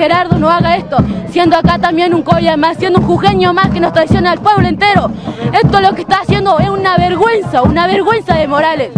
Gerardo 0.00 0.38
no 0.38 0.48
haga 0.48 0.76
esto, 0.76 0.96
siendo 1.28 1.58
acá 1.58 1.78
también 1.78 2.14
un 2.14 2.22
colla 2.22 2.56
más, 2.56 2.78
siendo 2.78 3.00
un 3.00 3.06
jujeño 3.06 3.52
más 3.52 3.68
que 3.68 3.80
nos 3.80 3.92
traiciona 3.92 4.32
al 4.32 4.38
pueblo 4.38 4.66
entero. 4.66 5.10
Esto 5.52 5.78
lo 5.82 5.94
que 5.94 6.00
está 6.00 6.20
haciendo 6.22 6.58
es 6.58 6.70
una 6.70 6.96
vergüenza, 6.96 7.60
una 7.60 7.86
vergüenza 7.86 8.34
de 8.34 8.48
Morales. 8.48 8.88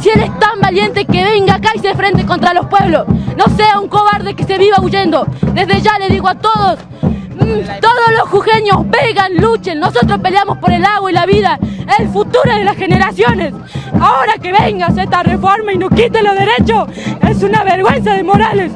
Si 0.00 0.10
él 0.10 0.20
es 0.20 0.38
tan 0.38 0.60
valiente 0.60 1.06
que 1.06 1.24
venga 1.24 1.54
acá 1.54 1.70
y 1.74 1.80
se 1.80 1.92
frente 1.96 2.24
contra 2.24 2.54
los 2.54 2.66
pueblos, 2.66 3.04
no 3.36 3.46
sea 3.56 3.80
un 3.80 3.88
cobarde 3.88 4.36
que 4.36 4.44
se 4.44 4.56
viva 4.56 4.78
huyendo. 4.80 5.26
Desde 5.54 5.80
ya 5.80 5.98
le 5.98 6.08
digo 6.08 6.28
a 6.28 6.36
todos, 6.36 6.78
mm, 7.02 7.80
todos 7.80 8.12
los 8.16 8.28
jujeños, 8.28 8.88
vengan, 8.88 9.34
luchen, 9.34 9.80
nosotros 9.80 10.20
peleamos 10.20 10.58
por 10.58 10.70
el 10.70 10.84
agua 10.84 11.10
y 11.10 11.14
la 11.14 11.26
vida, 11.26 11.58
el 11.98 12.08
futuro 12.10 12.54
de 12.54 12.62
las 12.62 12.76
generaciones. 12.76 13.52
Ahora 14.00 14.34
que 14.40 14.52
venga 14.52 14.86
esta 14.86 15.24
reforma 15.24 15.72
y 15.72 15.78
nos 15.78 15.90
quite 15.90 16.22
los 16.22 16.38
derechos, 16.38 16.86
es 17.28 17.42
una 17.42 17.64
vergüenza 17.64 18.12
de 18.12 18.22
Morales. 18.22 18.70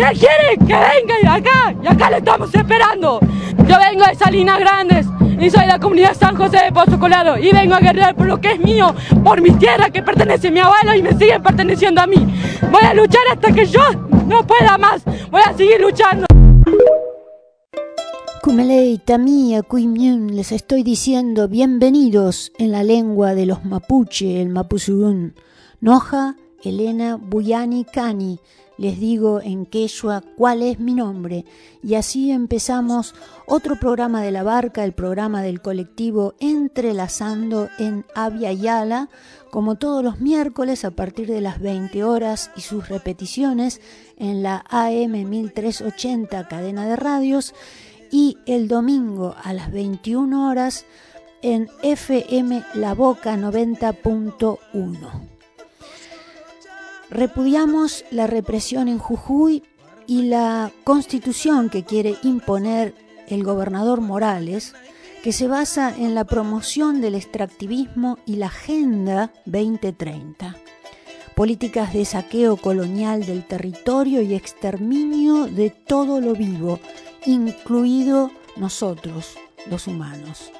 Si 0.00 0.06
él 0.06 0.18
quiere 0.18 0.56
que 0.56 1.12
venga 1.12 1.34
acá, 1.34 1.74
y 1.82 1.86
acá 1.86 2.08
le 2.08 2.16
estamos 2.16 2.54
esperando. 2.54 3.20
Yo 3.68 3.76
vengo 3.78 4.06
de 4.06 4.14
Salinas 4.14 4.58
Grandes 4.58 5.06
y 5.38 5.50
soy 5.50 5.60
de 5.60 5.66
la 5.66 5.78
comunidad 5.78 6.16
San 6.18 6.36
José 6.36 6.56
de 6.64 6.72
Pozo 6.72 6.98
Colado 6.98 7.36
y 7.36 7.52
vengo 7.52 7.74
a 7.74 7.80
guerrear 7.80 8.16
por 8.16 8.26
lo 8.26 8.40
que 8.40 8.52
es 8.52 8.60
mío, 8.60 8.94
por 9.22 9.42
mi 9.42 9.50
tierra 9.50 9.90
que 9.90 10.02
pertenece 10.02 10.48
a 10.48 10.50
mi 10.52 10.60
abuelo 10.60 10.94
y 10.94 11.02
me 11.02 11.12
siguen 11.12 11.42
perteneciendo 11.42 12.00
a 12.00 12.06
mí. 12.06 12.16
Voy 12.72 12.82
a 12.82 12.94
luchar 12.94 13.20
hasta 13.30 13.52
que 13.52 13.66
yo 13.66 13.82
no 14.26 14.46
pueda 14.46 14.78
más. 14.78 15.02
Voy 15.30 15.42
a 15.44 15.52
seguir 15.54 15.78
luchando. 15.82 16.26
Kumelei, 18.42 18.96
Tamia, 19.04 19.60
Kuimyun, 19.60 20.34
les 20.34 20.50
estoy 20.52 20.82
diciendo 20.82 21.46
bienvenidos 21.46 22.52
en 22.58 22.72
la 22.72 22.82
lengua 22.84 23.34
de 23.34 23.44
los 23.44 23.66
mapuche, 23.66 24.40
el 24.40 24.48
mapuzugún. 24.48 25.34
Noja, 25.82 26.36
Elena, 26.64 27.18
Buyani, 27.20 27.84
Cani 27.84 28.40
les 28.80 28.98
digo 28.98 29.42
en 29.42 29.66
quechua 29.66 30.24
cuál 30.38 30.62
es 30.62 30.80
mi 30.80 30.94
nombre. 30.94 31.44
Y 31.82 31.96
así 31.96 32.30
empezamos 32.30 33.14
otro 33.46 33.78
programa 33.78 34.22
de 34.22 34.30
la 34.30 34.42
barca, 34.42 34.84
el 34.84 34.94
programa 34.94 35.42
del 35.42 35.60
colectivo 35.60 36.34
Entrelazando 36.40 37.68
en 37.78 38.06
Avia 38.14 38.54
Yala, 38.54 39.10
como 39.50 39.74
todos 39.74 40.02
los 40.02 40.20
miércoles 40.20 40.86
a 40.86 40.92
partir 40.92 41.26
de 41.26 41.42
las 41.42 41.60
20 41.60 42.02
horas 42.04 42.50
y 42.56 42.62
sus 42.62 42.88
repeticiones 42.88 43.82
en 44.16 44.42
la 44.42 44.64
AM 44.70 45.28
1380 45.28 46.48
cadena 46.48 46.88
de 46.88 46.96
radios 46.96 47.54
y 48.10 48.38
el 48.46 48.66
domingo 48.66 49.36
a 49.44 49.52
las 49.52 49.70
21 49.72 50.48
horas 50.48 50.86
en 51.42 51.68
FM 51.82 52.64
La 52.72 52.94
Boca 52.94 53.36
90.1. 53.36 55.39
Repudiamos 57.10 58.04
la 58.12 58.28
represión 58.28 58.86
en 58.86 58.98
Jujuy 58.98 59.64
y 60.06 60.22
la 60.22 60.70
constitución 60.84 61.68
que 61.68 61.84
quiere 61.84 62.16
imponer 62.22 62.94
el 63.26 63.42
gobernador 63.42 64.00
Morales, 64.00 64.74
que 65.24 65.32
se 65.32 65.48
basa 65.48 65.94
en 65.96 66.14
la 66.14 66.24
promoción 66.24 67.00
del 67.00 67.16
extractivismo 67.16 68.18
y 68.26 68.36
la 68.36 68.46
Agenda 68.46 69.32
2030. 69.44 70.56
Políticas 71.34 71.92
de 71.92 72.04
saqueo 72.04 72.56
colonial 72.56 73.26
del 73.26 73.44
territorio 73.44 74.22
y 74.22 74.34
exterminio 74.34 75.46
de 75.46 75.70
todo 75.70 76.20
lo 76.20 76.34
vivo, 76.34 76.78
incluido 77.26 78.30
nosotros, 78.56 79.34
los 79.68 79.88
humanos. 79.88 80.52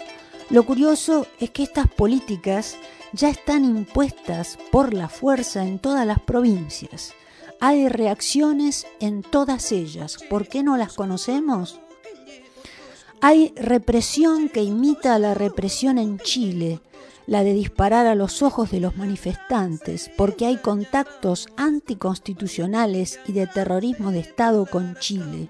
Lo 0.51 0.67
curioso 0.67 1.29
es 1.39 1.51
que 1.51 1.63
estas 1.63 1.87
políticas 1.87 2.77
ya 3.13 3.29
están 3.29 3.65
impuestas 3.65 4.59
por 4.73 4.93
la 4.93 5.09
fuerza 5.09 5.65
en 5.65 5.79
todas 5.79 6.05
las 6.05 6.19
provincias. 6.19 7.15
Hay 7.61 7.89
reacciones 7.89 8.85
en 8.99 9.23
todas 9.23 9.71
ellas. 9.71 10.19
¿Por 10.29 10.49
qué 10.49 10.65
no 10.65 10.77
las 10.77 10.95
conocemos? 10.95 11.79
Hay 13.21 13.53
represión 13.55 14.49
que 14.49 14.65
imita 14.65 15.15
a 15.15 15.21
la 15.21 15.35
represión 15.35 15.99
en 15.99 16.19
Chile, 16.19 16.81
la 17.29 17.45
de 17.45 17.53
disparar 17.53 18.07
a 18.07 18.17
los 18.17 18.43
ojos 18.43 18.73
de 18.73 18.81
los 18.81 18.97
manifestantes, 18.97 20.11
porque 20.17 20.47
hay 20.47 20.57
contactos 20.57 21.47
anticonstitucionales 21.57 23.21
y 23.29 23.35
de 23.35 23.47
terrorismo 23.47 24.11
de 24.11 24.19
Estado 24.19 24.67
con 24.67 24.97
Chile. 24.97 25.49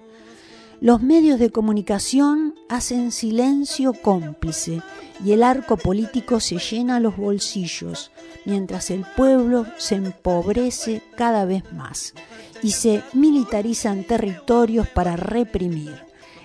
Los 0.80 1.02
medios 1.02 1.38
de 1.38 1.50
comunicación 1.50 2.54
hacen 2.70 3.12
silencio 3.12 3.92
cómplice 3.92 4.80
y 5.22 5.32
el 5.32 5.42
arco 5.42 5.76
político 5.76 6.40
se 6.40 6.56
llena 6.56 7.00
los 7.00 7.18
bolsillos, 7.18 8.10
mientras 8.46 8.90
el 8.90 9.04
pueblo 9.14 9.66
se 9.76 9.96
empobrece 9.96 11.02
cada 11.16 11.44
vez 11.44 11.70
más 11.74 12.14
y 12.62 12.70
se 12.70 13.02
militarizan 13.12 14.04
territorios 14.04 14.88
para 14.88 15.16
reprimir. 15.16 15.96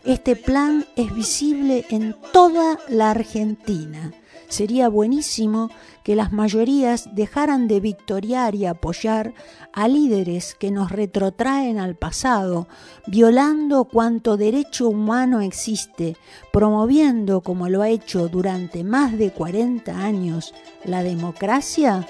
Este 0.03 0.35
plan 0.35 0.85
es 0.97 1.15
visible 1.15 1.85
en 1.89 2.13
toda 2.33 2.77
la 2.89 3.11
Argentina. 3.11 4.11
Sería 4.47 4.89
buenísimo 4.89 5.69
que 6.03 6.15
las 6.15 6.31
mayorías 6.31 7.09
dejaran 7.13 7.67
de 7.67 7.79
victoriar 7.79 8.55
y 8.55 8.65
apoyar 8.65 9.33
a 9.73 9.87
líderes 9.87 10.55
que 10.55 10.71
nos 10.71 10.91
retrotraen 10.91 11.79
al 11.79 11.95
pasado, 11.95 12.67
violando 13.07 13.85
cuanto 13.85 14.37
derecho 14.37 14.89
humano 14.89 15.41
existe, 15.41 16.15
promoviendo, 16.53 17.41
como 17.41 17.69
lo 17.69 17.81
ha 17.81 17.89
hecho 17.89 18.27
durante 18.27 18.83
más 18.83 19.17
de 19.17 19.31
40 19.31 19.97
años, 19.97 20.53
la 20.83 21.03
democracia 21.03 22.07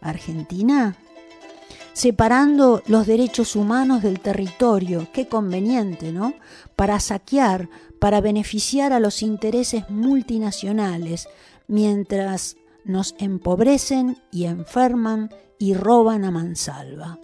argentina 0.00 0.96
separando 1.94 2.82
los 2.86 3.06
derechos 3.06 3.54
humanos 3.54 4.02
del 4.02 4.20
territorio, 4.20 5.06
qué 5.12 5.28
conveniente, 5.28 6.12
¿no? 6.12 6.34
Para 6.74 6.98
saquear, 6.98 7.68
para 8.00 8.20
beneficiar 8.20 8.92
a 8.92 8.98
los 8.98 9.22
intereses 9.22 9.88
multinacionales, 9.88 11.28
mientras 11.66 12.56
nos 12.84 13.14
empobrecen 13.18 14.18
y 14.30 14.44
enferman 14.44 15.30
y 15.58 15.74
roban 15.74 16.24
a 16.24 16.30
mansalva. 16.30 17.18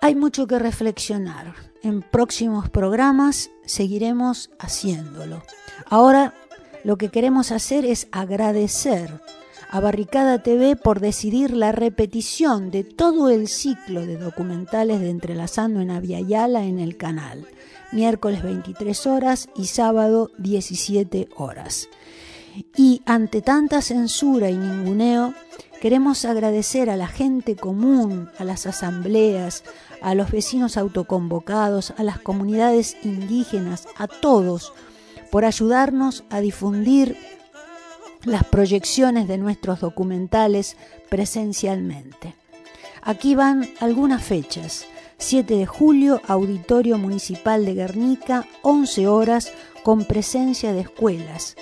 Hay 0.00 0.14
mucho 0.14 0.46
que 0.46 0.58
reflexionar. 0.58 1.54
En 1.82 2.02
próximos 2.02 2.68
programas 2.70 3.50
seguiremos 3.64 4.50
haciéndolo. 4.58 5.42
Ahora 5.86 6.34
lo 6.84 6.96
que 6.96 7.08
queremos 7.08 7.50
hacer 7.52 7.84
es 7.84 8.08
agradecer 8.12 9.20
a 9.70 9.80
Barricada 9.80 10.42
TV 10.42 10.76
por 10.76 11.00
decidir 11.00 11.50
la 11.50 11.72
repetición 11.72 12.70
de 12.70 12.84
todo 12.84 13.28
el 13.28 13.48
ciclo 13.48 14.06
de 14.06 14.16
documentales 14.16 15.00
de 15.00 15.10
Entrelazando 15.10 15.80
en 15.80 15.90
Aviala 15.90 16.64
en 16.64 16.78
el 16.78 16.96
canal, 16.96 17.46
miércoles 17.92 18.42
23 18.42 19.06
horas 19.06 19.48
y 19.54 19.66
sábado 19.66 20.30
17 20.38 21.28
horas. 21.36 21.88
Y 22.76 23.02
ante 23.06 23.42
tanta 23.42 23.82
censura 23.82 24.50
y 24.50 24.56
ninguneo, 24.56 25.34
queremos 25.80 26.24
agradecer 26.24 26.90
a 26.90 26.96
la 26.96 27.06
gente 27.06 27.56
común, 27.56 28.30
a 28.38 28.44
las 28.44 28.66
asambleas, 28.66 29.64
a 30.00 30.14
los 30.14 30.30
vecinos 30.30 30.76
autoconvocados, 30.76 31.92
a 31.96 32.02
las 32.02 32.18
comunidades 32.18 32.96
indígenas, 33.02 33.86
a 33.96 34.08
todos, 34.08 34.72
por 35.30 35.44
ayudarnos 35.44 36.24
a 36.30 36.40
difundir 36.40 37.16
las 38.24 38.44
proyecciones 38.44 39.28
de 39.28 39.38
nuestros 39.38 39.80
documentales 39.80 40.76
presencialmente. 41.08 42.34
Aquí 43.02 43.34
van 43.34 43.68
algunas 43.80 44.22
fechas. 44.22 44.86
7 45.20 45.56
de 45.56 45.66
julio, 45.66 46.20
Auditorio 46.28 46.96
Municipal 46.96 47.64
de 47.64 47.74
Guernica, 47.74 48.46
11 48.62 49.08
horas, 49.08 49.52
con 49.82 50.04
presencia 50.04 50.72
de 50.72 50.82
escuelas 50.82 51.56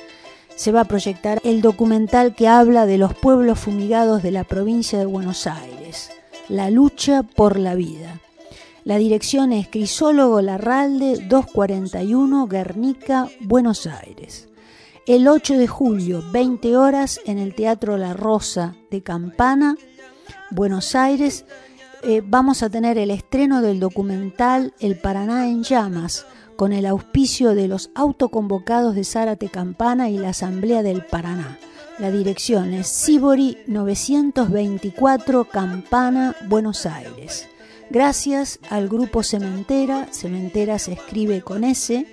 se 0.57 0.73
va 0.73 0.81
a 0.81 0.85
proyectar 0.87 1.41
el 1.45 1.61
documental 1.61 2.35
que 2.35 2.49
habla 2.49 2.87
de 2.87 2.99
los 2.99 3.15
pueblos 3.15 3.61
fumigados 3.61 4.23
de 4.23 4.33
la 4.33 4.45
provincia 4.45 4.99
de 4.99 5.07
Buenos 5.07 5.47
Aires, 5.47 6.11
La 6.49 6.71
lucha 6.71 7.23
por 7.23 7.59
la 7.59 7.75
vida. 7.75 8.21
La 8.85 8.99
dirección 8.99 9.53
es 9.53 9.69
Crisólogo 9.69 10.41
Larralde 10.41 11.27
241 11.29 12.47
Guernica, 12.47 13.29
Buenos 13.41 13.87
Aires. 13.87 14.49
El 15.07 15.29
8 15.29 15.59
de 15.59 15.67
julio, 15.67 16.25
20 16.33 16.77
horas, 16.77 17.21
en 17.27 17.39
el 17.39 17.55
Teatro 17.55 17.97
La 17.97 18.15
Rosa 18.15 18.75
de 18.91 19.03
Campana, 19.03 19.77
Buenos 20.51 20.95
Aires, 20.95 21.45
eh, 22.03 22.23
vamos 22.25 22.63
a 22.63 22.71
tener 22.71 22.99
el 22.99 23.11
estreno 23.11 23.61
del 23.61 23.81
documental 23.81 24.73
El 24.79 24.99
Paraná 24.99 25.49
en 25.49 25.65
llamas, 25.65 26.25
con 26.57 26.73
el 26.73 26.87
auspicio 26.87 27.55
de 27.55 27.69
los 27.69 27.91
autoconvocados 27.95 28.95
de 28.95 29.05
Zárate 29.05 29.49
Campana 29.49 30.11
y 30.11 30.19
la 30.19 30.31
Asamblea 30.31 30.83
del 30.83 31.05
Paraná. 31.05 31.59
La 31.99 32.11
dirección 32.11 32.75
es 32.75 32.89
Sibori 32.89 33.59
924 33.67 35.45
Campana, 35.45 36.35
Buenos 36.49 36.87
Aires. 36.87 37.49
Gracias 37.89 38.59
al 38.69 38.89
grupo 38.89 39.23
Cementera, 39.23 40.09
Cementera 40.13 40.79
se 40.79 40.93
escribe 40.95 41.43
con 41.43 41.63
S, 41.63 42.07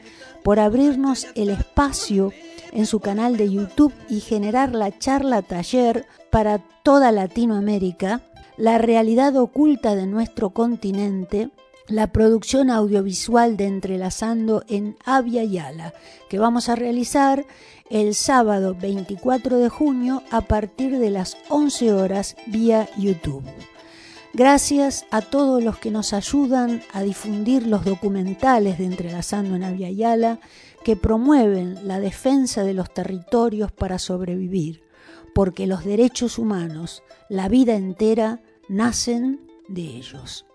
por 0.44 0.60
abrirnos 0.60 1.28
el 1.36 1.50
espacio 1.50 2.32
en 2.74 2.86
su 2.86 3.00
canal 3.00 3.38
de 3.38 3.52
YouTube 3.52 3.94
y 4.10 4.20
generar 4.20 4.74
la 4.74 4.98
charla 4.98 5.42
taller 5.42 6.06
para 6.30 6.60
toda 6.84 7.12
Latinoamérica, 7.12 8.22
la 8.58 8.78
realidad 8.78 9.36
oculta 9.38 9.96
de 9.96 10.06
nuestro 10.06 10.52
continente, 10.52 11.50
la 11.88 12.12
producción 12.12 12.70
audiovisual 12.70 13.58
de 13.58 13.66
Entrelazando 13.66 14.64
en 14.68 14.96
Avia 15.04 15.44
Yala, 15.44 15.94
que 16.30 16.40
vamos 16.40 16.70
a 16.70 16.76
realizar 16.76 17.46
el 17.90 18.16
sábado 18.16 18.76
24 18.80 19.58
de 19.58 19.70
junio 19.70 20.24
a 20.32 20.42
partir 20.42 20.98
de 20.98 21.10
las 21.10 21.38
11 21.50 21.94
horas 21.94 22.36
vía 22.48 22.88
YouTube. 22.98 23.44
Gracias 24.34 25.06
a 25.12 25.22
todos 25.22 25.64
los 25.64 25.78
que 25.78 25.92
nos 25.92 26.14
ayudan 26.14 26.82
a 26.92 27.04
difundir 27.04 27.68
los 27.68 27.86
documentales 27.86 28.80
de 28.80 28.86
Entrelazando 28.86 29.56
en 29.56 29.64
Avia 29.64 29.92
Yala 29.92 30.40
que 30.84 30.96
promueven 30.96 31.88
la 31.88 32.00
defensa 32.00 32.64
de 32.64 32.74
los 32.74 32.92
territorios 32.94 33.72
para 33.72 34.00
sobrevivir, 34.00 34.82
porque 35.36 35.68
los 35.68 35.86
derechos 35.86 36.40
humanos, 36.40 37.04
la 37.30 37.48
vida 37.48 37.76
entera, 37.76 38.42
nacen 38.70 39.42
de 39.68 39.84
ellos. 39.84 40.46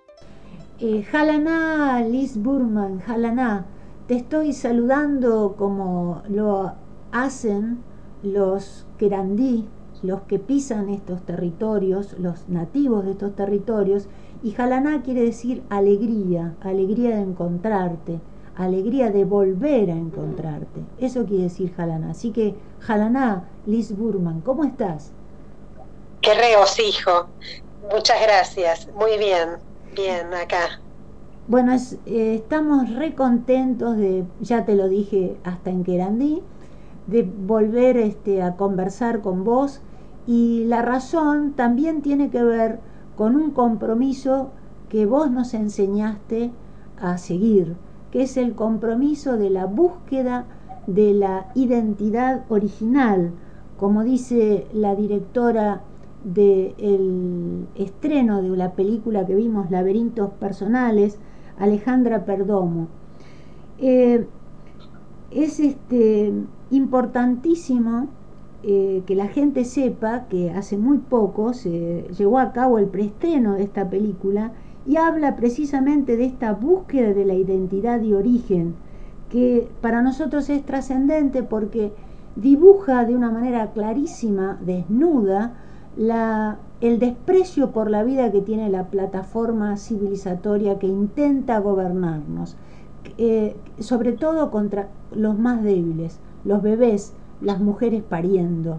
Eh, 0.80 1.02
Jalaná, 1.02 2.02
Liz 2.02 2.36
Burman, 2.36 3.00
Jalaná, 3.00 3.66
te 4.06 4.14
estoy 4.14 4.52
saludando 4.52 5.56
como 5.58 6.22
lo 6.28 6.72
hacen 7.10 7.82
los 8.22 8.86
querandí, 8.96 9.66
los 10.04 10.20
que 10.22 10.38
pisan 10.38 10.88
estos 10.90 11.22
territorios, 11.22 12.16
los 12.20 12.48
nativos 12.48 13.04
de 13.04 13.10
estos 13.10 13.34
territorios, 13.34 14.06
y 14.44 14.52
Jalaná 14.52 15.02
quiere 15.02 15.25
decir 15.25 15.64
alegría, 15.69 16.54
alegría 16.60 17.16
de 17.16 17.22
encontrarte, 17.22 18.20
alegría 18.54 19.10
de 19.10 19.24
volver 19.24 19.90
a 19.90 19.96
encontrarte. 19.96 20.81
Eso 21.00 21.26
quiere 21.26 21.42
decir 21.42 21.74
Jalaná. 21.74 22.10
Así 22.10 22.31
que, 22.31 22.54
Jalaná, 22.78 23.48
Liz 23.66 23.96
Burman, 23.96 24.42
¿cómo 24.42 24.62
estás? 24.62 25.10
Qué 26.20 26.34
regocijo. 26.34 27.26
Muchas 27.92 28.22
gracias. 28.22 28.88
Muy 28.94 29.19
bien. 29.19 29.68
Bien, 29.98 30.32
acá. 30.32 30.78
Bueno, 31.48 31.72
eh, 31.74 32.36
estamos 32.36 32.94
re 32.94 33.16
contentos 33.16 33.96
de, 33.96 34.24
ya 34.40 34.64
te 34.64 34.76
lo 34.76 34.88
dije 34.88 35.36
hasta 35.42 35.70
en 35.70 35.82
Querandí, 35.82 36.40
de 37.08 37.24
volver 37.24 37.96
este, 37.96 38.40
a 38.42 38.54
conversar 38.54 39.22
con 39.22 39.42
vos 39.42 39.80
y 40.24 40.62
la 40.66 40.82
razón 40.82 41.54
también 41.54 42.00
tiene 42.00 42.30
que 42.30 42.44
ver 42.44 42.78
con 43.16 43.34
un 43.34 43.50
compromiso 43.50 44.52
que 44.88 45.04
vos 45.04 45.32
nos 45.32 45.52
enseñaste 45.52 46.52
a 47.00 47.18
seguir, 47.18 47.74
que 48.12 48.22
es 48.22 48.36
el 48.36 48.54
compromiso 48.54 49.36
de 49.36 49.50
la 49.50 49.66
búsqueda 49.66 50.44
de 50.86 51.12
la 51.12 51.48
identidad 51.56 52.44
original, 52.50 53.32
como 53.76 54.04
dice 54.04 54.68
la 54.72 54.94
directora 54.94 55.82
del 56.34 57.66
estreno 57.75 58.42
de 58.42 58.56
la 58.56 58.72
película 58.72 59.26
que 59.26 59.34
vimos, 59.34 59.70
Laberintos 59.70 60.30
Personales, 60.32 61.19
Alejandra 61.58 62.25
Perdomo. 62.25 62.88
Eh, 63.78 64.26
es 65.30 65.60
este, 65.60 66.32
importantísimo 66.70 68.08
eh, 68.62 69.02
que 69.06 69.14
la 69.14 69.28
gente 69.28 69.64
sepa 69.64 70.26
que 70.28 70.50
hace 70.50 70.76
muy 70.76 70.98
poco 70.98 71.52
se 71.52 72.06
llevó 72.16 72.38
a 72.38 72.52
cabo 72.52 72.78
el 72.78 72.86
preestreno 72.86 73.54
de 73.54 73.62
esta 73.62 73.88
película 73.88 74.52
y 74.86 74.96
habla 74.96 75.36
precisamente 75.36 76.16
de 76.16 76.24
esta 76.24 76.54
búsqueda 76.54 77.12
de 77.12 77.24
la 77.24 77.34
identidad 77.34 78.00
y 78.02 78.14
origen, 78.14 78.74
que 79.31 79.69
para 79.81 80.02
nosotros 80.02 80.48
es 80.50 80.64
trascendente 80.64 81.42
porque 81.42 81.92
dibuja 82.36 83.04
de 83.04 83.14
una 83.14 83.31
manera 83.31 83.70
clarísima, 83.72 84.58
desnuda, 84.64 85.54
la, 85.98 86.58
el 86.80 87.00
desprecio 87.00 87.72
por 87.72 87.90
la 87.90 88.04
vida 88.04 88.30
que 88.30 88.40
tiene 88.40 88.70
la 88.70 88.86
plataforma 88.86 89.76
civilizatoria 89.76 90.78
que 90.78 90.86
intenta 90.86 91.58
gobernarnos, 91.58 92.56
eh, 93.18 93.56
sobre 93.80 94.12
todo 94.12 94.50
contra 94.52 94.88
los 95.12 95.36
más 95.38 95.62
débiles, 95.62 96.20
los 96.44 96.62
bebés, 96.62 97.14
las 97.40 97.60
mujeres 97.60 98.04
pariendo. 98.08 98.78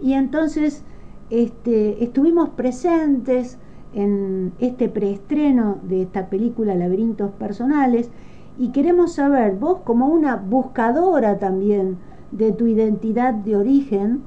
Y 0.00 0.14
entonces 0.14 0.84
este, 1.28 2.02
estuvimos 2.02 2.48
presentes 2.50 3.58
en 3.92 4.52
este 4.58 4.88
preestreno 4.88 5.78
de 5.82 6.02
esta 6.02 6.30
película 6.30 6.74
Laberintos 6.74 7.30
Personales 7.32 8.10
y 8.58 8.70
queremos 8.70 9.12
saber, 9.12 9.56
vos 9.56 9.80
como 9.84 10.08
una 10.08 10.36
buscadora 10.36 11.38
también 11.38 11.98
de 12.32 12.52
tu 12.52 12.66
identidad 12.66 13.34
de 13.34 13.56
origen, 13.56 14.22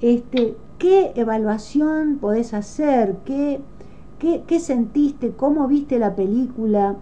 este, 0.00 0.56
¿Qué 0.80 1.12
evaluación 1.14 2.16
podés 2.22 2.54
hacer? 2.54 3.16
¿Qué, 3.26 3.60
qué, 4.18 4.60
sentiste? 4.60 5.32
¿Cómo 5.32 5.68
viste 5.68 5.98
la 5.98 6.16
película? 6.16 6.96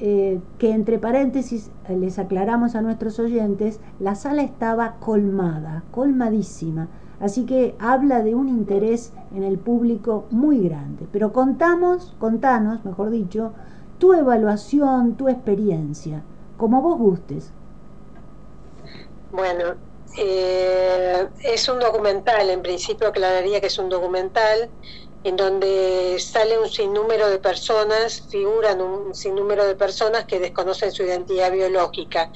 Eh, 0.00 0.40
que 0.58 0.72
entre 0.72 0.98
paréntesis 0.98 1.70
eh, 1.88 1.96
les 1.96 2.18
aclaramos 2.18 2.74
a 2.74 2.82
nuestros 2.82 3.20
oyentes, 3.20 3.78
la 4.00 4.16
sala 4.16 4.42
estaba 4.42 4.96
colmada, 4.98 5.84
colmadísima. 5.92 6.88
Así 7.20 7.46
que 7.46 7.76
habla 7.78 8.24
de 8.24 8.34
un 8.34 8.48
interés 8.48 9.12
en 9.32 9.44
el 9.44 9.58
público 9.58 10.24
muy 10.32 10.58
grande. 10.68 11.06
Pero 11.12 11.32
contamos, 11.32 12.16
contanos, 12.18 12.84
mejor 12.84 13.10
dicho, 13.10 13.52
tu 13.98 14.12
evaluación, 14.12 15.14
tu 15.14 15.28
experiencia, 15.28 16.24
como 16.56 16.82
vos 16.82 16.98
gustes. 16.98 17.52
Bueno, 19.30 19.76
eh, 20.16 21.28
es 21.44 21.68
un 21.68 21.78
documental, 21.78 22.50
en 22.50 22.62
principio 22.62 23.08
aclararía 23.08 23.60
que 23.60 23.68
es 23.68 23.78
un 23.78 23.88
documental 23.88 24.72
en 25.22 25.36
donde 25.36 26.18
sale 26.18 26.58
un 26.58 26.68
sinnúmero 26.68 27.28
de 27.28 27.38
personas, 27.38 28.26
figuran 28.30 28.80
un 28.80 29.14
sinnúmero 29.14 29.66
de 29.66 29.74
personas 29.76 30.24
que 30.24 30.40
desconocen 30.40 30.92
su 30.92 31.02
identidad 31.02 31.52
biológica, 31.52 32.30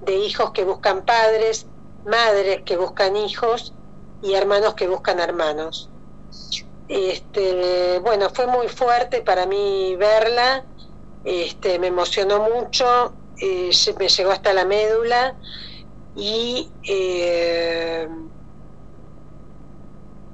de 0.00 0.16
hijos 0.16 0.50
que 0.52 0.64
buscan 0.64 1.04
padres, 1.04 1.68
madres 2.04 2.62
que 2.64 2.76
buscan 2.76 3.16
hijos 3.16 3.74
y 4.22 4.34
hermanos 4.34 4.74
que 4.74 4.88
buscan 4.88 5.20
hermanos. 5.20 5.90
Este, 6.88 7.98
bueno, 8.00 8.30
fue 8.30 8.46
muy 8.46 8.68
fuerte 8.68 9.20
para 9.22 9.46
mí 9.46 9.94
verla, 9.96 10.66
este, 11.22 11.78
me 11.78 11.88
emocionó 11.88 12.40
mucho, 12.40 13.18
eh, 13.40 13.70
me 13.98 14.08
llegó 14.08 14.30
hasta 14.30 14.54
la 14.54 14.64
médula 14.64 15.38
y 16.14 16.72
eh, 16.88 18.08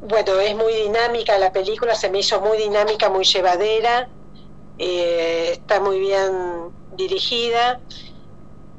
bueno, 0.01 0.41
es 0.41 0.57
muy 0.57 0.75
dinámica 0.75 1.39
la 1.39 1.53
película, 1.53 1.95
se 1.95 2.11
me 2.11 2.21
hizo 2.21 2.41
muy 2.41 2.59
dinámica, 2.59 3.11
muy 3.11 3.25
llevadera, 3.25 4.09
eh, 4.79 5.51
está 5.53 5.81
muy 5.81 5.99
bien 5.99 6.71
dirigida 6.97 7.81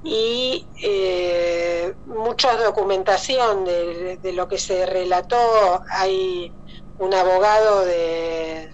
y 0.04 0.66
eh, 0.84 1.94
mucha 2.06 2.56
documentación 2.58 3.66
de, 3.66 4.32
lo 4.34 4.48
que 4.48 4.58
se 4.58 4.86
relató. 4.86 5.82
Hay 5.89 6.54
un 7.00 7.13
abogado 7.13 7.84
de... 7.86 8.74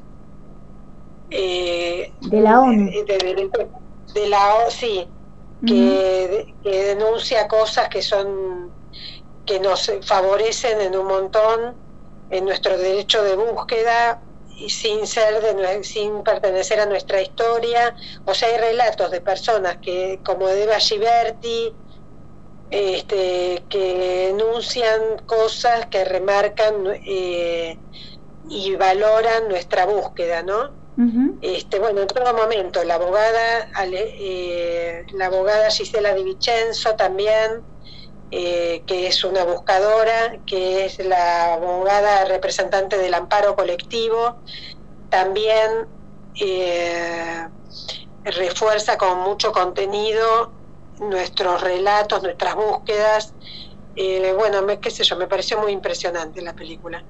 de 1.30 2.42
la 2.42 2.62
ONU. 2.62 2.92
De, 4.14 4.28
la 4.28 4.70
sí, 4.70 5.08
que, 5.66 6.56
denuncia 6.64 7.48
cosas 7.48 7.90
que 7.90 8.02
son 8.02 8.72
que 9.46 9.60
nos 9.60 9.92
favorecen 10.06 10.80
en 10.80 10.96
un 10.96 11.06
montón 11.06 11.76
en 12.30 12.46
nuestro 12.46 12.78
derecho 12.78 13.24
de 13.24 13.36
búsqueda 13.36 14.22
y 14.58 14.70
sin 14.70 15.06
ser 15.06 15.42
de, 15.42 15.84
sin 15.84 16.24
pertenecer 16.24 16.80
a 16.80 16.86
nuestra 16.86 17.22
historia. 17.22 17.96
O 18.26 18.34
sea 18.34 18.50
hay 18.50 18.58
relatos 18.58 19.12
de 19.12 19.20
personas 19.20 19.78
que 19.82 20.22
como 20.24 20.48
Eva 20.48 20.80
Giberti 20.80 21.74
este, 22.70 23.64
que 23.70 24.30
denuncian 24.32 25.20
cosas 25.26 25.88
que 25.88 26.06
remarcan 26.06 26.88
eh, 27.06 27.78
y 28.50 28.76
valoran 28.76 29.48
nuestra 29.48 29.86
búsqueda 29.86 30.42
no 30.42 30.83
este, 31.42 31.80
bueno, 31.80 32.02
en 32.02 32.08
todo 32.08 32.34
momento, 32.34 32.84
la 32.84 32.96
abogada, 32.96 33.68
eh, 33.92 35.06
la 35.14 35.26
abogada 35.26 35.70
Gisela 35.72 36.14
Di 36.14 36.24
Vicenzo 36.24 36.96
también, 36.96 37.66
eh, 38.30 38.84
que 38.86 39.08
es 39.08 39.24
una 39.24 39.44
buscadora, 39.44 40.40
que 40.46 40.86
es 40.86 41.00
la 41.00 41.56
abogada 41.56 42.26
representante 42.26 42.98
del 42.98 43.14
amparo 43.14 43.56
colectivo, 43.56 44.42
también 45.10 45.88
eh, 46.40 47.48
refuerza 48.24 48.98
con 48.98 49.20
mucho 49.20 49.52
contenido 49.52 50.56
nuestros 51.00 51.62
relatos, 51.62 52.24
nuestras 52.24 52.56
búsquedas. 52.56 53.36
Bueno, 54.36 54.62
me, 54.62 54.80
qué 54.80 54.90
sé 54.90 55.04
yo, 55.04 55.16
me 55.18 55.28
pareció 55.28 55.60
muy 55.60 55.72
impresionante 55.72 56.42
la 56.42 56.54
película. 56.54 57.04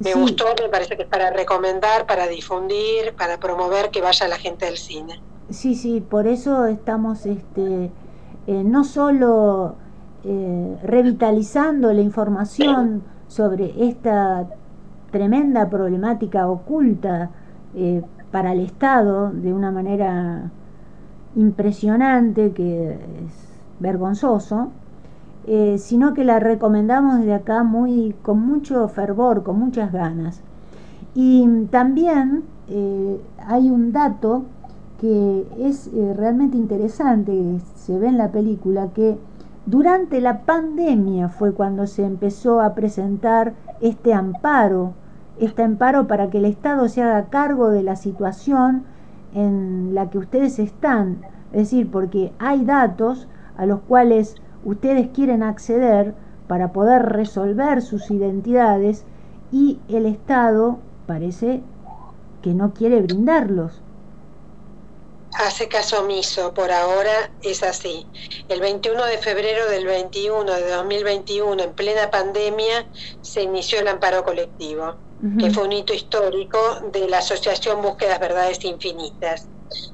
Me 0.00 0.14
gustó, 0.14 0.46
me 0.60 0.68
parece 0.68 0.96
que 0.96 1.02
es 1.02 1.08
para 1.08 1.30
recomendar, 1.30 2.06
para 2.06 2.26
difundir, 2.26 3.14
para 3.16 3.38
promover 3.38 3.90
que 3.90 4.00
vaya 4.00 4.26
la 4.28 4.36
gente 4.36 4.66
del 4.66 4.76
cine. 4.76 5.20
Sí, 5.50 5.74
sí, 5.74 6.00
por 6.00 6.26
eso 6.26 6.66
estamos 6.66 7.26
este, 7.26 7.90
eh, 8.46 8.64
no 8.64 8.84
solo 8.84 9.76
eh, 10.24 10.76
revitalizando 10.82 11.92
la 11.92 12.00
información 12.00 13.02
sobre 13.28 13.74
esta 13.88 14.46
tremenda 15.10 15.68
problemática 15.68 16.48
oculta 16.48 17.30
eh, 17.74 18.02
para 18.30 18.52
el 18.52 18.60
Estado 18.60 19.30
de 19.30 19.52
una 19.52 19.70
manera 19.70 20.50
impresionante, 21.36 22.52
que 22.52 22.92
es 22.92 23.60
vergonzoso, 23.78 24.70
eh, 25.46 25.76
sino 25.78 26.14
que 26.14 26.24
la 26.24 26.38
recomendamos 26.38 27.18
desde 27.18 27.34
acá 27.34 27.62
muy, 27.62 28.14
con 28.22 28.40
mucho 28.46 28.88
fervor, 28.88 29.42
con 29.42 29.58
muchas 29.58 29.92
ganas. 29.92 30.40
Y 31.14 31.66
también 31.70 32.44
eh, 32.68 33.20
hay 33.46 33.70
un 33.70 33.92
dato 33.92 34.44
que 35.00 35.46
es 35.58 35.90
realmente 36.16 36.56
interesante, 36.56 37.58
se 37.74 37.98
ve 37.98 38.06
en 38.06 38.18
la 38.18 38.30
película, 38.30 38.88
que 38.94 39.18
durante 39.66 40.20
la 40.20 40.42
pandemia 40.42 41.28
fue 41.28 41.52
cuando 41.52 41.86
se 41.88 42.04
empezó 42.04 42.60
a 42.60 42.74
presentar 42.74 43.54
este 43.80 44.14
amparo 44.14 44.94
este 45.38 45.62
amparo 45.62 46.06
para 46.06 46.30
que 46.30 46.38
el 46.38 46.44
Estado 46.44 46.88
se 46.88 47.02
haga 47.02 47.26
cargo 47.26 47.70
de 47.70 47.82
la 47.82 47.96
situación 47.96 48.84
en 49.34 49.94
la 49.94 50.10
que 50.10 50.18
ustedes 50.18 50.58
están. 50.58 51.18
Es 51.52 51.70
decir, 51.70 51.90
porque 51.90 52.32
hay 52.38 52.64
datos 52.64 53.28
a 53.56 53.66
los 53.66 53.80
cuales 53.80 54.36
ustedes 54.64 55.08
quieren 55.14 55.42
acceder 55.42 56.14
para 56.48 56.72
poder 56.72 57.02
resolver 57.02 57.82
sus 57.82 58.10
identidades 58.10 59.04
y 59.50 59.78
el 59.88 60.06
Estado 60.06 60.78
parece 61.06 61.62
que 62.42 62.54
no 62.54 62.74
quiere 62.74 63.00
brindarlos. 63.00 63.80
Hace 65.34 65.68
caso 65.68 66.00
omiso, 66.00 66.52
por 66.52 66.70
ahora 66.70 67.30
es 67.42 67.62
así. 67.62 68.06
El 68.48 68.60
21 68.60 69.06
de 69.06 69.18
febrero 69.18 69.68
del 69.70 69.86
21 69.86 70.44
de 70.44 70.70
2021, 70.70 71.62
en 71.62 71.72
plena 71.72 72.10
pandemia, 72.10 72.86
se 73.22 73.42
inició 73.42 73.80
el 73.80 73.88
amparo 73.88 74.24
colectivo 74.24 74.94
que 75.38 75.50
fue 75.52 75.64
un 75.64 75.72
hito 75.72 75.94
histórico 75.94 76.58
de 76.92 77.08
la 77.08 77.18
Asociación 77.18 77.80
Búsquedas 77.80 78.18
Verdades 78.18 78.64
Infinitas, 78.64 79.46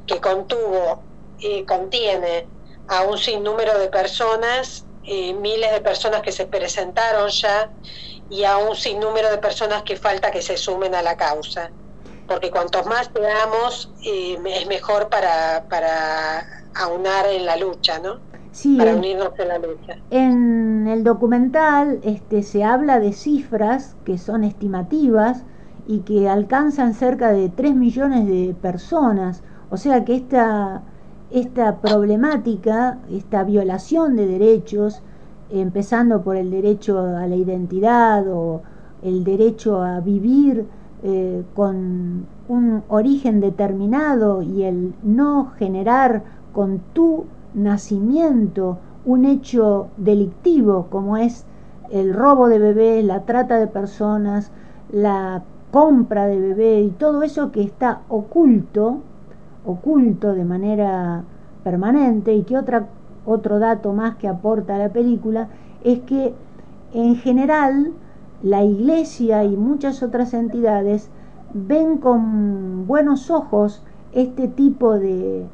que 0.07 0.21
contuvo 0.21 1.03
y 1.39 1.65
contiene 1.65 2.47
a 2.88 3.02
un 3.02 3.18
sinnúmero 3.18 3.78
de 3.78 3.88
personas, 3.88 4.87
eh, 5.04 5.33
miles 5.35 5.73
de 5.73 5.80
personas 5.80 6.23
que 6.23 6.33
se 6.33 6.47
presentaron 6.47 7.28
ya 7.28 7.71
y 8.30 8.45
a 8.45 8.59
un 8.59 8.75
sinnúmero 8.75 9.30
de 9.30 9.38
personas 9.38 9.83
que 9.83 9.97
falta 9.97 10.30
que 10.30 10.42
se 10.42 10.57
sumen 10.57 10.95
a 10.95 11.02
la 11.02 11.16
causa. 11.16 11.71
Porque 12.26 12.50
cuantos 12.50 12.85
más 12.87 13.11
seamos, 13.14 13.90
eh, 14.04 14.38
es 14.45 14.66
mejor 14.66 15.09
para, 15.09 15.64
para 15.68 16.47
aunar 16.75 17.26
en 17.26 17.47
la 17.47 17.57
lucha, 17.57 17.99
¿no? 17.99 18.21
para 18.76 18.95
unirnos 18.95 19.33
en 19.38 19.49
la 19.49 19.59
lucha. 19.59 19.97
En 20.11 20.88
el 20.88 21.04
documental 21.04 22.00
este, 22.02 22.42
se 22.42 22.64
habla 22.64 22.99
de 22.99 23.12
cifras 23.12 23.97
que 24.04 24.18
son 24.18 24.42
estimativas 24.45 25.45
y 25.87 26.00
que 26.00 26.28
alcanzan 26.28 26.95
cerca 26.95 27.33
de 27.33 27.49
3 27.49 27.75
millones 27.75 28.26
de 28.26 28.54
personas. 28.61 29.42
O 29.71 29.76
sea 29.76 30.04
que 30.04 30.16
esta, 30.16 30.83
esta 31.30 31.76
problemática, 31.80 32.99
esta 33.11 33.44
violación 33.44 34.16
de 34.16 34.26
derechos, 34.26 35.02
empezando 35.50 36.23
por 36.23 36.37
el 36.37 36.50
derecho 36.50 36.99
a 36.99 37.26
la 37.26 37.37
identidad 37.37 38.26
o 38.28 38.62
el 39.02 39.25
derecho 39.25 39.82
a 39.82 40.00
vivir 40.00 40.66
eh, 41.02 41.44
con 41.54 42.26
un 42.49 42.82
origen 42.88 43.40
determinado 43.40 44.42
y 44.42 44.64
el 44.64 44.94
no 45.02 45.52
generar 45.56 46.25
con 46.52 46.80
tu 46.92 47.26
nacimiento 47.54 48.78
un 49.04 49.25
hecho 49.25 49.88
delictivo 49.97 50.87
como 50.90 51.16
es 51.16 51.44
el 51.90 52.12
robo 52.12 52.49
de 52.49 52.58
bebés, 52.58 53.04
la 53.04 53.23
trata 53.23 53.58
de 53.58 53.66
personas, 53.66 54.50
la 54.90 55.42
compra 55.70 56.26
de 56.26 56.38
bebé 56.38 56.80
y 56.82 56.90
todo 56.90 57.23
eso 57.23 57.50
que 57.52 57.62
está 57.62 58.02
oculto, 58.08 58.99
oculto 59.71 60.35
de 60.35 60.45
manera 60.45 61.25
permanente 61.65 62.35
y 62.35 62.43
que 62.43 62.57
otra, 62.57 62.87
otro 63.27 63.59
dato 63.59 63.93
más 63.93 64.17
que 64.17 64.29
aporta 64.29 64.79
la 64.79 64.89
película 64.89 65.49
es 65.85 66.01
que 66.01 66.35
en 66.95 67.17
general 67.17 67.93
la 68.43 68.63
iglesia 68.63 69.45
y 69.45 69.57
muchas 69.57 70.03
otras 70.03 70.33
entidades 70.35 71.11
ven 71.53 71.99
con 71.99 72.87
buenos 72.87 73.31
ojos 73.31 73.83
este 74.13 74.49
tipo 74.49 74.99
de, 74.99 75.47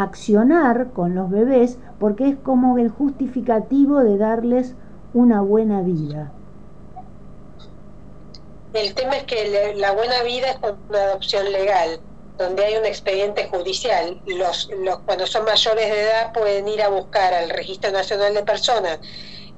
accionar 0.00 0.90
con 0.92 1.14
los 1.14 1.30
bebés 1.30 1.78
porque 1.98 2.28
es 2.28 2.36
como 2.36 2.78
el 2.78 2.88
justificativo 2.88 4.02
de 4.02 4.16
darles 4.16 4.74
una 5.12 5.40
buena 5.40 5.82
vida. 5.82 6.32
El 8.72 8.94
tema 8.94 9.16
es 9.16 9.24
que 9.24 9.74
la 9.76 9.92
buena 9.92 10.22
vida 10.22 10.50
es 10.50 10.58
una 10.88 10.98
adopción 10.98 11.50
legal, 11.50 12.00
donde 12.40 12.64
hay 12.64 12.76
un 12.76 12.86
expediente 12.86 13.48
judicial. 13.48 14.20
Los, 14.26 14.70
los, 14.78 15.00
cuando 15.00 15.26
son 15.26 15.44
mayores 15.44 15.90
de 15.90 16.00
edad 16.00 16.32
pueden 16.32 16.66
ir 16.68 16.82
a 16.82 16.88
buscar 16.88 17.34
al 17.34 17.50
Registro 17.50 17.90
Nacional 17.92 18.32
de 18.32 18.42
Personas 18.42 18.98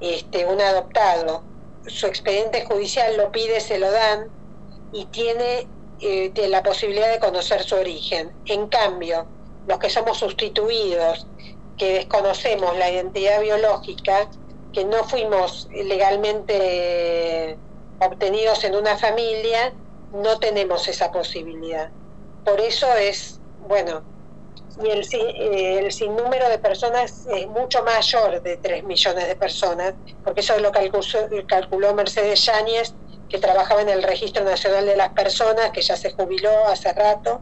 este, 0.01 0.45
un 0.45 0.59
adoptado. 0.59 1.43
Su 1.87 2.07
expediente 2.07 2.65
judicial 2.65 3.15
lo 3.15 3.31
pide, 3.31 3.61
se 3.61 3.79
lo 3.79 3.89
dan 3.89 4.29
y 4.91 5.05
tiene 5.05 5.67
eh, 6.01 6.31
la 6.49 6.61
posibilidad 6.61 7.09
de 7.09 7.19
conocer 7.19 7.63
su 7.63 7.75
origen. 7.75 8.33
En 8.45 8.67
cambio, 8.67 9.27
los 9.65 9.79
que 9.79 9.89
somos 9.89 10.17
sustituidos, 10.17 11.25
que 11.77 11.93
desconocemos 11.93 12.77
la 12.77 12.91
identidad 12.91 13.39
biológica, 13.39 14.29
que 14.73 14.83
no 14.83 15.03
fuimos 15.05 15.69
legalmente 15.71 17.57
obtenidos 17.99 18.63
en 18.65 18.75
una 18.75 18.97
familia, 18.97 19.73
no 20.11 20.37
tenemos 20.39 20.87
esa 20.89 21.11
posibilidad. 21.11 21.89
Por 22.43 22.59
eso 22.59 22.93
es, 22.95 23.41
bueno, 23.57 24.03
y 24.81 24.89
el, 24.89 25.07
eh, 25.11 25.79
el 25.79 25.91
sinnúmero 25.91 26.49
de 26.49 26.59
personas 26.59 27.25
es 27.27 27.47
mucho 27.47 27.83
mayor 27.83 28.41
de 28.41 28.57
3 28.57 28.83
millones 28.83 29.27
de 29.27 29.35
personas, 29.35 29.93
porque 30.23 30.41
eso 30.41 30.57
lo 30.59 30.71
calculó, 30.71 31.03
calculó 31.47 31.93
Mercedes 31.93 32.45
Yáñez, 32.45 32.95
que 33.29 33.39
trabajaba 33.39 33.81
en 33.81 33.89
el 33.89 34.03
Registro 34.03 34.43
Nacional 34.43 34.85
de 34.85 34.95
las 34.95 35.09
Personas, 35.13 35.71
que 35.71 35.81
ya 35.81 35.95
se 35.95 36.11
jubiló 36.11 36.67
hace 36.67 36.91
rato, 36.93 37.41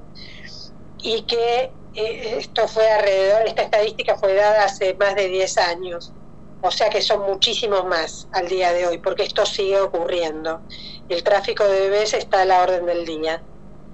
y 0.98 1.24
que 1.24 1.74
eh, 1.94 2.38
esto 2.38 2.68
fue 2.68 2.90
alrededor, 2.90 3.48
esta 3.48 3.64
estadística 3.64 4.18
fue 4.18 4.34
dada 4.34 4.66
hace 4.66 4.94
más 4.96 5.16
de 5.16 5.28
10 5.28 5.58
años, 5.58 6.14
o 6.62 6.72
sea 6.72 6.90
que 6.90 7.02
son 7.02 7.22
muchísimos 7.24 7.86
más 7.86 8.28
al 8.32 8.48
día 8.48 8.72
de 8.72 8.88
hoy, 8.88 9.00
porque 9.00 9.24
esto 9.24 9.46
sigue 9.46 9.80
ocurriendo. 9.82 10.62
El 11.10 11.24
tráfico 11.24 11.66
de 11.66 11.82
bebés 11.82 12.14
está 12.14 12.42
a 12.42 12.46
la 12.46 12.62
orden 12.62 12.86
del 12.86 13.06
día, 13.06 13.44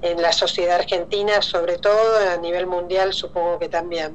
en 0.01 0.21
la 0.21 0.31
sociedad 0.31 0.77
argentina, 0.77 1.41
sobre 1.41 1.77
todo 1.77 1.97
a 2.33 2.37
nivel 2.37 2.67
mundial, 2.67 3.13
supongo 3.13 3.59
que 3.59 3.69
también. 3.69 4.13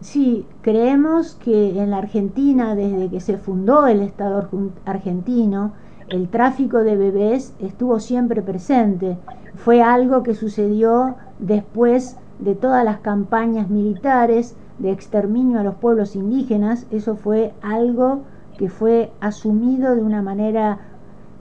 Sí, 0.00 0.46
creemos 0.60 1.34
que 1.36 1.78
en 1.78 1.90
la 1.90 1.98
Argentina, 1.98 2.74
desde 2.74 3.08
que 3.08 3.20
se 3.20 3.38
fundó 3.38 3.86
el 3.86 4.02
Estado 4.02 4.48
argentino, 4.84 5.72
el 6.08 6.28
tráfico 6.28 6.84
de 6.84 6.96
bebés 6.96 7.54
estuvo 7.58 7.98
siempre 8.00 8.42
presente. 8.42 9.16
Fue 9.54 9.82
algo 9.82 10.22
que 10.22 10.34
sucedió 10.34 11.16
después 11.38 12.16
de 12.38 12.54
todas 12.54 12.84
las 12.84 12.98
campañas 12.98 13.70
militares 13.70 14.56
de 14.78 14.90
exterminio 14.90 15.60
a 15.60 15.62
los 15.62 15.76
pueblos 15.76 16.16
indígenas, 16.16 16.86
eso 16.90 17.16
fue 17.16 17.54
algo 17.62 18.22
que 18.58 18.68
fue 18.68 19.10
asumido 19.20 19.94
de 19.94 20.02
una 20.02 20.22
manera 20.22 20.78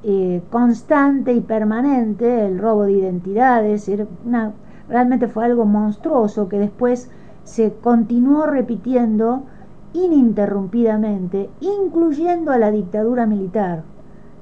eh, 0.03 0.41
constante 0.49 1.33
y 1.33 1.39
permanente, 1.39 2.45
el 2.45 2.59
robo 2.59 2.83
de 2.83 2.91
identidades, 2.93 3.89
realmente 4.89 5.27
fue 5.27 5.45
algo 5.45 5.65
monstruoso 5.65 6.49
que 6.49 6.59
después 6.59 7.09
se 7.43 7.73
continuó 7.73 8.45
repitiendo 8.45 9.43
ininterrumpidamente, 9.93 11.49
incluyendo 11.61 12.51
a 12.51 12.57
la 12.57 12.71
dictadura 12.71 13.25
militar. 13.25 13.83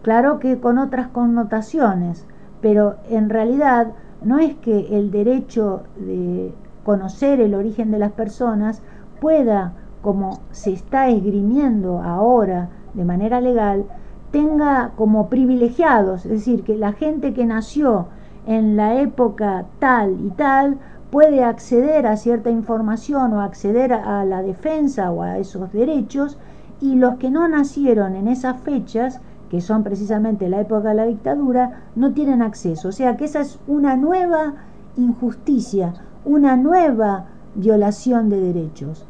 Claro 0.02 0.40
que 0.40 0.60
con 0.60 0.80
otras 0.80 1.10
connotaciones, 1.10 2.26
pero 2.62 2.96
en 3.10 3.30
realidad 3.30 3.92
no 4.24 4.40
es 4.40 4.56
que 4.56 4.98
el 4.98 5.12
derecho 5.12 5.84
de 5.98 6.54
conocer 6.84 7.40
el 7.40 7.54
origen 7.54 7.92
de 7.92 8.00
las 8.00 8.12
personas 8.12 8.82
pueda, 9.20 9.74
como 10.02 10.40
se 10.52 10.74
está 10.74 11.10
esgrimiendo 11.10 12.02
ahora 12.02 12.70
de 12.94 13.06
manera 13.06 13.42
legal, 13.42 13.86
tenga 14.32 14.92
como 14.96 15.30
privilegiados, 15.30 16.26
es 16.26 16.32
decir, 16.32 16.64
que 16.64 16.76
la 16.76 16.94
gente 16.94 17.34
que 17.34 17.46
nació 17.46 18.08
en 18.48 18.76
la 18.76 19.02
época 19.02 19.66
tal 19.80 20.18
y 20.26 20.30
tal 20.32 20.80
puede 21.12 21.44
acceder 21.44 22.08
a 22.08 22.16
cierta 22.16 22.50
información 22.50 23.34
o 23.34 23.42
acceder 23.42 23.94
a 23.94 24.24
la 24.26 24.42
defensa 24.42 25.12
o 25.12 25.22
a 25.22 25.38
esos 25.38 25.72
derechos 25.74 26.38
y 26.80 26.96
los 26.96 27.18
que 27.18 27.30
no 27.30 27.48
nacieron 27.48 28.16
en 28.16 28.28
esas 28.28 28.60
fechas, 28.62 29.20
que 29.50 29.62
son 29.62 29.84
precisamente 29.84 30.50
la 30.50 30.62
época 30.62 30.90
de 30.90 30.96
la 30.96 31.06
dictadura, 31.06 31.84
no 31.96 32.14
tienen 32.14 32.42
acceso. 32.42 32.88
O 32.88 32.92
sea 32.92 33.18
que 33.18 33.26
esa 33.26 33.42
es 33.42 33.60
una 33.68 33.98
nueva 33.98 34.56
injusticia, 34.98 35.94
una 36.26 36.56
nueva 36.56 37.26
violación 37.56 38.30
de 38.30 38.40
derechos. 38.40 39.06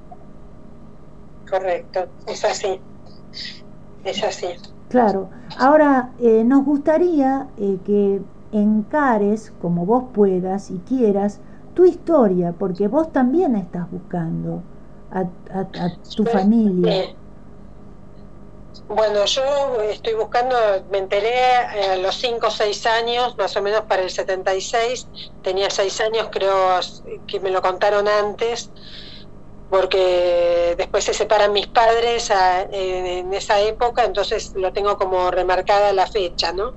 Correcto, 1.49 2.07
es 2.27 2.43
así. 2.43 2.79
Es 4.03 4.23
así. 4.23 4.47
Claro. 4.91 5.29
Ahora, 5.57 6.12
eh, 6.19 6.43
nos 6.43 6.65
gustaría 6.65 7.48
eh, 7.57 7.77
que 7.86 8.21
encares, 8.51 9.53
como 9.62 9.86
vos 9.86 10.03
puedas 10.13 10.69
y 10.69 10.79
quieras, 10.79 11.39
tu 11.74 11.86
historia, 11.86 12.53
porque 12.57 12.89
vos 12.89 13.12
también 13.13 13.55
estás 13.55 13.89
buscando 13.89 14.62
a, 15.12 15.25
tu 16.15 16.25
familia. 16.25 17.15
Bueno, 18.89 19.24
yo 19.24 19.81
estoy 19.83 20.15
buscando, 20.15 20.55
me 20.91 20.98
enteré 20.98 21.55
a 21.55 21.95
los 21.95 22.15
5 22.15 22.48
o 22.48 22.51
6 22.51 22.86
años, 22.86 23.38
más 23.38 23.55
o 23.55 23.62
menos 23.62 23.81
para 23.81 24.01
el 24.01 24.10
76, 24.10 25.07
tenía 25.41 25.69
6 25.69 26.01
años, 26.01 26.27
creo 26.29 26.79
que 27.25 27.39
me 27.39 27.51
lo 27.51 27.62
contaron 27.62 28.10
antes, 28.10 28.69
porque 29.71 30.75
después 30.77 31.05
se 31.05 31.13
separan 31.13 31.53
mis 31.53 31.67
padres 31.67 32.29
en, 32.71 33.33
esa 33.33 33.61
época, 33.61 34.03
entonces 34.03 34.51
lo 34.55 34.73
tengo 34.73 34.97
como 34.97 35.31
remarcada 35.31 35.93
la 35.93 36.05
fecha, 36.05 36.51
¿no? 36.51 36.73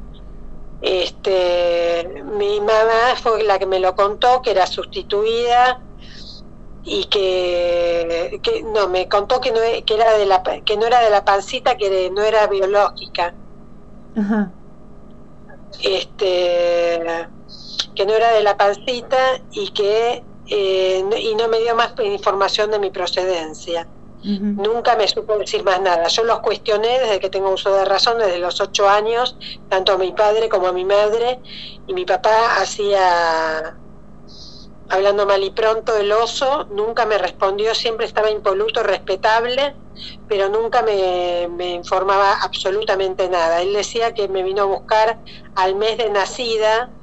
Este, 0.81 2.23
mi 2.39 2.61
mamá 2.61 3.17
fue 3.21 3.43
la 3.43 3.59
que 3.59 3.67
me 3.67 3.81
lo 3.81 3.97
contó, 3.97 4.41
que 4.43 4.53
era 4.53 4.69
sustituida 4.69 5.85
y 6.85 7.07
que, 7.07 8.41
no 8.73 8.89
me 8.89 9.09
contó 9.09 9.41
que 9.41 9.51
no 9.51 9.59
que 9.85 9.95
era 9.95 10.17
de 10.17 10.27
la 10.27 10.45
que 10.65 10.77
no 10.77 10.87
era 10.87 11.01
de 11.01 11.11
la 11.11 11.25
pancita, 11.25 11.77
que 11.77 12.11
no 12.11 12.23
era 12.23 12.47
biológica. 12.47 13.35
Ajá. 14.17 14.53
Este, 15.83 17.03
que 17.97 18.07
no 18.07 18.13
era 18.13 18.31
de 18.31 18.43
la 18.45 18.57
pancita 18.57 19.41
y 19.51 19.71
que 19.71 20.23
eh, 20.47 21.05
y 21.21 21.35
no 21.35 21.49
me 21.49 21.61
dio 21.61 21.75
más 21.75 21.95
información 21.99 22.71
de 22.71 22.79
mi 22.79 22.91
procedencia. 22.91 23.91
Nunca 24.57 24.97
me 24.97 25.09
supo 25.09 25.39
decir 25.39 25.65
más 25.65 25.81
nada. 25.81 26.09
Yo 26.09 26.25
los 26.25 26.41
cuestioné 26.41 27.01
desde 27.01 27.21
que 27.21 27.31
tengo 27.31 27.51
uso 27.51 27.75
de 27.75 27.85
razón, 27.85 28.19
desde 28.19 28.39
los 28.39 28.61
ocho 28.61 28.89
años, 28.89 29.37
tanto 29.69 29.93
a 29.93 29.99
mi 29.99 30.13
padre 30.13 30.49
como 30.49 30.69
a 30.69 30.73
mi 30.73 30.85
madre, 30.85 31.43
y 31.87 31.95
mi 31.95 32.05
papá 32.05 32.57
hacía, 32.59 33.81
hablando 34.89 35.27
mal 35.27 35.43
y 35.43 35.51
pronto, 35.51 35.97
el 35.97 36.13
oso, 36.13 36.67
nunca 36.71 37.07
me 37.07 37.19
respondió, 37.19 37.75
siempre 37.75 38.07
estaba 38.07 38.31
impoluto, 38.31 38.83
respetable, 38.83 39.77
pero 40.27 40.49
nunca 40.49 40.83
me, 40.83 41.49
me 41.51 41.71
informaba 41.73 42.35
absolutamente 42.43 43.29
nada. 43.29 43.63
Él 43.63 43.73
decía 43.73 44.15
que 44.15 44.29
me 44.29 44.43
vino 44.43 44.63
a 44.63 44.67
buscar 44.67 45.23
al 45.55 45.75
mes 45.77 45.99
de 45.99 46.11
nacida, 46.11 46.95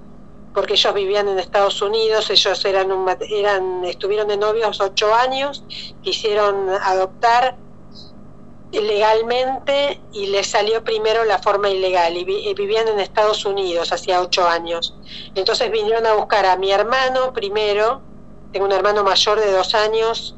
porque 0.54 0.74
ellos 0.74 0.94
vivían 0.94 1.28
en 1.30 1.40
Estados 1.40 1.82
Unidos, 1.82 2.30
ellos 2.30 2.66
eran, 2.66 2.92
eran 3.30 3.86
estuvieron 3.86 4.28
de 4.28 4.38
novios 4.38 4.82
ocho 4.82 5.14
años, 5.14 5.64
quisieron 6.02 6.70
adoptar 6.70 7.58
legalmente 8.72 10.00
y 10.14 10.28
les 10.28 10.48
salió 10.48 10.84
primero 10.84 11.26
la 11.26 11.40
forma 11.40 11.70
ilegal 11.70 12.16
y, 12.16 12.24
vivían 12.54 12.88
en 12.88 13.00
Estados 13.00 13.46
Unidos 13.46 13.92
hacía 13.92 14.22
ocho 14.22 14.48
años. 14.48 14.96
Entonces 15.36 15.70
vinieron 15.72 16.06
a 16.06 16.14
buscar 16.14 16.46
a 16.46 16.56
mi 16.56 16.72
hermano 16.72 17.34
primero, 17.34 18.02
tengo 18.54 18.66
un 18.66 18.72
hermano 18.72 19.04
mayor 19.04 19.40
de 19.40 19.52
dos 19.52 19.76
años, 19.76 20.36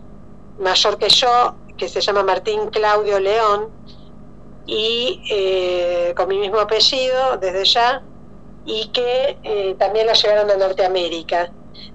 mayor 0.59 0.97
que 0.97 1.09
yo, 1.09 1.55
que 1.77 1.87
se 1.87 2.01
llama 2.01 2.23
Martín 2.23 2.69
Claudio 2.69 3.19
León, 3.19 3.69
y 4.65 5.21
eh, 5.29 6.13
con 6.15 6.27
mi 6.29 6.37
mismo 6.37 6.59
apellido 6.59 7.37
desde 7.37 7.65
ya, 7.65 8.01
y 8.65 8.89
que 8.91 9.37
eh, 9.43 9.75
también 9.77 10.07
la 10.07 10.13
llevaron 10.13 10.49
a 10.49 10.55
Norteamérica. 10.55 11.51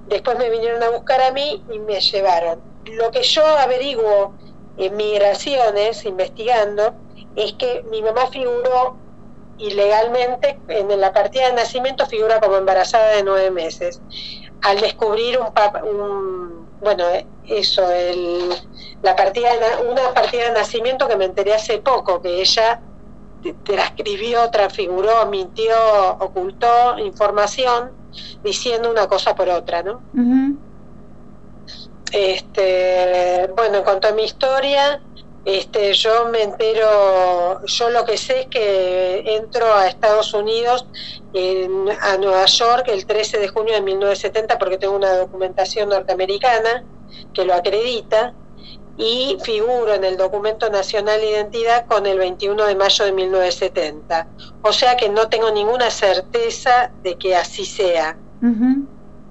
Después 0.06 0.38
me 0.38 0.50
vinieron 0.50 0.82
a 0.82 0.90
buscar 0.90 1.20
a 1.22 1.32
mí 1.32 1.62
y 1.72 1.78
me 1.78 2.00
llevaron. 2.00 2.60
Lo 2.84 3.10
que 3.10 3.22
yo 3.22 3.44
averiguo 3.44 4.34
en 4.76 4.96
migraciones, 4.96 6.04
investigando, 6.04 6.94
es 7.36 7.52
que 7.54 7.84
mi 7.90 8.02
mamá 8.02 8.26
figuró 8.28 8.96
ilegalmente, 9.58 10.58
en 10.68 11.00
la 11.00 11.12
partida 11.12 11.48
de 11.48 11.54
nacimiento 11.54 12.06
figura 12.06 12.40
como 12.40 12.56
embarazada 12.56 13.16
de 13.16 13.22
nueve 13.22 13.50
meses. 13.50 14.00
Al 14.62 14.80
descubrir 14.80 15.38
un, 15.38 16.68
bueno, 16.80 17.04
eso, 17.46 17.90
el, 17.90 18.50
la 19.02 19.16
partida 19.16 19.50
una 19.88 20.14
partida 20.14 20.44
de 20.44 20.52
nacimiento 20.52 21.08
que 21.08 21.16
me 21.16 21.24
enteré 21.24 21.54
hace 21.54 21.78
poco, 21.78 22.20
que 22.20 22.40
ella 22.40 22.80
transcribió, 23.64 24.50
transfiguró, 24.50 25.26
mintió, 25.26 25.74
ocultó 26.20 26.98
información 26.98 27.90
diciendo 28.42 28.90
una 28.90 29.06
cosa 29.06 29.34
por 29.34 29.48
otra, 29.48 29.82
¿no? 29.82 30.00
Este, 32.12 33.48
bueno, 33.54 33.78
en 33.78 33.84
cuanto 33.84 34.08
a 34.08 34.12
mi 34.12 34.24
historia, 34.24 35.00
este, 35.44 35.92
yo 35.94 36.26
me 36.26 36.42
entero, 36.42 37.64
yo 37.64 37.90
lo 37.90 38.04
que 38.04 38.16
sé 38.16 38.40
es 38.40 38.46
que 38.48 39.36
entro 39.36 39.72
a 39.72 39.86
Estados 39.86 40.34
Unidos, 40.34 40.86
a 42.02 42.16
Nueva 42.16 42.44
York, 42.46 42.88
el 42.88 43.06
13 43.06 43.38
de 43.38 43.48
junio 43.48 43.74
de 43.74 43.80
1970, 43.82 44.58
porque 44.58 44.78
tengo 44.78 44.96
una 44.96 45.16
documentación 45.16 45.90
norteamericana 45.90 46.84
que 47.32 47.44
lo 47.44 47.54
acredita, 47.54 48.34
y 48.98 49.38
figuro 49.42 49.94
en 49.94 50.02
el 50.02 50.16
documento 50.16 50.68
nacional 50.70 51.20
de 51.20 51.30
identidad 51.30 51.86
con 51.86 52.04
el 52.04 52.18
21 52.18 52.64
de 52.64 52.74
mayo 52.74 53.04
de 53.04 53.12
1970. 53.12 54.26
O 54.62 54.72
sea 54.72 54.96
que 54.96 55.08
no 55.08 55.28
tengo 55.28 55.52
ninguna 55.52 55.88
certeza 55.88 56.90
de 57.04 57.16
que 57.16 57.36
así 57.36 57.64
sea. 57.64 58.18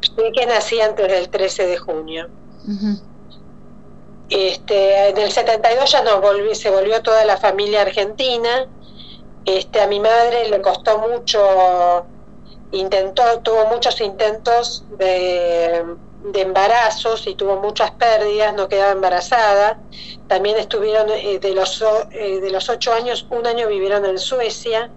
Sé 0.01 0.31
que 0.33 0.45
nací 0.45 0.79
antes 0.79 1.09
del 1.09 1.29
13 1.29 1.67
de 1.67 1.77
junio. 1.77 2.29
este, 4.29 5.09
en 5.09 5.17
el 5.17 5.31
72 5.31 5.91
ya 5.91 6.01
nos 6.01 6.21
volví, 6.21 6.55
se 6.55 6.69
volvió 6.69 7.01
toda 7.01 7.25
la 7.25 7.35
familia 7.35 7.81
argentina. 7.81 8.67
Este, 9.45 9.81
a 9.81 9.87
mi 9.87 9.99
madre 9.99 10.49
le 10.49 10.61
costó 10.61 10.97
mucho, 10.99 12.05
intentó, 12.71 13.39
tuvo 13.41 13.65
muchos 13.67 13.99
intentos 13.99 14.85
de 14.97 15.83
de 16.31 16.41
embarazos 16.41 17.27
y 17.27 17.35
tuvo 17.35 17.57
muchas 17.57 17.91
pérdidas, 17.91 18.53
no 18.53 18.67
quedaba 18.67 18.91
embarazada. 18.91 19.79
También 20.27 20.57
estuvieron 20.57 21.09
eh, 21.09 21.39
de, 21.39 21.53
los, 21.53 21.83
eh, 22.11 22.39
de 22.41 22.51
los 22.51 22.69
ocho 22.69 22.93
años, 22.93 23.27
un 23.29 23.47
año 23.47 23.67
vivieron 23.67 24.05
en 24.05 24.17
Suecia. 24.17 24.91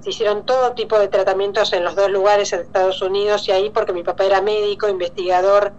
Se 0.00 0.10
hicieron 0.10 0.44
todo 0.44 0.72
tipo 0.72 0.98
de 0.98 1.08
tratamientos 1.08 1.72
en 1.72 1.84
los 1.84 1.96
dos 1.96 2.10
lugares, 2.10 2.52
en 2.52 2.60
Estados 2.60 3.00
Unidos 3.02 3.48
y 3.48 3.52
ahí, 3.52 3.70
porque 3.70 3.92
mi 3.92 4.02
papá 4.02 4.24
era 4.24 4.40
médico, 4.40 4.88
investigador 4.88 5.72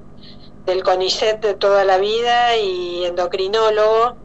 del 0.65 0.84
CONICET 0.84 1.41
de 1.41 1.54
toda 1.54 1.86
la 1.86 1.98
vida 1.98 2.58
y 2.58 3.06
endocrinólogo. 3.06 4.18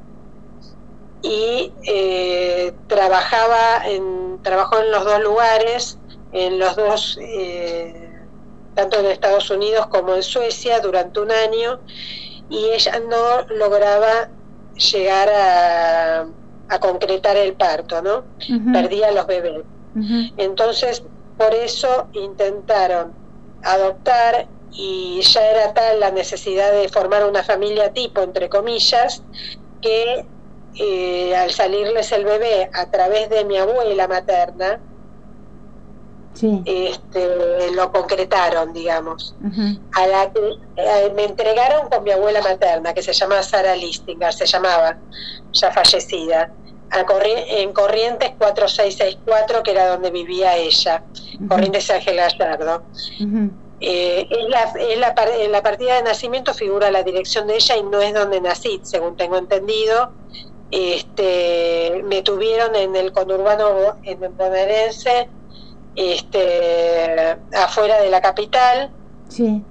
Y 1.22 1.74
eh, 1.86 2.72
trabajaba 2.86 3.86
en, 3.86 4.40
trabajó 4.42 4.78
en 4.78 4.90
los 4.90 5.04
dos 5.04 5.20
lugares, 5.20 5.98
en 6.32 6.58
los 6.58 6.74
dos 6.76 7.18
tanto 8.80 8.98
en 8.98 9.06
Estados 9.06 9.50
Unidos 9.50 9.88
como 9.88 10.14
en 10.14 10.22
Suecia 10.22 10.80
durante 10.80 11.20
un 11.20 11.30
año 11.30 11.80
y 12.48 12.70
ella 12.70 12.98
no 13.00 13.42
lograba 13.54 14.30
llegar 14.74 15.28
a, 15.28 16.26
concretar 16.80 17.36
el 17.36 17.54
parto, 17.54 18.00
¿no? 18.00 18.24
Perdía 18.72 19.10
los 19.10 19.26
bebés. 19.26 19.64
Entonces, 20.36 21.02
por 21.36 21.52
eso 21.52 22.08
intentaron 22.12 23.12
adoptar 23.62 24.46
y 24.70 25.20
ya 25.20 25.50
era 25.50 25.74
tal 25.74 26.00
la 26.00 26.12
necesidad 26.12 26.72
de 26.72 26.88
formar 26.88 27.26
una 27.26 27.42
familia 27.42 27.92
tipo, 27.92 28.22
entre 28.22 28.48
comillas, 28.48 29.24
que 29.82 30.24
eh, 30.76 31.36
al 31.36 31.50
salirles 31.50 32.12
el 32.12 32.24
bebé 32.24 32.70
a 32.72 32.88
través 32.90 33.28
de 33.28 33.44
mi 33.44 33.58
abuela 33.58 34.06
materna, 34.06 34.80
este, 36.64 37.70
lo 37.72 37.92
concretaron, 37.92 38.72
digamos. 38.72 39.34
A 39.92 40.06
la 40.06 40.30
que 40.30 40.40
eh, 40.76 41.12
me 41.14 41.24
entregaron 41.24 41.88
con 41.88 42.04
mi 42.04 42.10
abuela 42.10 42.40
materna, 42.42 42.94
que 42.94 43.02
se 43.02 43.12
llama 43.12 43.42
Sara 43.42 43.74
Listinger, 43.76 44.32
se 44.32 44.46
llamaba, 44.46 44.96
ya 45.52 45.70
fallecida, 45.70 46.52
en 46.92 47.72
Corrientes 47.72 48.32
4664, 48.38 49.62
que 49.62 49.70
era 49.70 49.88
donde 49.88 50.10
vivía 50.10 50.56
ella, 50.56 51.02
Corrientes 51.48 51.90
Ángel 51.90 52.16
Gallardo. 52.16 52.82
Eh, 53.82 54.26
en, 54.28 54.50
la, 54.50 54.72
en, 54.76 55.50
la, 55.50 55.62
partida 55.62 55.96
de 55.96 56.02
nacimiento 56.02 56.52
figura 56.52 56.90
la 56.90 57.02
dirección 57.02 57.46
de 57.46 57.54
ella 57.54 57.76
y 57.78 57.82
no 57.82 58.00
es 58.02 58.12
donde 58.12 58.40
nací, 58.40 58.80
según 58.82 59.16
tengo 59.16 59.36
entendido. 59.38 60.12
Este, 60.70 62.02
me 62.04 62.22
tuvieron 62.22 62.76
en 62.76 62.94
el 62.94 63.10
conurbano 63.12 63.96
en 64.04 64.22
el 64.22 64.30
bonaerense 64.30 65.28
este, 65.96 67.36
afuera 67.56 68.00
de 68.00 68.10
la 68.10 68.20
capital. 68.20 68.90
Sí. 69.28 69.62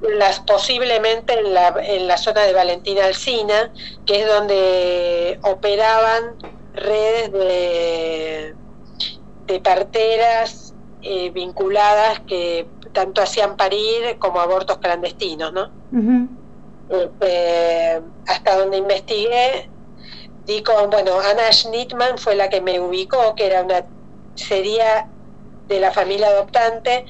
las 0.00 0.40
posiblemente 0.40 1.38
en 1.38 1.52
la, 1.52 1.74
en 1.82 2.06
la 2.06 2.16
zona 2.16 2.42
de 2.42 2.52
Valentina 2.54 3.04
Alcina, 3.04 3.72
que 4.06 4.22
es 4.22 4.26
donde 4.26 5.38
operaban 5.42 6.36
redes 6.72 7.32
de, 7.32 8.54
de 9.46 9.60
parteras 9.60 10.74
eh, 11.02 11.30
vinculadas 11.30 12.20
que 12.20 12.66
tanto 12.92 13.22
hacían 13.22 13.56
parir 13.56 14.18
como 14.18 14.40
abortos 14.40 14.78
clandestinos, 14.78 15.52
¿no? 15.52 15.70
Este, 16.90 18.00
hasta 18.26 18.56
donde 18.56 18.78
investigué, 18.78 19.68
di 20.46 20.62
con, 20.62 20.90
bueno, 20.90 21.12
Anna 21.20 21.52
Schnittman 21.52 22.18
fue 22.18 22.34
la 22.34 22.48
que 22.48 22.60
me 22.60 22.80
ubicó, 22.80 23.34
que 23.34 23.46
era 23.46 23.62
una, 23.62 23.84
sería 24.34 25.08
de 25.68 25.80
la 25.80 25.92
familia 25.92 26.28
adoptante, 26.28 27.04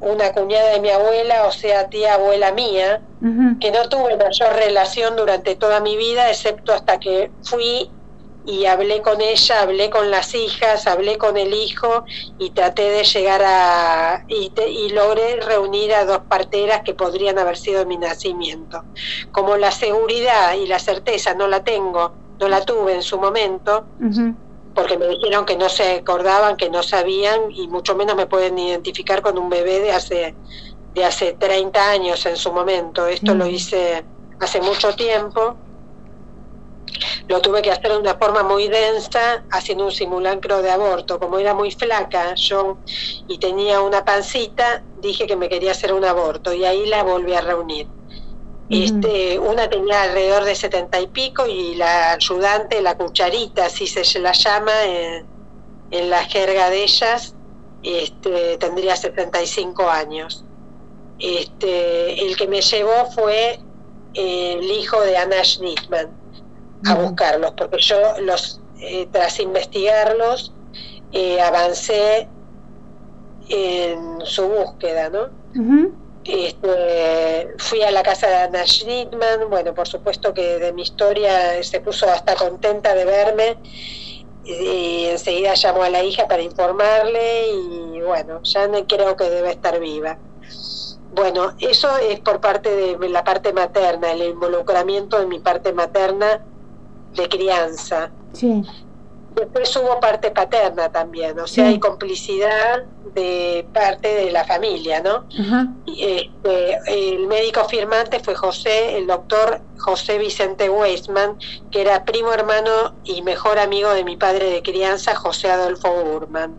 una 0.00 0.32
cuñada 0.32 0.70
de 0.72 0.80
mi 0.80 0.90
abuela, 0.90 1.46
o 1.46 1.52
sea, 1.52 1.88
tía 1.88 2.14
abuela 2.14 2.52
mía, 2.52 3.00
que 3.58 3.70
no 3.70 3.88
tuve 3.88 4.16
mayor 4.16 4.54
relación 4.54 5.16
durante 5.16 5.56
toda 5.56 5.80
mi 5.80 5.96
vida, 5.96 6.28
excepto 6.28 6.74
hasta 6.74 6.98
que 6.98 7.30
fui 7.42 7.90
y 8.46 8.66
hablé 8.66 9.00
con 9.00 9.22
ella, 9.22 9.62
hablé 9.62 9.88
con 9.88 10.10
las 10.10 10.34
hijas, 10.34 10.86
hablé 10.86 11.16
con 11.16 11.38
el 11.38 11.54
hijo 11.54 12.04
y 12.38 12.50
traté 12.50 12.90
de 12.90 13.02
llegar 13.04 13.42
a... 13.42 14.24
y, 14.28 14.52
y 14.68 14.90
logré 14.90 15.40
reunir 15.40 15.94
a 15.94 16.04
dos 16.04 16.20
parteras 16.28 16.82
que 16.84 16.92
podrían 16.92 17.38
haber 17.38 17.56
sido 17.56 17.86
mi 17.86 17.96
nacimiento. 17.96 18.84
Como 19.32 19.56
la 19.56 19.70
seguridad 19.70 20.52
y 20.54 20.66
la 20.66 20.78
certeza 20.78 21.34
no 21.34 21.48
la 21.48 21.64
tengo, 21.64 22.12
no 22.38 22.48
la 22.48 22.60
tuve 22.60 22.92
en 22.94 23.02
su 23.02 23.18
momento, 23.18 23.86
porque 24.74 24.98
me 24.98 25.06
dijeron 25.06 25.44
que 25.44 25.56
no 25.56 25.68
se 25.68 25.96
acordaban, 25.96 26.56
que 26.56 26.68
no 26.68 26.82
sabían 26.82 27.50
y 27.50 27.68
mucho 27.68 27.94
menos 27.94 28.16
me 28.16 28.26
pueden 28.26 28.58
identificar 28.58 29.22
con 29.22 29.38
un 29.38 29.48
bebé 29.48 29.80
de 29.80 29.92
hace, 29.92 30.36
de 30.94 31.04
hace 31.04 31.34
30 31.34 31.90
años 31.90 32.26
en 32.26 32.36
su 32.36 32.52
momento. 32.52 33.06
Esto 33.06 33.34
lo 33.34 33.46
hice 33.46 34.04
hace 34.40 34.60
mucho 34.60 34.94
tiempo. 34.94 35.56
Lo 37.28 37.40
tuve 37.40 37.62
que 37.62 37.70
hacer 37.70 37.92
de 37.92 37.98
una 37.98 38.14
forma 38.14 38.42
muy 38.42 38.68
densa, 38.68 39.44
haciendo 39.50 39.84
un 39.84 39.92
simulacro 39.92 40.60
de 40.60 40.70
aborto. 40.70 41.18
Como 41.18 41.38
era 41.38 41.54
muy 41.54 41.70
flaca 41.70 42.34
yo 42.34 42.80
y 43.26 43.38
tenía 43.38 43.80
una 43.80 44.04
pancita, 44.04 44.84
dije 44.96 45.26
que 45.26 45.36
me 45.36 45.48
quería 45.48 45.70
hacer 45.70 45.92
un 45.92 46.04
aborto 46.04 46.52
y 46.52 46.64
ahí 46.64 46.86
la 46.86 47.02
volví 47.02 47.34
a 47.34 47.40
reunir. 47.40 47.88
Este, 48.70 49.38
una 49.38 49.68
tenía 49.68 50.02
alrededor 50.02 50.44
de 50.44 50.54
setenta 50.54 50.98
y 50.98 51.06
pico 51.08 51.46
y 51.46 51.74
la 51.74 52.12
ayudante, 52.12 52.80
la 52.80 52.96
cucharita, 52.96 53.66
así 53.66 53.86
se 53.86 54.18
la 54.20 54.32
llama 54.32 54.72
en, 54.84 55.26
la 56.08 56.24
jerga 56.24 56.70
de 56.70 56.82
ellas, 56.82 57.34
este, 57.82 58.56
tendría 58.56 58.96
75 58.96 59.88
años. 59.88 60.44
Este, 61.18 62.26
el 62.26 62.36
que 62.36 62.48
me 62.48 62.62
llevó 62.62 63.10
fue 63.14 63.60
el 64.14 64.70
hijo 64.70 65.00
de 65.02 65.16
Anna 65.16 65.44
Schnittman 65.44 66.08
a 66.86 66.94
buscarlos, 66.94 67.52
porque 67.52 67.78
yo 67.80 67.96
los 68.20 68.60
eh, 68.80 69.08
tras 69.12 69.38
investigarlos 69.40 70.52
eh, 71.12 71.40
avancé 71.40 72.28
en 73.48 74.20
su 74.24 74.48
búsqueda, 74.48 75.10
¿no? 75.10 75.94
Este, 76.24 77.48
fui 77.58 77.82
a 77.82 77.90
la 77.90 78.02
casa 78.02 78.28
de 78.28 78.36
Anna 78.36 78.66
Schnittman, 78.66 79.50
bueno, 79.50 79.74
por 79.74 79.86
supuesto 79.86 80.32
que 80.32 80.58
de 80.58 80.72
mi 80.72 80.82
historia 80.82 81.62
se 81.62 81.80
puso 81.80 82.08
hasta 82.08 82.34
contenta 82.34 82.94
de 82.94 83.04
verme 83.04 83.58
y 84.42 85.06
enseguida 85.06 85.54
llamó 85.54 85.82
a 85.82 85.90
la 85.90 86.02
hija 86.02 86.26
para 86.26 86.42
informarle 86.42 87.48
y 87.48 88.00
bueno, 88.00 88.40
ya 88.42 88.68
creo 88.86 89.16
que 89.16 89.28
debe 89.28 89.50
estar 89.50 89.78
viva. 89.78 90.18
Bueno, 91.10 91.52
eso 91.58 91.96
es 91.98 92.20
por 92.20 92.40
parte 92.40 92.96
de 92.96 93.08
la 93.08 93.22
parte 93.22 93.52
materna, 93.52 94.12
el 94.12 94.22
involucramiento 94.22 95.20
de 95.20 95.26
mi 95.26 95.40
parte 95.40 95.72
materna 95.72 96.42
de 97.12 97.28
crianza. 97.28 98.12
Sí. 98.32 98.62
Después 99.34 99.74
hubo 99.76 99.98
parte 99.98 100.30
paterna 100.30 100.90
también, 100.90 101.38
o 101.40 101.46
sea, 101.46 101.66
hay 101.66 101.80
complicidad 101.80 102.84
de 103.14 103.66
parte 103.72 104.08
de 104.14 104.30
la 104.30 104.44
familia, 104.44 105.00
¿no? 105.00 105.24
Este, 105.86 106.78
el 106.86 107.26
médico 107.26 107.64
firmante 107.68 108.20
fue 108.20 108.34
José, 108.34 108.96
el 108.96 109.06
doctor 109.06 109.60
José 109.78 110.18
Vicente 110.18 110.70
Weisman, 110.70 111.38
que 111.70 111.80
era 111.80 112.04
primo 112.04 112.32
hermano 112.32 112.94
y 113.04 113.22
mejor 113.22 113.58
amigo 113.58 113.92
de 113.92 114.04
mi 114.04 114.16
padre 114.16 114.50
de 114.50 114.62
crianza, 114.62 115.14
José 115.14 115.50
Adolfo 115.50 115.92
Urman. 115.92 116.54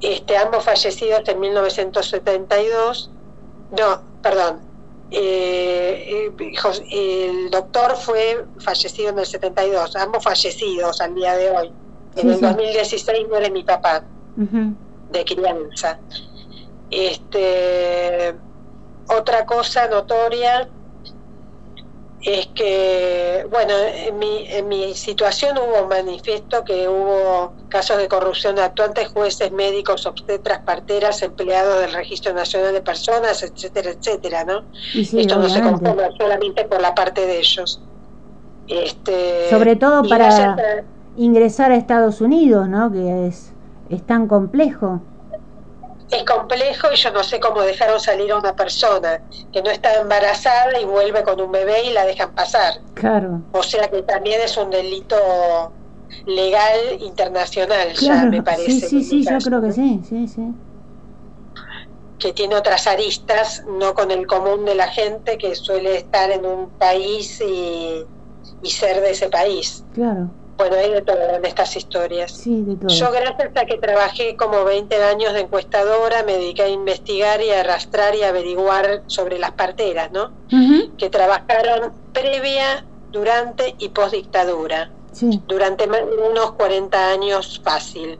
este, 0.00 0.36
ambos 0.36 0.64
fallecidos 0.64 1.22
en 1.26 1.40
1972. 1.40 3.10
No, 3.76 4.02
perdón, 4.22 4.60
eh, 5.10 6.30
el 6.90 7.50
doctor 7.50 7.96
fue 7.96 8.44
fallecido 8.58 9.10
en 9.10 9.18
el 9.18 9.26
72, 9.26 9.96
ambos 9.96 10.22
fallecidos 10.22 11.00
al 11.00 11.14
día 11.14 11.34
de 11.36 11.50
hoy. 11.50 11.72
En 12.16 12.30
el 12.30 12.40
2016 12.40 13.28
muere 13.28 13.50
mi 13.50 13.62
papá 13.62 14.04
de 14.36 15.24
crianza. 15.24 15.98
Este, 16.90 18.34
otra 19.08 19.46
cosa 19.46 19.88
notoria 19.88 20.68
es 22.22 22.48
que, 22.48 23.46
bueno, 23.50 23.72
en 23.76 24.18
mi, 24.18 24.44
en 24.48 24.66
mi 24.66 24.94
situación 24.94 25.56
hubo 25.56 25.86
manifiesto 25.86 26.64
que 26.64 26.88
hubo 26.88 27.54
casos 27.68 27.98
de 27.98 28.08
corrupción 28.08 28.56
de 28.56 28.62
actuantes, 28.62 29.08
jueces, 29.08 29.52
médicos, 29.52 30.04
obstetras, 30.04 30.60
parteras, 30.60 31.22
empleados 31.22 31.80
del 31.80 31.92
Registro 31.92 32.34
Nacional 32.34 32.72
de 32.72 32.80
Personas, 32.80 33.42
etcétera, 33.42 33.90
etcétera, 33.90 34.44
¿no? 34.44 34.64
Esto 34.94 35.38
no 35.38 35.48
se 35.48 35.62
conforma 35.62 36.08
solamente 36.18 36.64
por 36.64 36.80
la 36.80 36.94
parte 36.94 37.24
de 37.24 37.38
ellos. 37.38 37.80
Este, 38.66 39.48
Sobre 39.48 39.76
todo 39.76 40.02
para 40.02 40.74
ingresar 41.16 41.70
a 41.70 41.76
Estados 41.76 42.20
Unidos, 42.20 42.68
¿no? 42.68 42.90
Que 42.90 43.28
es, 43.28 43.52
es 43.90 44.02
tan 44.04 44.26
complejo 44.26 45.00
es 46.10 46.24
complejo 46.24 46.88
y 46.92 46.96
yo 46.96 47.10
no 47.10 47.22
sé 47.22 47.38
cómo 47.38 47.62
dejaron 47.62 48.00
salir 48.00 48.32
a 48.32 48.38
una 48.38 48.54
persona 48.54 49.20
que 49.52 49.62
no 49.62 49.70
está 49.70 50.00
embarazada 50.00 50.80
y 50.80 50.84
vuelve 50.84 51.22
con 51.22 51.40
un 51.40 51.52
bebé 51.52 51.84
y 51.84 51.92
la 51.92 52.04
dejan 52.04 52.32
pasar. 52.34 52.80
Claro. 52.94 53.42
O 53.52 53.62
sea 53.62 53.88
que 53.88 54.02
también 54.02 54.40
es 54.40 54.56
un 54.56 54.70
delito 54.70 55.16
legal 56.24 56.78
internacional 57.00 57.92
ya 57.92 58.24
me 58.24 58.42
parece. 58.42 58.88
Sí, 58.88 59.02
sí, 59.02 59.22
sí, 59.22 59.26
yo 59.30 59.38
creo 59.38 59.60
que 59.60 59.72
sí, 59.72 60.00
sí, 60.08 60.26
sí. 60.26 60.52
Que 62.18 62.32
tiene 62.32 62.56
otras 62.56 62.86
aristas, 62.86 63.62
no 63.78 63.94
con 63.94 64.10
el 64.10 64.26
común 64.26 64.64
de 64.64 64.74
la 64.74 64.88
gente 64.88 65.38
que 65.38 65.54
suele 65.54 65.98
estar 65.98 66.30
en 66.30 66.44
un 66.46 66.70
país 66.70 67.40
y, 67.40 68.04
y 68.62 68.70
ser 68.70 69.00
de 69.00 69.10
ese 69.10 69.28
país. 69.28 69.84
Claro. 69.94 70.30
Bueno, 70.58 70.76
hay 70.76 70.90
de 70.90 71.02
todo 71.02 71.36
en 71.36 71.44
estas 71.44 71.76
historias. 71.76 72.32
Sí, 72.32 72.62
de 72.64 72.76
todo. 72.76 72.88
Yo 72.88 73.12
gracias 73.12 73.52
a 73.54 73.64
que 73.64 73.78
trabajé 73.78 74.36
como 74.36 74.64
20 74.64 75.02
años 75.04 75.32
de 75.32 75.40
encuestadora, 75.40 76.24
me 76.24 76.32
dediqué 76.32 76.62
a 76.62 76.68
investigar 76.68 77.40
y 77.40 77.50
a 77.50 77.60
arrastrar 77.60 78.16
y 78.16 78.24
averiguar 78.24 79.04
sobre 79.06 79.38
las 79.38 79.52
parteras, 79.52 80.10
¿no? 80.10 80.32
Que 80.98 81.08
trabajaron 81.10 81.92
previa, 82.12 82.84
durante 83.12 83.74
y 83.78 83.88
post 83.90 84.12
dictadura. 84.12 84.90
Sí. 85.12 85.42
Durante 85.46 85.86
unos 85.86 86.52
40 86.52 87.10
años 87.10 87.60
fácil. 87.62 88.18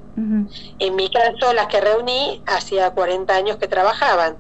En 0.78 0.96
mi 0.96 1.10
caso, 1.10 1.52
las 1.52 1.66
que 1.66 1.80
reuní, 1.80 2.42
hacía 2.46 2.90
40 2.90 3.34
años 3.34 3.56
que 3.56 3.66
trabajaban. 3.66 4.38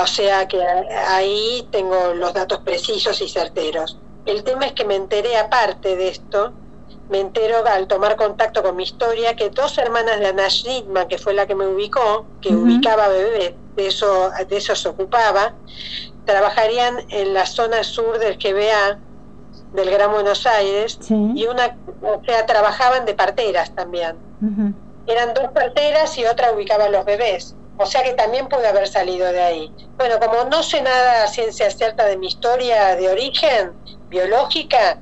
O 0.00 0.06
sea 0.06 0.46
que 0.46 0.62
ahí 1.08 1.68
tengo 1.72 2.14
los 2.14 2.32
datos 2.32 2.60
precisos 2.60 3.20
y 3.20 3.28
certeros. 3.28 3.98
El 4.24 4.44
tema 4.44 4.66
es 4.66 4.72
que 4.72 4.84
me 4.84 4.94
enteré 4.94 5.36
aparte 5.36 5.96
de 5.96 6.08
esto, 6.08 6.54
me 7.10 7.18
entero 7.18 7.66
al 7.66 7.88
tomar 7.88 8.16
contacto 8.16 8.62
con 8.62 8.76
mi 8.76 8.84
historia 8.84 9.34
que 9.34 9.50
dos 9.50 9.76
hermanas 9.78 10.20
de 10.20 10.28
Anna 10.28 10.48
Schnittman, 10.48 11.08
que 11.08 11.18
fue 11.18 11.34
la 11.34 11.46
que 11.46 11.56
me 11.56 11.66
ubicó, 11.66 12.24
que 12.40 12.54
ubicaba 12.54 13.08
bebés, 13.08 13.54
de 13.74 13.86
eso, 13.86 14.30
de 14.48 14.56
eso 14.56 14.76
se 14.76 14.88
ocupaba, 14.88 15.54
trabajarían 16.24 16.98
en 17.08 17.34
la 17.34 17.46
zona 17.46 17.82
sur 17.82 18.18
del 18.18 18.36
GBA, 18.38 19.00
del 19.72 19.90
Gran 19.90 20.12
Buenos 20.12 20.46
Aires, 20.46 20.98
y 21.10 21.46
una, 21.46 21.76
o 22.02 22.22
sea, 22.24 22.46
trabajaban 22.46 23.04
de 23.04 23.14
parteras 23.14 23.74
también. 23.74 24.16
Eran 25.06 25.34
dos 25.34 25.48
parteras 25.52 26.16
y 26.16 26.24
otra 26.26 26.52
ubicaba 26.52 26.88
los 26.88 27.04
bebés. 27.04 27.56
O 27.76 27.86
sea 27.86 28.02
que 28.04 28.12
también 28.12 28.46
puede 28.46 28.68
haber 28.68 28.86
salido 28.86 29.32
de 29.32 29.40
ahí. 29.40 29.72
Bueno, 29.96 30.20
como 30.20 30.44
no 30.44 30.62
sé 30.62 30.82
nada 30.82 31.24
a 31.24 31.28
ciencia 31.28 31.70
cierta 31.70 32.04
de 32.04 32.18
mi 32.18 32.26
historia 32.26 32.94
de 32.94 33.08
origen 33.08 33.72
biológica, 34.08 34.98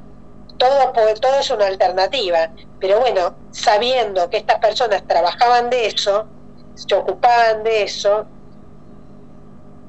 todo, 0.58 0.92
todo 1.20 1.38
es 1.40 1.50
una 1.50 1.66
alternativa. 1.66 2.50
Pero 2.80 3.00
bueno, 3.00 3.34
sabiendo 3.50 4.28
que 4.30 4.36
estas 4.36 4.58
personas 4.58 5.02
trabajaban 5.06 5.70
de 5.70 5.86
eso, 5.86 6.26
se 6.74 6.94
ocupaban 6.94 7.64
de 7.64 7.82
eso, 7.82 8.26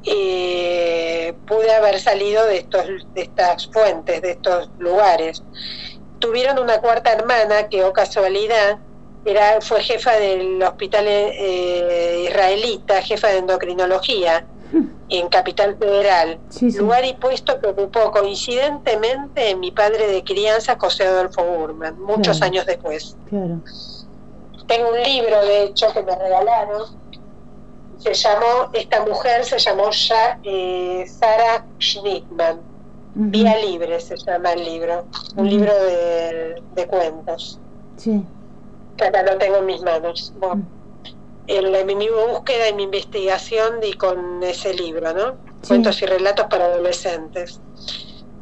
eh, 0.06 1.34
pude 1.46 1.72
haber 1.74 2.00
salido 2.00 2.46
de, 2.46 2.58
estos, 2.58 2.86
de 3.14 3.22
estas 3.22 3.68
fuentes, 3.68 4.22
de 4.22 4.32
estos 4.32 4.70
lugares. 4.80 5.44
Tuvieron 6.20 6.60
una 6.60 6.80
cuarta 6.80 7.12
hermana 7.14 7.70
que, 7.70 7.84
o 7.84 7.90
oh 7.90 7.94
casualidad, 7.94 8.80
era, 9.26 9.60
fue 9.62 9.82
jefa 9.82 10.14
del 10.14 10.64
hospital 10.64 11.06
eh, 11.08 12.26
israelita, 12.30 13.02
jefa 13.02 13.28
de 13.28 13.40
endocrinología, 13.40 14.46
en 15.10 15.28
Capital 15.30 15.76
Federal, 15.78 16.40
lugar 16.78 17.06
y 17.06 17.14
puesto 17.14 17.60
que 17.60 17.68
ocupó 17.68 18.12
coincidentemente 18.12 19.56
mi 19.56 19.72
padre 19.72 20.08
de 20.08 20.24
crianza, 20.24 20.78
José 20.80 21.06
Adolfo 21.06 21.44
Burman, 21.44 22.00
muchos 22.00 22.42
años 22.42 22.66
después. 22.66 23.16
Tengo 24.68 24.90
un 24.92 25.02
libro, 25.02 25.44
de 25.46 25.64
hecho, 25.64 25.92
que 25.94 26.04
me 26.04 26.16
regalaron, 26.16 26.84
se 27.98 28.14
llamó, 28.14 28.70
esta 28.74 29.04
mujer 29.04 29.44
se 29.44 29.58
llamó 29.58 29.90
ya, 29.90 30.40
eh, 30.44 31.06
Sara 31.08 31.66
Schnittman, 31.80 32.62
Vía 33.16 33.58
Libre 33.58 34.00
se 34.00 34.16
llama 34.16 34.54
el 34.54 34.64
libro, 34.64 35.06
un 35.36 35.50
libro 35.50 35.74
de, 35.74 36.62
de 36.76 36.88
cuentos. 36.88 37.60
Sí. 37.98 38.24
Lo 39.00 39.38
tengo 39.38 39.58
en 39.58 39.66
mis 39.66 39.82
manos. 39.82 40.34
Bueno 40.40 40.79
en, 41.50 41.98
mi 41.98 42.10
búsqueda 42.10 42.70
y 42.70 42.74
mi 42.74 42.84
investigación 42.84 43.80
y 43.84 43.94
con 43.94 44.44
ese 44.44 44.74
libro, 44.74 45.14
¿no? 45.14 45.38
Cuentos 45.68 46.02
y 46.02 46.06
relatos 46.06 46.46
para 46.48 46.66
adolescentes. 46.66 47.60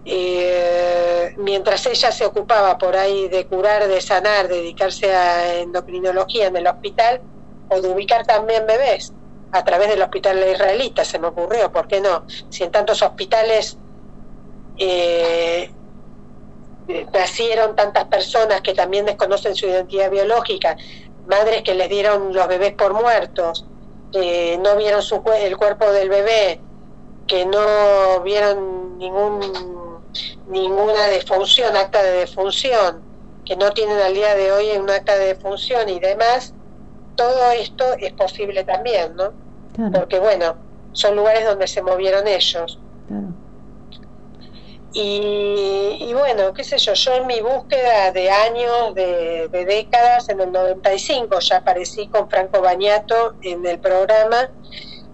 Eh, 0.03 1.33
mientras 1.37 1.85
ella 1.85 2.11
se 2.11 2.25
ocupaba 2.25 2.77
por 2.77 2.95
ahí 2.95 3.27
de 3.29 3.45
curar, 3.45 3.87
de 3.87 4.01
sanar, 4.01 4.47
dedicarse 4.47 5.13
a 5.13 5.55
endocrinología 5.55 6.47
en 6.47 6.57
el 6.57 6.67
hospital 6.67 7.21
o 7.69 7.81
de 7.81 7.89
ubicar 7.89 8.25
también 8.25 8.65
bebés 8.65 9.13
a 9.51 9.63
través 9.63 9.89
del 9.89 10.01
hospital 10.01 10.45
israelita, 10.49 11.05
se 11.05 11.19
me 11.19 11.27
ocurrió, 11.27 11.71
¿por 11.71 11.87
qué 11.87 12.01
no? 12.01 12.25
Si 12.49 12.63
en 12.63 12.71
tantos 12.71 13.01
hospitales 13.01 13.77
eh, 14.77 15.71
nacieron 17.13 17.75
tantas 17.75 18.05
personas 18.05 18.61
que 18.61 18.73
también 18.73 19.05
desconocen 19.05 19.55
su 19.55 19.65
identidad 19.65 20.09
biológica, 20.09 20.77
madres 21.27 21.61
que 21.63 21.75
les 21.75 21.89
dieron 21.89 22.33
los 22.33 22.47
bebés 22.47 22.73
por 22.73 22.93
muertos, 22.93 23.65
que 24.11 24.59
no 24.63 24.75
vieron 24.77 25.01
su, 25.01 25.21
el 25.39 25.57
cuerpo 25.57 25.91
del 25.91 26.09
bebé, 26.09 26.61
que 27.27 27.45
no 27.45 28.21
vieron 28.21 28.97
ningún, 28.97 29.39
ninguna 30.47 31.07
defunción, 31.07 31.75
acta 31.75 32.01
de 32.01 32.11
defunción, 32.11 33.01
que 33.45 33.55
no 33.55 33.71
tienen 33.71 33.99
al 33.99 34.13
día 34.13 34.35
de 34.35 34.51
hoy 34.51 34.71
un 34.77 34.89
acta 34.89 35.17
de 35.17 35.27
defunción 35.27 35.87
y 35.89 35.99
demás, 35.99 36.53
todo 37.15 37.51
esto 37.51 37.83
es 37.99 38.13
posible 38.13 38.63
también, 38.63 39.15
¿no? 39.15 39.33
Porque 39.91 40.19
bueno, 40.19 40.55
son 40.93 41.15
lugares 41.15 41.45
donde 41.45 41.67
se 41.67 41.81
movieron 41.81 42.27
ellos. 42.27 42.79
Y, 44.93 46.11
bueno, 46.13 46.53
qué 46.53 46.63
sé 46.63 46.77
yo, 46.77 46.93
yo 46.93 47.13
en 47.13 47.27
mi 47.27 47.41
búsqueda 47.41 48.11
de 48.11 48.29
años, 48.31 48.95
de, 48.95 49.47
décadas, 49.49 50.29
en 50.29 50.39
el 50.39 50.51
95 50.51 51.39
ya 51.39 51.57
aparecí 51.57 52.07
con 52.07 52.29
Franco 52.29 52.61
Bañato 52.61 53.35
en 53.41 53.65
el 53.65 53.79
programa, 53.79 54.49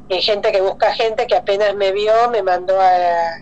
y 0.09 0.21
gente 0.21 0.51
que 0.51 0.62
busca 0.62 0.93
gente 0.93 1.27
que 1.27 1.36
apenas 1.36 1.75
me 1.75 1.91
vio 1.91 2.13
me 2.29 2.43
mandó 2.43 2.79
a... 2.79 3.41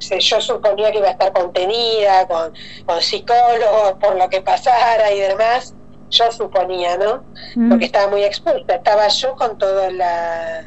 Yo 0.00 0.40
suponía 0.40 0.90
que 0.92 0.98
iba 0.98 1.08
a 1.08 1.12
estar 1.12 1.32
contenida, 1.32 2.26
con, 2.26 2.52
con 2.84 3.00
psicólogos, 3.00 3.94
por 4.00 4.16
lo 4.16 4.28
que 4.28 4.42
pasara 4.42 5.12
y 5.12 5.20
demás, 5.20 5.74
yo 6.10 6.30
suponía, 6.30 6.98
¿no? 6.98 7.24
Mm. 7.54 7.70
Porque 7.70 7.86
estaba 7.86 8.08
muy 8.08 8.22
expuesta, 8.22 8.74
estaba 8.74 9.08
yo 9.08 9.34
con 9.36 9.56
toda 9.56 9.90
la, 9.90 10.64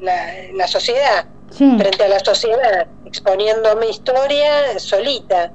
la, 0.00 0.32
la 0.52 0.66
sociedad 0.66 1.26
frente 1.78 2.04
a 2.04 2.08
la 2.08 2.18
sociedad, 2.20 2.88
exponiendo 3.04 3.76
mi 3.76 3.88
historia 3.88 4.78
solita. 4.78 5.52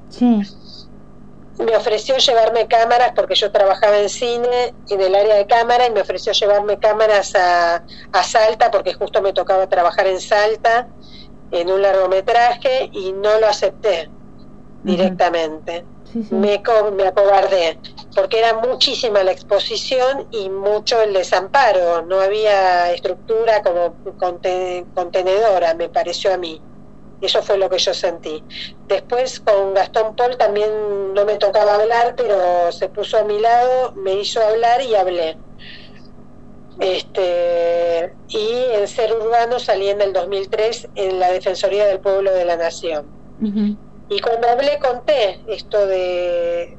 Me 1.60 1.75
ofreció 1.75 2.17
llevarme 2.17 2.67
cámaras 2.67 3.12
porque 3.15 3.36
yo 3.36 3.51
trabajaba 3.51 3.99
en 3.99 4.10
cine, 4.10 4.73
en 4.89 5.01
el 5.01 5.13
área 5.13 5.36
de 5.36 5.45
cámara, 5.45 5.86
y 5.86 5.91
me 5.91 6.01
ofreció 6.01 6.34
llevarme 6.34 6.80
cámaras 6.80 7.36
a, 7.36 7.84
a 8.13 8.23
Salta 8.23 8.71
porque 8.71 8.93
justo 8.93 9.21
me 9.21 9.34
tocaba 9.34 9.67
trabajar 9.67 10.08
en 10.08 10.19
Salta 10.19 10.88
en 11.51 11.69
un 11.69 11.82
largometraje 11.82 12.89
y 12.93 13.12
no 13.12 13.39
lo 13.39 13.47
acepté 13.47 14.10
directamente. 14.82 15.86
Me, 16.32 16.62
me 16.91 17.08
acobardé, 17.08 17.80
porque 18.15 18.39
era 18.39 18.54
muchísima 18.54 19.24
la 19.24 19.32
exposición 19.32 20.28
y 20.32 20.50
mucho 20.50 21.02
el 21.02 21.13
desamparo, 21.13 22.02
no 22.04 22.19
había 22.19 22.91
estructura 22.91 23.62
como 23.62 23.95
contenedora, 24.93 25.74
me 25.76 25.89
pareció 25.89 26.34
a 26.34 26.38
mí. 26.38 26.62
Eso 27.21 27.43
fue 27.43 27.58
lo 27.58 27.69
que 27.69 27.78
yo 27.78 27.93
sentí. 27.93 28.43
Después 28.88 29.39
con 29.39 29.76
Gastón 29.76 30.15
Paul 30.15 30.38
también 30.38 31.13
no 31.13 31.24
me 31.24 31.38
tocaba 31.38 31.76
hablar, 31.76 32.15
pero 32.15 32.71
se 32.71 32.89
puso 32.89 33.17
a 33.19 33.24
mi 33.24 33.39
lado, 33.39 33.93
me 33.95 34.15
hizo 34.15 34.41
hablar 34.41 34.82
y 34.82 34.95
hablé. 34.95 35.38
Este, 36.80 38.15
y 38.30 38.50
en 38.74 38.88
Ser 38.88 39.13
Urbano 39.13 39.60
salí 39.60 39.89
en 39.89 40.02
el 40.02 40.13
2003 40.13 40.89
en 40.95 41.19
la 41.19 41.32
Defensoría 41.32 41.86
del 41.86 42.00
Pueblo 42.00 42.34
de 42.34 42.45
la 42.45 42.58
Nación. 42.58 43.06
Y 44.10 44.19
cuando 44.19 44.50
hablé 44.50 44.80
conté 44.80 45.39
esto 45.47 45.86
de, 45.86 46.78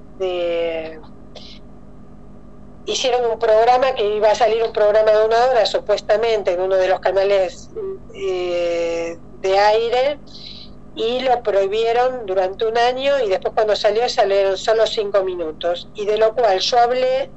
Hicieron 2.84 3.30
un 3.30 3.38
programa 3.38 3.94
que 3.94 4.16
iba 4.16 4.30
a 4.30 4.34
salir 4.34 4.62
un 4.62 4.72
programa 4.72 5.12
de 5.12 5.24
una 5.24 5.44
hora, 5.46 5.66
supuestamente, 5.66 6.52
en 6.52 6.60
uno 6.60 6.76
de 6.76 6.88
los 6.88 7.00
canales 7.00 7.70
eh, 8.14 9.16
de 9.40 9.58
aire, 9.58 10.18
y 10.94 11.20
lo 11.20 11.42
prohibieron 11.42 12.26
durante 12.26 12.66
un 12.66 12.76
año 12.76 13.18
y 13.20 13.28
después 13.28 13.54
cuando 13.54 13.74
salió 13.76 14.08
salieron 14.08 14.58
solo 14.58 14.86
cinco 14.86 15.22
minutos. 15.22 15.88
Y 15.94 16.04
de 16.04 16.18
lo 16.18 16.34
cual 16.34 16.58
yo 16.60 16.78
hablé 16.78 17.30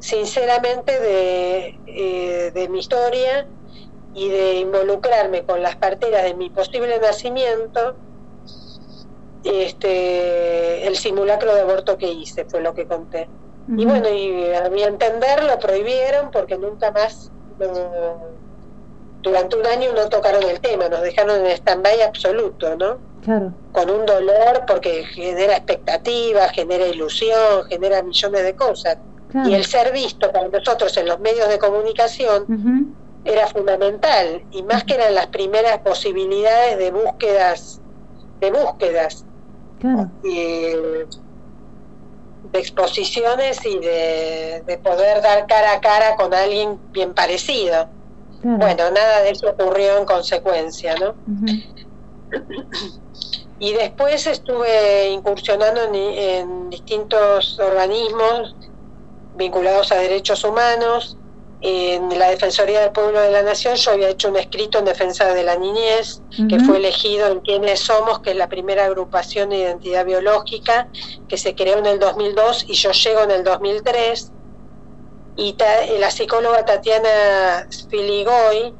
sinceramente 0.00 0.98
de, 0.98 1.80
eh, 1.86 2.50
de 2.52 2.68
mi 2.68 2.80
historia 2.80 3.46
y 4.14 4.28
de 4.28 4.54
involucrarme 4.54 5.44
con 5.44 5.62
las 5.62 5.76
parteras 5.76 6.24
de 6.24 6.34
mi 6.34 6.50
posible 6.50 6.98
nacimiento 6.98 7.96
este, 9.44 10.86
el 10.86 10.96
simulacro 10.96 11.54
de 11.54 11.60
aborto 11.60 11.96
que 11.96 12.10
hice, 12.10 12.44
fue 12.44 12.60
lo 12.60 12.74
que 12.74 12.86
conté. 12.86 13.28
Y 13.76 13.84
bueno, 13.84 14.08
y 14.08 14.54
a 14.54 14.70
mi 14.70 14.82
entender 14.82 15.44
lo 15.44 15.58
prohibieron 15.58 16.30
porque 16.30 16.56
nunca 16.56 16.90
más, 16.90 17.30
durante 19.22 19.56
un 19.56 19.66
año 19.66 19.92
no 19.92 20.08
tocaron 20.08 20.42
el 20.44 20.58
tema, 20.60 20.88
nos 20.88 21.02
dejaron 21.02 21.44
en 21.44 21.52
stand-by 21.52 22.00
absoluto, 22.02 22.76
¿no? 22.76 22.96
Claro. 23.22 23.52
Con 23.72 23.90
un 23.90 24.06
dolor 24.06 24.64
porque 24.66 25.04
genera 25.04 25.56
expectativa, 25.56 26.48
genera 26.48 26.86
ilusión, 26.86 27.64
genera 27.68 28.02
millones 28.02 28.42
de 28.42 28.56
cosas. 28.56 28.96
Y 29.44 29.52
el 29.52 29.66
ser 29.66 29.92
visto 29.92 30.32
para 30.32 30.48
nosotros 30.48 30.96
en 30.96 31.06
los 31.06 31.20
medios 31.20 31.48
de 31.50 31.58
comunicación 31.58 32.96
era 33.24 33.46
fundamental, 33.48 34.42
y 34.50 34.62
más 34.62 34.84
que 34.84 34.94
eran 34.94 35.14
las 35.14 35.26
primeras 35.26 35.78
posibilidades 35.80 36.78
de 36.78 36.90
búsquedas, 36.90 37.82
de 38.40 38.50
búsquedas 38.50 39.26
de 42.52 42.58
exposiciones 42.58 43.64
y 43.64 43.78
de, 43.78 44.80
poder 44.82 45.22
dar 45.22 45.46
cara 45.46 45.72
a 45.72 45.80
cara 45.80 46.16
con 46.16 46.32
alguien 46.32 46.78
bien 46.92 47.14
parecido. 47.14 47.88
Bueno, 48.42 48.90
nada 48.90 49.22
de 49.22 49.30
eso 49.30 49.50
ocurrió 49.50 49.98
en 49.98 50.04
consecuencia, 50.04 50.94
¿no? 50.96 51.14
Y 53.58 53.72
después 53.72 54.26
estuve 54.26 55.08
incursionando 55.08 55.80
en 55.92 56.70
distintos 56.70 57.58
organismos 57.58 58.54
vinculados 59.34 59.92
a 59.92 59.96
derechos 59.96 60.44
humanos, 60.44 61.16
en 61.60 62.16
la 62.18 62.30
Defensoría 62.30 62.80
del 62.80 62.92
Pueblo 62.92 63.20
de 63.20 63.32
la 63.32 63.42
Nación 63.42 63.74
yo 63.74 63.90
había 63.90 64.10
hecho 64.10 64.28
un 64.28 64.36
escrito 64.36 64.78
en 64.78 64.84
defensa 64.84 65.32
de 65.34 65.42
la 65.42 65.56
niñez, 65.56 66.22
que 66.48 66.60
fue 66.60 66.76
elegido 66.76 67.26
en 67.26 67.40
Quiénes 67.40 67.80
Somos, 67.80 68.20
que 68.20 68.30
es 68.30 68.36
la 68.36 68.48
primera 68.48 68.84
agrupación 68.84 69.50
de 69.50 69.58
identidad 69.58 70.04
biológica, 70.06 70.88
que 71.28 71.36
se 71.36 71.56
creó 71.56 71.78
en 71.78 71.86
el 71.86 71.98
2002 71.98 72.66
y 72.68 72.74
yo 72.74 72.92
llego 72.92 73.22
en 73.22 73.30
el 73.32 73.42
2003. 73.42 74.32
Y 75.36 75.56
la 75.98 76.10
psicóloga 76.10 76.64
Tatiana 76.64 77.66
Spiligoy, 77.72 78.74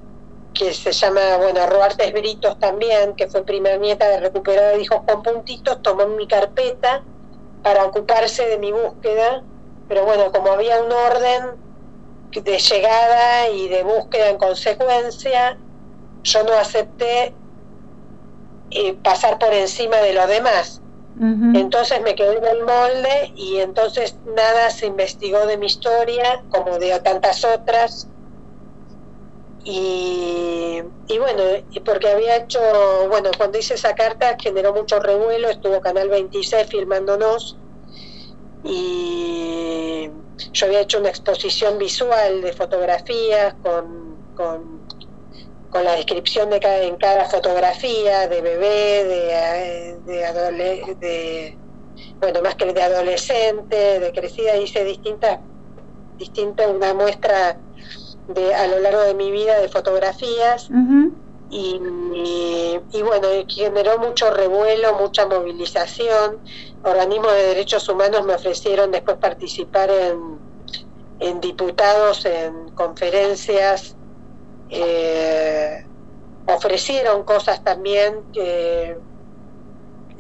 que 0.54 0.72
se 0.72 0.92
llama, 0.92 1.36
bueno, 1.38 1.66
Roartes 1.66 2.12
Britos 2.12 2.58
también, 2.58 3.14
que 3.16 3.28
fue 3.28 3.44
primera 3.44 3.76
nieta 3.76 4.08
de 4.08 4.20
recuperar 4.20 4.74
de 4.74 4.82
hijos 4.82 5.00
con 5.06 5.22
puntitos, 5.22 5.82
tomó 5.82 6.06
mi 6.06 6.26
carpeta 6.26 7.02
para 7.62 7.84
ocuparse 7.84 8.46
de 8.46 8.58
mi 8.58 8.72
búsqueda, 8.72 9.42
pero 9.88 10.04
bueno, 10.04 10.30
como 10.32 10.50
había 10.52 10.82
un 10.82 10.92
orden 10.92 11.67
de 12.34 12.58
llegada 12.58 13.48
y 13.50 13.68
de 13.68 13.82
búsqueda 13.82 14.28
en 14.30 14.38
consecuencia, 14.38 15.60
yo 16.24 16.42
no 16.44 16.54
acepté 16.54 17.38
eh, 18.70 18.94
pasar 19.02 19.38
por 19.38 19.52
encima 19.54 19.98
de 19.98 20.12
lo 20.12 20.26
demás. 20.26 20.82
Entonces 21.52 22.00
me 22.02 22.14
quedé 22.14 22.36
en 22.38 22.44
el 22.46 22.64
molde 22.64 23.32
y 23.34 23.58
entonces 23.58 24.20
nada 24.24 24.70
se 24.70 24.86
investigó 24.86 25.46
de 25.46 25.56
mi 25.58 25.66
historia 25.66 26.44
como 26.48 26.78
de 26.78 26.98
tantas 27.00 27.44
otras. 27.44 28.12
Y, 29.64 30.80
y 31.08 31.18
bueno, 31.18 31.42
porque 31.84 32.08
había 32.08 32.36
hecho, 32.36 32.60
bueno, 33.08 33.30
cuando 33.36 33.58
hice 33.58 33.74
esa 33.74 33.94
carta 33.94 34.36
generó 34.40 34.72
mucho 34.72 35.00
revuelo, 35.00 35.48
estuvo 35.48 35.80
Canal 35.80 36.08
26 36.08 36.68
filmándonos 36.68 37.60
y 38.64 40.10
yo 40.52 40.66
había 40.66 40.80
hecho 40.80 40.98
una 40.98 41.08
exposición 41.10 41.78
visual 41.78 42.42
de 42.42 42.52
fotografías 42.52 43.54
con, 43.62 44.18
con 45.70 45.84
la 45.84 45.92
descripción 45.92 46.50
de 46.50 46.60
cada, 46.60 46.82
en 46.82 46.96
cada 46.96 47.24
fotografía 47.26 48.28
de 48.28 48.40
bebé, 48.40 49.04
de, 49.04 49.98
de, 50.06 50.94
de, 51.00 51.58
bueno, 52.20 52.42
más 52.42 52.54
que 52.54 52.72
de 52.72 52.82
adolescente, 52.82 54.00
de 54.00 54.12
crecida, 54.12 54.56
hice 54.56 54.84
distintas, 54.84 55.40
distintas, 56.16 56.68
una 56.68 56.94
muestra 56.94 57.58
de, 58.28 58.54
a 58.54 58.66
lo 58.66 58.80
largo 58.80 59.00
de 59.02 59.14
mi 59.14 59.30
vida 59.30 59.60
de 59.60 59.68
fotografías. 59.68 60.68
y, 61.50 61.80
y, 62.92 63.02
bueno, 63.02 63.28
generó 63.48 63.98
mucho 63.98 64.30
revuelo, 64.30 64.94
mucha 64.98 65.26
movilización. 65.26 66.40
Organismos 66.82 67.32
de 67.32 67.42
derechos 67.48 67.88
humanos 67.88 68.24
me 68.24 68.34
ofrecieron 68.34 68.90
después 68.90 69.16
participar 69.18 69.90
en, 69.90 70.38
en 71.20 71.40
diputados, 71.40 72.24
en 72.24 72.70
conferencias 72.70 73.96
eh, 74.70 75.84
ofrecieron 76.46 77.24
cosas 77.24 77.62
también 77.62 78.22
que, 78.32 78.96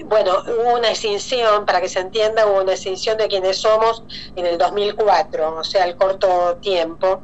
bueno, 0.04 0.32
hubo 0.46 0.76
una 0.76 0.90
extinción, 0.90 1.64
para 1.66 1.80
que 1.80 1.88
se 1.88 2.00
entienda, 2.00 2.46
hubo 2.46 2.62
una 2.62 2.72
extinción 2.72 3.16
de 3.16 3.28
quienes 3.28 3.58
somos 3.58 4.04
en 4.36 4.46
el 4.46 4.58
2004, 4.58 5.56
o 5.56 5.64
sea, 5.64 5.84
al 5.84 5.96
corto 5.96 6.56
tiempo. 6.60 7.22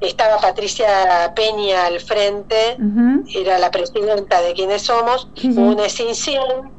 Estaba 0.00 0.38
Patricia 0.40 1.32
Peña 1.34 1.86
al 1.86 2.00
frente, 2.00 2.76
era 3.34 3.58
la 3.58 3.70
presidenta 3.70 4.40
de 4.42 4.52
quienes 4.52 4.82
somos, 4.82 5.28
hubo 5.42 5.72
una 5.72 5.84
extinción 5.84 6.72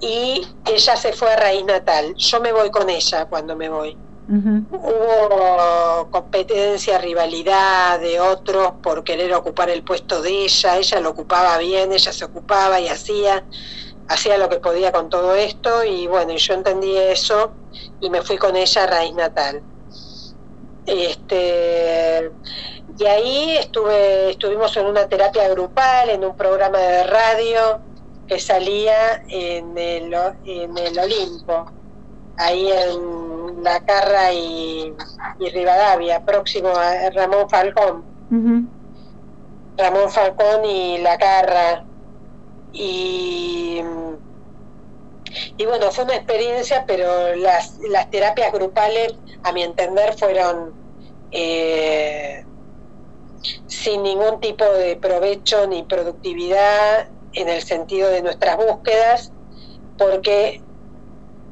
y 0.00 0.46
ella 0.64 0.96
se 0.96 1.12
fue 1.12 1.32
a 1.32 1.36
raíz 1.36 1.64
natal. 1.64 2.14
Yo 2.16 2.40
me 2.40 2.52
voy 2.52 2.70
con 2.70 2.88
ella 2.90 3.26
cuando 3.26 3.56
me 3.56 3.68
voy. 3.68 3.96
Hubo 4.28 6.10
competencia, 6.10 6.98
rivalidad 6.98 8.00
de 8.00 8.18
otros 8.18 8.72
por 8.82 9.04
querer 9.04 9.32
ocupar 9.32 9.70
el 9.70 9.84
puesto 9.84 10.20
de 10.20 10.46
ella, 10.46 10.78
ella 10.78 10.98
lo 10.98 11.10
ocupaba 11.10 11.58
bien, 11.58 11.92
ella 11.92 12.12
se 12.12 12.24
ocupaba 12.24 12.80
y 12.80 12.88
hacía, 12.88 13.44
hacía 14.08 14.36
lo 14.36 14.48
que 14.48 14.58
podía 14.58 14.90
con 14.90 15.08
todo 15.10 15.36
esto 15.36 15.84
y 15.84 16.08
bueno, 16.08 16.34
yo 16.34 16.54
entendí 16.54 16.96
eso 16.96 17.52
y 18.00 18.10
me 18.10 18.20
fui 18.22 18.36
con 18.36 18.56
ella 18.56 18.82
a 18.82 18.86
raíz 18.88 19.14
natal. 19.14 19.62
Este, 20.86 22.32
y 22.98 23.04
ahí 23.06 23.56
estuve, 23.58 24.30
estuvimos 24.30 24.76
en 24.76 24.86
una 24.86 25.08
terapia 25.08 25.48
grupal, 25.50 26.10
en 26.10 26.24
un 26.24 26.36
programa 26.36 26.78
de 26.78 27.04
radio 27.04 27.80
que 28.26 28.38
salía 28.38 29.22
en 29.28 29.76
el, 29.76 30.14
en 30.44 30.78
el 30.78 30.98
Olimpo, 30.98 31.66
ahí 32.36 32.70
en 32.70 33.62
la 33.62 33.84
Carra 33.84 34.32
y, 34.32 34.92
Rivadavia, 35.38 36.24
próximo 36.24 36.68
a 36.68 37.10
Ramón 37.10 37.48
Falcón. 37.48 38.04
Ramón 39.76 40.10
Falcón 40.10 40.64
y 40.64 40.98
La 40.98 41.18
Carra. 41.18 41.84
Y, 42.72 43.80
y 45.56 45.66
bueno, 45.66 45.90
fue 45.90 46.04
una 46.04 46.16
experiencia, 46.16 46.84
pero 46.86 47.34
las, 47.36 47.78
las 47.90 48.10
terapias 48.10 48.52
grupales, 48.52 49.14
a 49.44 49.52
mi 49.52 49.62
entender, 49.62 50.14
fueron 50.18 50.74
eh, 51.30 52.44
sin 53.66 54.02
ningún 54.02 54.40
tipo 54.40 54.64
de 54.64 54.96
provecho 54.96 55.66
ni 55.66 55.82
productividad 55.84 57.08
en 57.36 57.48
el 57.48 57.62
sentido 57.62 58.08
de 58.10 58.22
nuestras 58.22 58.56
búsquedas, 58.56 59.32
porque 59.96 60.62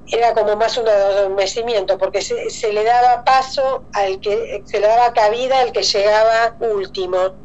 era 0.06 0.34
como 0.34 0.56
más 0.56 0.76
un 0.76 0.88
adormecimiento, 0.88 1.96
porque 1.98 2.20
se, 2.20 2.50
se, 2.50 2.72
le 2.72 2.84
daba 2.84 3.24
paso 3.24 3.88
al 3.92 4.20
que, 4.20 4.62
se 4.66 4.80
le 4.80 4.86
daba 4.86 5.12
cabida 5.12 5.60
al 5.60 5.72
que 5.72 5.82
llegaba 5.82 6.56
último. 6.60 7.43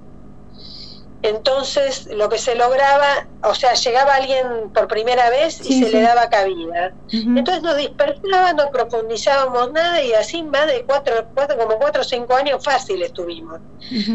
Entonces, 1.21 2.07
lo 2.13 2.29
que 2.29 2.37
se 2.37 2.55
lograba, 2.55 3.27
o 3.43 3.53
sea, 3.53 3.73
llegaba 3.73 4.15
alguien 4.15 4.71
por 4.73 4.87
primera 4.87 5.29
vez 5.29 5.59
y 5.65 5.83
se 5.83 5.91
le 5.91 6.01
daba 6.01 6.29
cabida. 6.29 6.93
Entonces 7.11 7.61
nos 7.61 7.75
dispersaba, 7.75 8.53
no 8.53 8.71
profundizábamos 8.71 9.71
nada 9.73 10.01
y 10.01 10.13
así 10.13 10.43
más 10.43 10.67
de 10.67 10.85
cuatro, 10.85 11.27
cuatro 11.33 11.57
como 11.57 11.77
cuatro 11.77 12.01
o 12.01 12.05
cinco 12.05 12.35
años 12.35 12.63
fácil 12.63 13.01
estuvimos. 13.01 13.59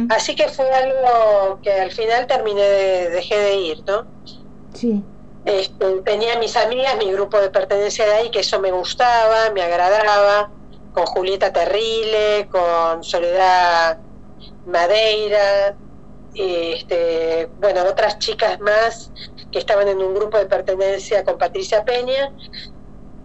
Así 0.09 0.35
que 0.35 0.49
fue 0.49 0.71
algo 0.71 1.61
que 1.63 1.73
al 1.73 1.91
final 1.91 2.27
terminé, 2.27 2.63
de, 2.63 3.11
dejé 3.11 3.37
de 3.39 3.55
ir, 3.55 3.85
¿no? 3.87 4.07
Sí. 4.73 5.03
Este, 5.45 6.01
tenía 6.07 6.39
mis 6.39 6.57
amigas, 6.57 6.97
mi 6.97 7.13
grupo 7.13 7.39
de 7.39 7.51
pertenencia 7.51 8.07
de 8.07 8.15
ahí, 8.15 8.31
que 8.31 8.41
eso 8.41 8.61
me 8.61 8.73
gustaba, 8.73 9.51
me 9.51 9.61
agradaba, 9.61 10.51
con 10.93 11.05
Julieta 11.05 11.53
Terrile, 11.53 12.49
con 12.51 13.05
Soledad 13.05 13.99
Madeira, 14.65 15.77
este, 16.35 17.49
bueno, 17.61 17.85
otras 17.85 18.19
chicas 18.19 18.61
más 18.61 19.11
que 19.53 19.59
estaban 19.59 19.89
en 19.89 19.99
un 19.99 20.15
grupo 20.15 20.39
de 20.39 20.47
pertenencia 20.47 21.25
con 21.25 21.39
Patricia 21.39 21.85
Peña. 21.85 22.33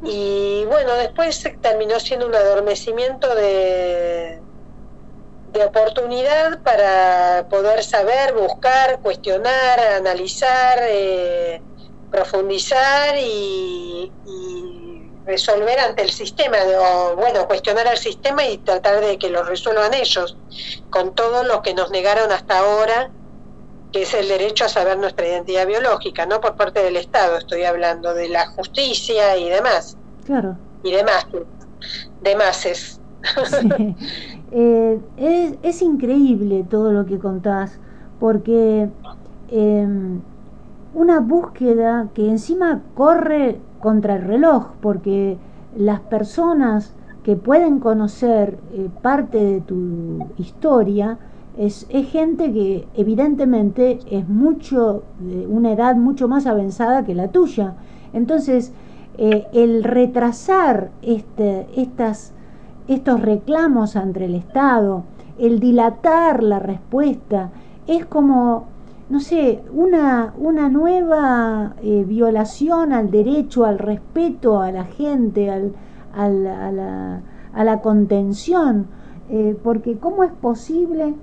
Y 0.03 0.63
bueno, 0.65 0.93
después 0.95 1.43
terminó 1.61 1.99
siendo 1.99 2.27
un 2.27 2.35
adormecimiento 2.35 3.33
de, 3.35 4.39
de 5.51 5.65
oportunidad 5.65 6.61
para 6.63 7.47
poder 7.49 7.83
saber, 7.83 8.33
buscar, 8.33 8.99
cuestionar, 9.01 9.79
analizar. 9.79 10.79
Eh, 10.83 11.61
profundizar 12.09 13.15
y, 13.17 14.11
resolver 15.29 15.79
ante 15.79 16.01
el 16.01 16.09
sistema, 16.09 16.57
o 16.81 17.15
bueno, 17.15 17.47
cuestionar 17.47 17.87
al 17.87 17.97
sistema 17.97 18.43
y 18.47 18.57
tratar 18.57 18.99
de 18.99 19.19
que 19.19 19.29
lo 19.29 19.43
resuelvan 19.43 19.93
ellos, 19.93 20.35
con 20.89 21.13
todo 21.13 21.43
lo 21.43 21.61
que 21.61 21.75
nos 21.75 21.91
negaron 21.91 22.31
hasta 22.31 22.57
ahora, 22.57 23.11
que 23.91 24.01
es 24.01 24.13
el 24.15 24.27
derecho 24.27 24.65
a 24.65 24.69
saber 24.69 24.97
nuestra 24.97 25.27
identidad 25.27 25.67
biológica, 25.67 26.25
no 26.25 26.41
por 26.41 26.55
parte 26.55 26.81
del 26.81 26.97
Estado, 26.97 27.37
estoy 27.37 27.63
hablando 27.63 28.13
de 28.15 28.27
la 28.29 28.47
justicia 28.47 29.37
y 29.37 29.49
demás. 29.49 29.97
Claro. 30.25 30.57
Y 30.83 30.91
demás, 30.91 31.27
demás 32.21 32.65
es. 32.65 32.99
Eh, 34.51 34.99
es, 35.17 35.53
es, 35.61 35.81
increíble 35.83 36.65
todo 36.67 36.91
lo 36.91 37.05
que 37.05 37.19
contás, 37.19 37.77
porque 38.19 38.89
eh, 39.51 39.87
una 40.95 41.19
búsqueda 41.19 42.07
que 42.15 42.27
encima 42.27 42.81
corre 42.95 43.59
contra 43.79 44.15
el 44.15 44.23
reloj, 44.23 44.67
porque 44.81 45.37
las 45.77 45.99
personas 45.99 46.93
que 47.23 47.35
pueden 47.35 47.79
conocer 47.79 48.57
eh, 48.73 48.89
parte 49.01 49.43
de 49.43 49.61
tu 49.61 50.25
historia 50.37 51.17
es, 51.57 51.85
gente 52.11 52.51
que 52.53 52.87
evidentemente 52.95 53.99
es 54.09 54.27
mucho 54.29 55.03
de 55.19 55.45
una 55.45 55.73
edad 55.73 55.95
mucho 55.95 56.29
más 56.29 56.45
avanzada 56.45 57.03
que 57.03 57.13
la 57.13 57.27
tuya. 57.27 57.73
Entonces, 58.13 58.71
eh, 59.17 59.45
el 59.51 59.83
retrasar 59.83 60.91
este, 61.01 61.67
estas, 61.75 62.31
estos 62.87 63.21
reclamos 63.21 63.97
ante 63.97 64.23
el 64.23 64.35
Estado, 64.35 65.03
el 65.37 65.59
dilatar 65.59 66.43
la 66.43 66.59
respuesta, 66.59 67.49
es 67.87 68.05
como 68.05 68.68
no 69.09 69.19
sé, 69.19 69.63
una, 69.73 70.33
una 70.37 70.69
nueva 70.69 71.73
eh, 71.81 72.05
violación 72.07 72.93
al 72.93 73.09
derecho, 73.09 73.65
al 73.65 73.79
respeto 73.79 74.61
a 74.61 74.71
la 74.71 74.85
gente, 74.85 75.49
al, 75.49 75.73
a, 76.13 77.63
la, 77.63 77.81
contención, 77.81 78.85
eh, 79.29 79.57
porque 79.63 79.97
¿cómo 79.97 80.23
es 80.23 80.31
posible 80.31 81.15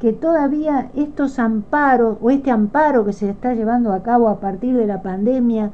que 0.00 0.14
todavía 0.14 0.90
estos 0.94 1.38
amparos 1.38 2.16
o 2.22 2.30
este 2.30 2.50
amparo 2.50 3.04
que 3.04 3.12
se 3.12 3.28
está 3.28 3.54
llevando 3.54 3.92
a 3.92 4.02
cabo 4.02 4.28
a 4.28 4.40
partir 4.40 4.76
de 4.76 4.86
la 4.86 5.02
pandemia 5.02 5.70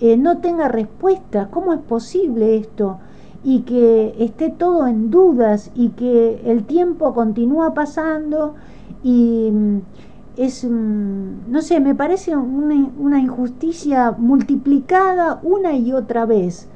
eh, 0.00 0.18
no 0.18 0.38
tenga 0.38 0.68
respuesta? 0.68 1.48
¿Cómo 1.50 1.72
es 1.72 1.80
posible 1.80 2.58
esto? 2.58 2.98
Y 3.42 3.60
que 3.60 4.14
esté 4.18 4.50
todo 4.50 4.86
en 4.86 5.10
dudas 5.10 5.70
y 5.74 5.90
que 5.90 6.42
el 6.44 6.64
tiempo 6.64 7.14
continúa 7.14 7.72
pasando 7.72 8.54
y 9.02 9.52
es, 10.36 10.64
mm, 10.64 11.50
no 11.50 11.62
sé, 11.62 11.80
me 11.80 11.94
parece 11.94 12.36
una, 12.36 13.20
injusticia 13.20 14.12
multiplicada 14.12 15.40
una 15.42 15.74
y 15.74 15.92
otra 15.92 16.26
vez. 16.26 16.68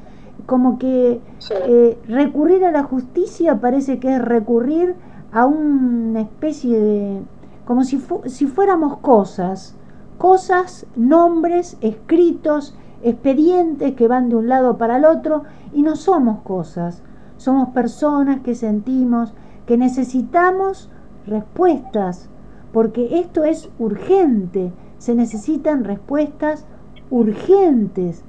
Como 0.47 0.79
que 0.79 1.21
eh, 1.51 1.99
recurrir 2.09 2.65
a 2.65 2.73
la 2.73 2.83
justicia 2.83 3.61
parece 3.61 3.99
que 3.99 4.15
es 4.15 4.23
recurrir 4.23 4.95
a 5.33 5.47
una 5.47 6.23
especie 6.23 6.81
de... 6.81 7.23
como 7.67 7.85
si, 7.85 8.03
si 8.27 8.47
fuéramos 8.47 8.99
cosas, 8.99 9.77
cosas, 10.19 10.87
nombres, 10.97 11.77
escritos, 11.83 12.75
expedientes 13.03 13.95
que 13.95 14.09
van 14.09 14.29
de 14.29 14.37
un 14.37 14.49
lado 14.49 14.77
para 14.77 14.97
el 14.97 15.05
otro 15.05 15.45
y 15.73 15.83
no 15.83 15.95
somos 15.97 16.41
cosas, 16.41 17.03
somos 17.37 17.69
personas 17.71 18.41
que 18.41 18.55
sentimos, 18.55 19.35
que 19.67 19.77
necesitamos 19.77 20.91
respuestas 21.27 22.30
porque 22.73 23.19
esto 23.21 23.45
es 23.45 23.69
urgente, 23.79 24.73
se 24.99 25.15
necesitan 25.15 25.85
respuestas 25.85 26.65
urgentes. 27.11 28.23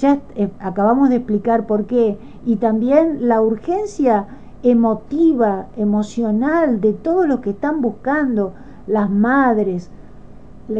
Ya 0.00 0.20
eh, 0.36 0.50
acabamos 0.60 1.08
de 1.08 1.16
explicar 1.16 1.66
por 1.66 1.86
qué. 1.86 2.18
Y 2.44 2.56
también 2.56 3.28
la 3.28 3.40
urgencia 3.40 4.26
emotiva, 4.62 5.66
emocional 5.76 6.80
de 6.80 6.92
todos 6.92 7.26
los 7.26 7.40
que 7.40 7.50
están 7.50 7.80
buscando 7.80 8.52
las 8.86 9.10
madres 9.10 9.90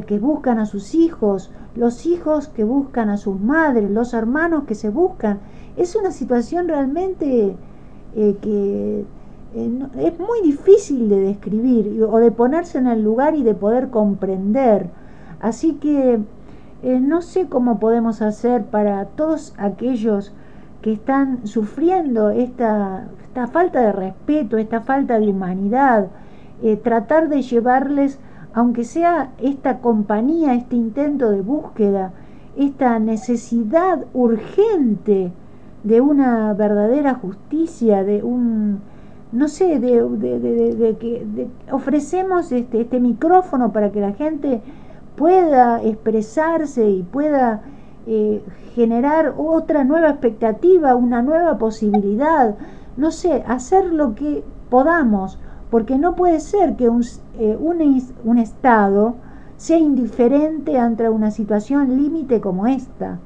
que 0.06 0.18
buscan 0.18 0.58
a 0.58 0.66
sus 0.66 0.94
hijos, 0.94 1.50
los 1.74 2.06
hijos 2.06 2.48
que 2.48 2.62
buscan 2.62 3.10
a 3.10 3.16
sus 3.16 3.40
madres, 3.40 3.90
los 3.90 4.14
hermanos 4.14 4.64
que 4.64 4.76
se 4.76 4.88
buscan. 4.88 5.40
Es 5.76 5.96
una 5.96 6.12
situación 6.12 6.68
realmente 6.68 7.56
eh, 8.14 8.36
que 8.40 9.04
eh, 9.54 9.86
es 9.98 10.18
muy 10.18 10.42
difícil 10.42 11.08
de 11.08 11.20
describir 11.20 12.02
o 12.04 12.18
de 12.18 12.30
ponerse 12.30 12.78
en 12.78 12.86
el 12.86 13.02
lugar 13.02 13.34
y 13.34 13.42
de 13.42 13.54
poder 13.54 13.90
comprender. 13.90 14.88
Así 15.40 15.74
que 15.74 16.20
eh, 16.82 17.00
no 17.00 17.22
sé 17.22 17.48
cómo 17.48 17.78
podemos 17.78 18.22
hacer 18.22 18.64
para 18.64 19.04
todos 19.06 19.54
aquellos 19.58 20.32
que 20.82 20.92
están 20.92 21.46
sufriendo 21.46 22.30
esta, 22.30 23.08
esta 23.22 23.46
falta 23.46 23.80
de 23.80 23.92
respeto, 23.92 24.56
esta 24.56 24.80
falta 24.80 25.18
de 25.18 25.28
humanidad, 25.28 26.08
tratar 26.82 27.30
de 27.30 27.40
llevarles 27.40 28.18
aunque 28.52 28.84
sea 28.84 29.30
esta 29.38 29.78
compañía, 29.78 30.54
este 30.54 30.76
intento 30.76 31.30
de 31.30 31.40
búsqueda, 31.40 32.12
esta 32.56 32.98
necesidad 32.98 34.06
urgente 34.12 35.32
de 35.84 36.00
una 36.00 36.52
verdadera 36.54 37.14
justicia, 37.14 38.02
de 38.02 38.22
un, 38.22 38.80
no 39.32 39.48
sé, 39.48 39.78
de, 39.78 40.96
que 40.98 41.48
ofrecemos 41.70 42.50
este, 42.52 42.82
este 42.82 43.00
micrófono 43.00 43.72
para 43.72 43.92
que 43.92 44.00
la 44.00 44.12
gente 44.12 44.60
pueda 45.16 45.82
expresarse 45.82 46.88
y 46.88 47.02
pueda 47.02 47.62
eh, 48.06 48.42
generar 48.74 49.34
otra 49.36 49.84
nueva 49.84 50.10
expectativa, 50.10 50.94
una 50.96 51.22
nueva 51.22 51.58
posibilidad, 51.58 52.56
no 52.96 53.10
sé, 53.10 53.44
hacer 53.46 53.86
lo 53.86 54.14
que 54.14 54.42
podamos 54.68 55.38
porque 55.70 55.98
no 55.98 56.16
puede 56.16 56.40
ser 56.40 56.76
que 56.76 56.88
un, 56.88 57.04
eh, 57.38 57.56
un, 57.58 58.38
Estado 58.38 59.14
sea 59.56 59.78
indiferente 59.78 60.78
ante 60.78 61.08
una 61.08 61.30
situación 61.30 61.96
límite 61.96 62.40
como 62.40 62.66
esta. 62.66 63.18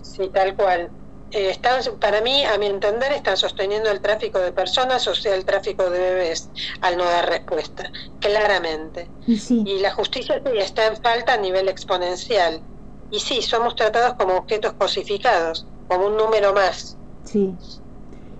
Sí, 0.00 0.28
tal 0.32 0.56
cual. 0.56 0.90
Eh, 1.32 1.50
están, 1.50 1.80
para 1.98 2.20
mí, 2.20 2.44
a 2.44 2.58
mi 2.58 2.66
entender, 2.66 3.12
están 3.12 3.36
sosteniendo 3.36 3.90
el 3.90 4.00
tráfico 4.00 4.38
de 4.38 4.52
personas, 4.52 5.06
o 5.08 5.14
sea, 5.14 5.34
el 5.34 5.44
tráfico 5.44 5.88
de 5.88 5.98
bebés, 5.98 6.50
al 6.80 6.96
no 6.96 7.04
dar 7.04 7.28
respuesta, 7.28 7.90
claramente. 8.20 9.10
Y, 9.26 9.78
la 9.80 9.90
justicia 9.90 10.42
está 10.56 10.86
en 10.86 10.96
falta 10.96 11.34
a 11.34 11.38
nivel 11.38 11.68
exponencial. 11.68 12.62
Y 13.10 13.20
sí, 13.20 13.42
somos 13.42 13.74
tratados 13.76 14.14
como 14.14 14.36
objetos 14.36 14.72
cosificados, 14.74 15.66
como 15.86 16.06
un 16.06 16.16
número 16.16 16.52
más. 16.52 16.96
Sí 17.24 17.56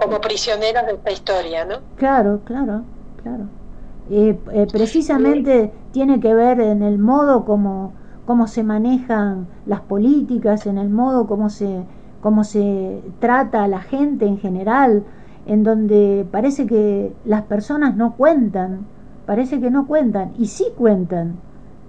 como 0.02 0.20
prisioneros 0.20 0.86
de 0.86 0.92
esta 0.92 1.10
historia, 1.12 1.64
¿no? 1.64 1.76
Claro, 1.96 2.40
claro, 2.44 2.84
claro. 3.22 3.44
Eh, 4.10 4.38
eh, 4.52 4.66
precisamente 4.70 5.72
tiene 5.92 6.20
que 6.20 6.34
ver 6.34 6.60
en 6.60 6.82
el 6.82 6.98
modo 6.98 7.44
como, 7.44 7.94
como 8.26 8.46
se 8.46 8.64
manejan 8.64 9.48
las 9.64 9.82
políticas, 9.82 10.66
en 10.66 10.78
el 10.78 10.88
modo 10.88 11.26
como 11.26 11.50
se, 11.50 11.86
como 12.22 12.44
se 12.44 13.02
trata 13.18 13.64
a 13.64 13.68
la 13.68 13.80
gente 13.80 14.26
en 14.26 14.38
general, 14.38 15.04
en 15.44 15.62
donde 15.62 16.26
parece 16.30 16.66
que 16.66 17.12
las 17.26 17.42
personas 17.42 17.94
no 17.96 18.14
cuentan, 18.14 18.86
parece 19.26 19.60
que 19.60 19.70
no 19.70 19.86
cuentan, 19.86 20.32
y 20.38 20.46
sí 20.46 20.68
cuentan, 20.78 21.34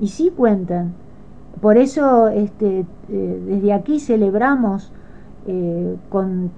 y 0.01 0.09
sí 0.09 0.33
cuentan. 0.35 0.93
Por 1.61 1.77
eso 1.77 2.27
este, 2.27 2.85
eh, 3.09 3.43
desde 3.47 3.71
aquí 3.71 4.01
celebramos 4.01 4.91
con 6.09 6.51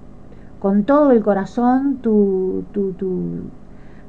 con 0.58 0.84
todo 0.84 1.10
el 1.10 1.22
corazón 1.22 1.98
tu, 1.98 2.64
tu, 2.72 2.92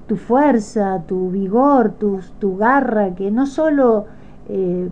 tu, 0.07 0.15
fuerza, 0.15 1.03
tu 1.05 1.29
vigor, 1.29 1.91
tu, 1.91 2.57
garra, 2.57 3.13
que 3.13 3.29
no 3.31 3.45
solo 3.45 4.05
eh, 4.47 4.89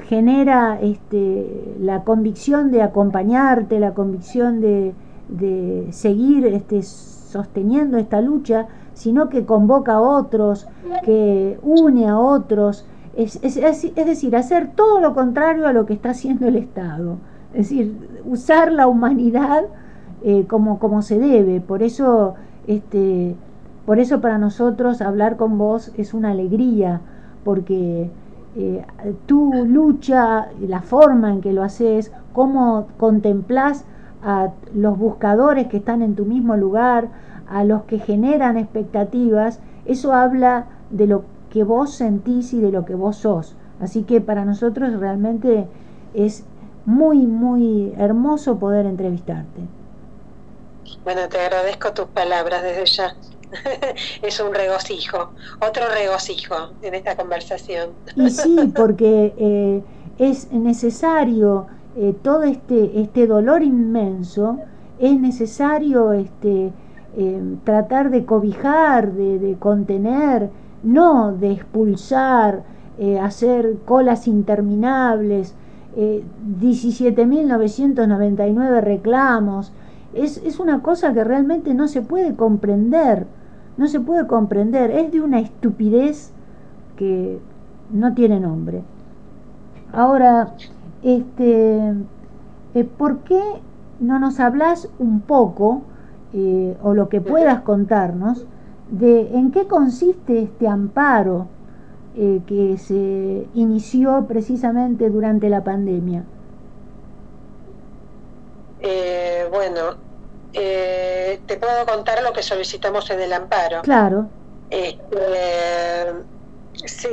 genera 0.00 0.78
este, 0.80 1.76
la 1.80 2.04
convicción 2.04 2.70
de 2.70 2.82
acompañarte, 2.82 3.80
la 3.80 3.94
convicción 3.94 4.60
de, 4.60 4.94
seguir 5.90 6.46
este, 6.46 6.82
sosteniendo 6.82 7.98
esta 7.98 8.20
lucha, 8.20 8.66
sino 8.94 9.28
que 9.28 9.44
convoca 9.44 9.94
a 9.94 10.00
otros, 10.00 10.66
que 11.04 11.58
une 11.62 12.08
a 12.08 12.18
otros, 12.18 12.86
es, 13.16 13.40
decir, 13.42 14.36
hacer 14.36 14.72
todo 14.74 15.00
lo 15.00 15.14
contrario 15.14 15.66
a 15.66 15.72
lo 15.72 15.86
que 15.86 15.94
está 15.94 16.10
haciendo 16.10 16.46
el 16.46 16.56
Estado, 16.56 17.18
es 17.52 17.68
decir, 17.68 18.22
usar 18.24 18.72
la 18.72 18.86
humanidad 18.86 19.64
eh, 20.22 20.46
como, 20.48 20.78
como 20.78 21.02
se 21.02 21.18
debe. 21.18 21.60
Por 21.60 21.82
eso, 21.82 22.34
este, 22.66 23.36
por 23.86 23.98
eso 23.98 24.20
para 24.20 24.38
nosotros 24.38 25.00
hablar 25.00 25.36
con 25.36 25.58
vos 25.58 25.92
es 25.96 26.14
una 26.14 26.30
alegría, 26.30 27.00
porque 27.44 28.10
eh, 28.56 28.84
tu 29.26 29.52
lucha, 29.64 30.48
la 30.60 30.82
forma 30.82 31.32
en 31.32 31.40
que 31.40 31.52
lo 31.52 31.62
haces, 31.62 32.12
cómo 32.32 32.88
contemplás 32.98 33.84
a 34.22 34.50
los 34.74 34.98
buscadores 34.98 35.68
que 35.68 35.78
están 35.78 36.02
en 36.02 36.14
tu 36.14 36.24
mismo 36.24 36.56
lugar, 36.56 37.08
a 37.48 37.64
los 37.64 37.84
que 37.84 37.98
generan 37.98 38.56
expectativas, 38.56 39.60
eso 39.86 40.12
habla 40.12 40.66
de 40.90 41.06
lo 41.06 41.24
que 41.50 41.64
vos 41.64 41.94
sentís 41.94 42.52
y 42.52 42.60
de 42.60 42.72
lo 42.72 42.84
que 42.84 42.94
vos 42.94 43.16
sos. 43.16 43.56
Así 43.80 44.02
que 44.02 44.20
para 44.20 44.44
nosotros 44.44 44.98
realmente 44.98 45.66
es 46.14 46.44
muy, 46.84 47.26
muy 47.26 47.92
hermoso 47.96 48.58
poder 48.58 48.86
entrevistarte. 48.86 49.60
Bueno, 51.04 51.28
te 51.28 51.38
agradezco 51.38 51.92
tus 51.92 52.06
palabras 52.06 52.62
desde 52.62 52.86
ya. 52.86 53.14
es 54.22 54.40
un 54.40 54.54
regocijo, 54.54 55.32
otro 55.60 55.84
regocijo 55.92 56.70
en 56.82 56.94
esta 56.94 57.16
conversación. 57.16 57.90
y 58.16 58.30
sí, 58.30 58.72
porque 58.74 59.34
eh, 59.36 59.82
es 60.18 60.50
necesario 60.52 61.66
eh, 61.96 62.14
todo 62.22 62.44
este, 62.44 63.00
este 63.00 63.26
dolor 63.26 63.62
inmenso, 63.62 64.58
es 64.98 65.18
necesario 65.18 66.12
este, 66.12 66.72
eh, 67.16 67.42
tratar 67.64 68.10
de 68.10 68.24
cobijar, 68.24 69.12
de, 69.12 69.38
de, 69.38 69.56
contener, 69.56 70.50
no 70.82 71.32
de 71.32 71.52
expulsar, 71.52 72.76
hacer 73.22 73.76
colas 73.84 74.26
interminables, 74.26 75.54
17.999 75.96 78.80
reclamos, 78.80 79.72
es, 80.14 80.38
es 80.38 80.58
una 80.58 80.82
cosa 80.82 81.12
que 81.12 81.22
realmente 81.22 81.74
no 81.74 81.86
se 81.86 82.02
puede 82.02 82.34
comprender, 82.34 83.28
no 83.78 83.86
se 83.86 84.00
puede 84.00 84.26
comprender, 84.26 84.90
es 84.90 85.10
de 85.12 85.20
una 85.20 85.38
estupidez 85.38 86.32
que 86.96 87.38
no 87.90 88.12
tiene 88.12 88.40
nombre. 88.40 88.82
Ahora, 89.92 90.54
este, 91.02 91.94
eh, 92.74 92.84
¿por 92.84 93.20
qué 93.20 93.40
no 94.00 94.18
nos 94.18 94.40
hablas 94.40 94.90
un 94.98 95.20
poco, 95.20 95.82
eh, 96.34 96.76
o 96.82 96.92
lo 96.92 97.08
que 97.08 97.20
puedas 97.20 97.62
contarnos, 97.62 98.46
de 98.90 99.36
en 99.36 99.52
qué 99.52 99.68
consiste 99.68 100.42
este 100.42 100.66
amparo 100.66 101.46
eh, 102.16 102.40
que 102.46 102.78
se 102.78 103.46
inició 103.54 104.26
precisamente 104.26 105.08
durante 105.08 105.48
la 105.48 105.62
pandemia? 105.62 106.24
bueno, 109.50 110.07
eh, 110.60 111.40
te 111.46 111.56
puedo 111.56 111.86
contar 111.86 112.20
lo 112.22 112.32
que 112.32 112.42
solicitamos 112.42 113.08
en 113.10 113.20
el 113.20 113.32
amparo. 113.32 113.82
Claro. 113.82 114.28
Este, 114.70 114.98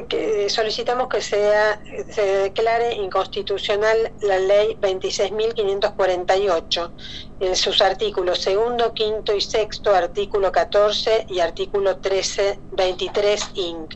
que 0.07 0.49
solicitamos 0.49 1.07
que 1.07 1.21
sea 1.21 1.79
se 2.09 2.21
declare 2.21 2.95
inconstitucional 2.95 4.11
la 4.21 4.39
ley 4.39 4.75
26.548 4.81 6.91
en 7.39 7.55
sus 7.55 7.81
artículos 7.81 8.39
segundo, 8.39 8.93
quinto 8.93 9.33
y 9.35 9.41
sexto, 9.41 9.95
artículo 9.95 10.51
14 10.51 11.25
y 11.29 11.39
artículo 11.39 11.97
13, 11.97 12.59
23 12.71 13.51
INC 13.55 13.95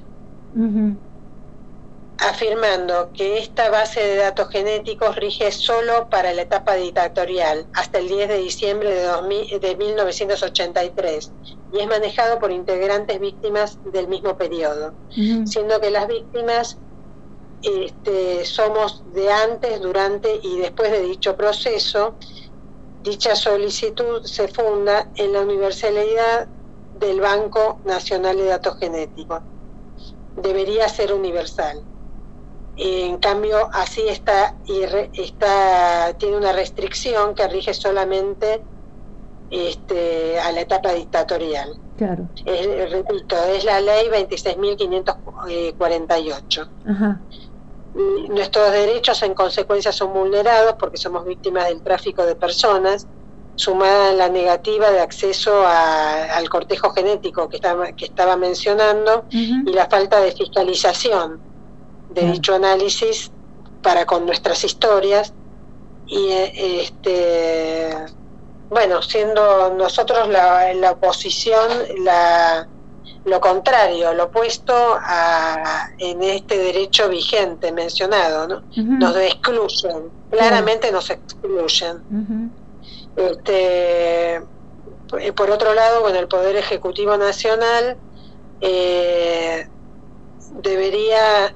afirmando 2.20 3.12
que 3.14 3.38
esta 3.38 3.70
base 3.70 4.02
de 4.02 4.16
datos 4.18 4.50
genéticos 4.50 5.16
rige 5.16 5.52
solo 5.52 6.10
para 6.10 6.34
la 6.34 6.42
etapa 6.42 6.76
dictatorial, 6.76 7.66
hasta 7.74 8.00
el 8.00 8.08
10 8.08 8.28
de 8.28 8.38
diciembre 8.40 8.90
de, 8.94 9.60
de 9.60 9.76
1983, 9.76 11.32
y 11.74 11.80
es 11.80 11.88
manejado 11.88 12.40
por 12.40 12.52
integrantes 12.52 13.20
víctimas 13.20 13.78
del 13.92 14.08
mismo 14.08 14.38
periodo, 14.38 14.94
siendo 15.46 15.80
que 15.80 15.92
las 15.92 16.08
víctimas 16.08 16.78
este, 17.62 18.46
somos 18.46 19.04
de 19.14 19.32
antes, 19.32 19.82
durante 19.82 20.40
y 20.42 20.58
después 20.60 20.92
de 20.92 21.02
dicho 21.02 21.36
proceso. 21.36 22.16
Dicha 23.04 23.36
solicitud 23.36 24.24
se 24.24 24.48
funda 24.50 25.10
en 25.16 25.34
la 25.34 25.42
universalidad 25.42 26.48
del 27.00 27.22
Banco 27.22 27.80
Nacional 27.86 28.38
de 28.38 28.46
Datos 28.46 28.78
Genéticos. 28.78 29.42
Debería 30.36 30.88
ser 30.90 31.14
universal. 31.14 31.82
En 32.82 33.18
cambio, 33.18 33.70
así 33.74 34.08
está, 34.08 34.56
está, 35.14 36.16
tiene 36.18 36.38
una 36.38 36.54
restricción 36.54 37.36
que 37.36 37.46
rige 37.50 37.74
solamente 37.74 38.64
este, 39.50 40.40
a 40.40 40.54
la 40.54 40.62
etapa 40.62 40.94
dictatorial. 40.94 41.78
Claro. 41.98 42.30
repito, 42.46 43.36
es 43.54 43.66
la 43.66 43.82
ley 43.82 44.08
26.548. 44.08 46.70
Ajá. 46.88 47.22
Nuestros 48.30 48.72
derechos 48.72 49.24
en 49.24 49.34
consecuencia 49.34 49.92
son 49.92 50.14
vulnerados 50.14 50.76
porque 50.80 50.96
somos 50.96 51.26
víctimas 51.26 51.68
del 51.68 51.82
tráfico 51.82 52.26
de 52.26 52.36
personas, 52.36 53.10
sumada 53.56 54.12
a 54.12 54.14
la 54.14 54.30
negativa 54.30 54.90
de 54.90 55.02
acceso 55.02 55.68
al 55.68 56.48
cortejo 56.48 56.92
genético 56.92 57.50
que 57.50 57.58
estaba, 57.58 57.92
que 57.92 58.06
estaba 58.06 58.38
mencionando 58.38 59.26
y 59.32 59.74
la 59.74 59.88
falta 59.88 60.22
de 60.22 60.32
fiscalización 60.32 61.49
de 62.10 62.32
dicho 62.32 62.56
análisis 62.56 63.32
para 63.82 64.06
con 64.06 64.26
nuestras 64.26 64.64
historias 64.64 65.34
y 66.08 66.32
este 66.32 67.90
bueno 68.70 69.02
siendo 69.02 69.74
nosotros 69.76 70.28
la, 70.28 70.74
la 70.74 70.92
oposición 70.92 71.70
la 72.04 72.68
lo 73.26 73.40
contrario, 73.42 74.14
lo 74.14 74.26
opuesto 74.26 74.74
a, 74.74 75.90
en 75.98 76.24
este 76.24 76.58
derecho 76.58 77.10
vigente 77.10 77.72
mencionado, 77.72 78.48
¿no? 78.48 78.64
Nos 78.76 79.16
excluyen, 79.18 80.10
claramente 80.32 80.92
nos 80.92 81.10
excluyen. 81.10 82.52
este, 83.18 84.42
por 85.36 85.52
otro 85.52 85.74
lado, 85.74 86.02
bueno, 86.02 86.20
el 86.20 86.28
Poder 86.28 86.56
Ejecutivo 86.56 87.18
Nacional 87.18 87.98
eh, 88.62 89.68
debería 90.62 91.54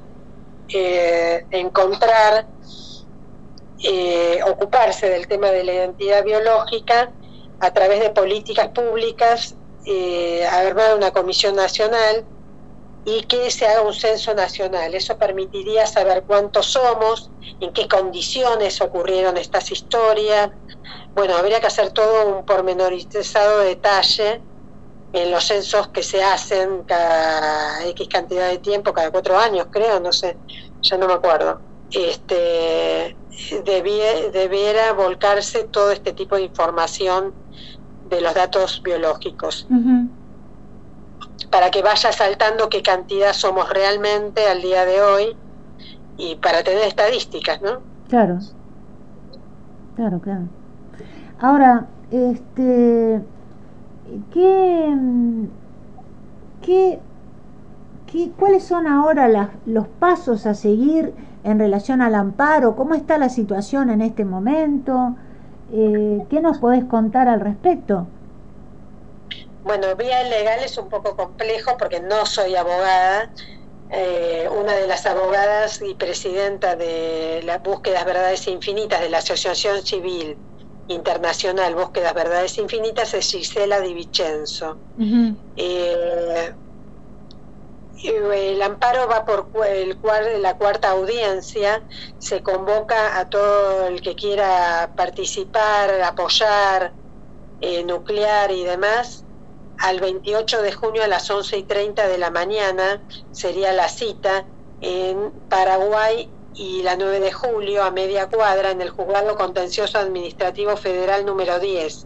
eh, 0.74 1.45
encontrar, 1.51 2.47
eh, 3.84 4.39
ocuparse 4.47 5.09
del 5.09 5.28
tema 5.28 5.51
de 5.51 5.63
la 5.63 5.74
identidad 5.74 6.24
biológica 6.24 7.11
a 7.59 7.71
través 7.71 7.99
de 7.99 8.09
políticas 8.09 8.69
públicas 8.69 9.55
eh, 9.86 10.45
armar 10.45 10.95
una 10.95 11.11
comisión 11.11 11.55
nacional 11.55 12.26
y 13.05 13.24
que 13.24 13.51
se 13.51 13.67
haga 13.67 13.82
un 13.82 13.93
censo 13.93 14.34
nacional. 14.34 14.95
Eso 14.95 15.17
permitiría 15.17 15.86
saber 15.86 16.24
cuántos 16.26 16.67
somos, 16.67 17.30
en 17.59 17.74
qué 17.74 17.88
condiciones 17.88 18.80
ocurrieron 18.80 19.36
estas 19.36 19.71
historias. 19.71 20.51
Bueno, 21.13 21.36
habría 21.36 21.59
que 21.59 21.67
hacer 21.67 21.91
todo 21.91 22.28
un 22.28 22.45
pormenorizado 22.45 23.59
detalle 23.59 24.41
en 25.11 25.32
los 25.32 25.43
censos 25.43 25.89
que 25.89 26.01
se 26.01 26.24
hacen 26.24 26.84
cada 26.84 27.86
X 27.88 28.07
cantidad 28.07 28.49
de 28.49 28.57
tiempo, 28.59 28.93
cada 28.93 29.11
cuatro 29.11 29.38
años 29.38 29.67
creo, 29.69 29.99
no 29.99 30.11
sé, 30.11 30.38
ya 30.84 30.97
no 30.97 31.07
me 31.07 31.13
acuerdo. 31.13 31.59
Este, 31.91 33.15
debiera 33.63 34.93
volcarse 34.93 35.65
todo 35.65 35.91
este 35.91 36.13
tipo 36.13 36.36
de 36.36 36.43
información 36.43 37.34
de 38.09 38.21
los 38.21 38.34
datos 38.34 38.81
biológicos. 38.84 39.67
Para 41.49 41.71
que 41.71 41.81
vaya 41.81 42.11
saltando 42.11 42.69
qué 42.69 42.81
cantidad 42.81 43.34
somos 43.34 43.69
realmente 43.69 44.47
al 44.47 44.61
día 44.61 44.86
de 44.86 45.01
hoy 45.01 45.38
y 46.17 46.36
para 46.36 46.63
tener 46.63 46.88
estadísticas, 46.88 47.61
¿no? 47.61 47.81
Claro. 48.09 48.39
Claro, 49.95 50.19
claro. 50.19 50.47
Ahora, 51.39 51.88
este 52.11 53.21
¿qué, 54.34 54.97
qué, 56.61 56.99
qué 58.14 58.30
cuáles 58.38 58.64
son 58.64 58.86
ahora 58.86 59.28
las, 59.28 59.49
los 59.66 59.88
pasos 59.88 60.45
a 60.45 60.53
seguir 60.53 61.14
en 61.43 61.57
relación 61.57 62.01
al 62.01 62.14
amparo? 62.14 62.76
¿Cómo 62.76 62.93
está 62.93 63.18
la 63.18 63.30
situación 63.30 63.89
en 63.89 64.01
este 64.01 64.24
momento? 64.24 65.16
Eh, 65.74 66.24
¿Qué 66.30 66.39
nos 66.39 66.59
podés 66.59 66.86
contar 66.86 67.28
al 67.28 67.39
respecto? 67.39 68.05
Bueno, 69.64 69.95
vía 69.95 70.24
legal 70.24 70.59
es 70.64 70.78
un 70.78 70.89
poco 70.89 71.16
complejo 71.16 71.76
porque 71.78 72.01
no 72.01 72.26
soy 72.28 72.55
abogada. 72.55 73.32
Eh, 73.89 74.47
una 74.59 74.74
de 74.74 74.88
las 74.88 75.05
abogadas 75.05 75.82
y 75.82 75.95
presidenta 75.95 76.76
de 76.76 77.41
las 77.43 77.61
Búsquedas 77.64 78.05
Verdades 78.05 78.47
Infinitas 78.47 79.01
de 79.01 79.09
la 79.09 79.20
Asociación 79.20 79.82
Civil 79.82 80.38
Internacional 80.88 81.76
Búsquedas 81.76 82.14
Verdades 82.14 82.57
Infinitas 82.57 83.14
es 83.14 83.32
Gisela 83.32 83.80
Di 83.82 83.93
Vicenzo. 83.93 84.78
Eh, 85.55 86.53
el 88.09 88.61
amparo 88.61 89.07
va 89.07 89.25
por 89.25 89.49
el 89.65 89.97
la 90.41 90.57
cuarta 90.57 90.91
audiencia, 90.91 91.85
se 92.17 92.43
convoca 92.43 93.17
a 93.17 93.29
todo 93.29 93.87
el 93.87 94.01
que 94.01 94.15
quiera 94.15 94.93
participar, 94.95 96.01
apoyar, 96.01 96.93
eh, 97.61 97.83
nuclear 97.83 98.51
y 98.51 98.63
demás. 98.63 99.23
Al 99.79 99.99
28 99.99 100.61
de 100.61 100.73
junio 100.73 101.03
a 101.03 101.07
las 101.07 101.29
11 101.29 101.57
y 101.57 101.63
30 101.63 102.07
de 102.07 102.17
la 102.17 102.29
mañana 102.29 103.01
sería 103.31 103.73
la 103.73 103.87
cita 103.87 104.45
en 104.81 105.31
Paraguay 105.49 106.29
y 106.55 106.83
la 106.83 106.95
9 106.95 107.19
de 107.19 107.31
julio 107.31 107.83
a 107.83 107.91
media 107.91 108.29
cuadra 108.29 108.71
en 108.71 108.81
el 108.81 108.89
Juzgado 108.89 109.35
Contencioso 109.35 109.97
Administrativo 109.97 110.77
Federal 110.77 111.25
número 111.25 111.59
10, 111.59 112.05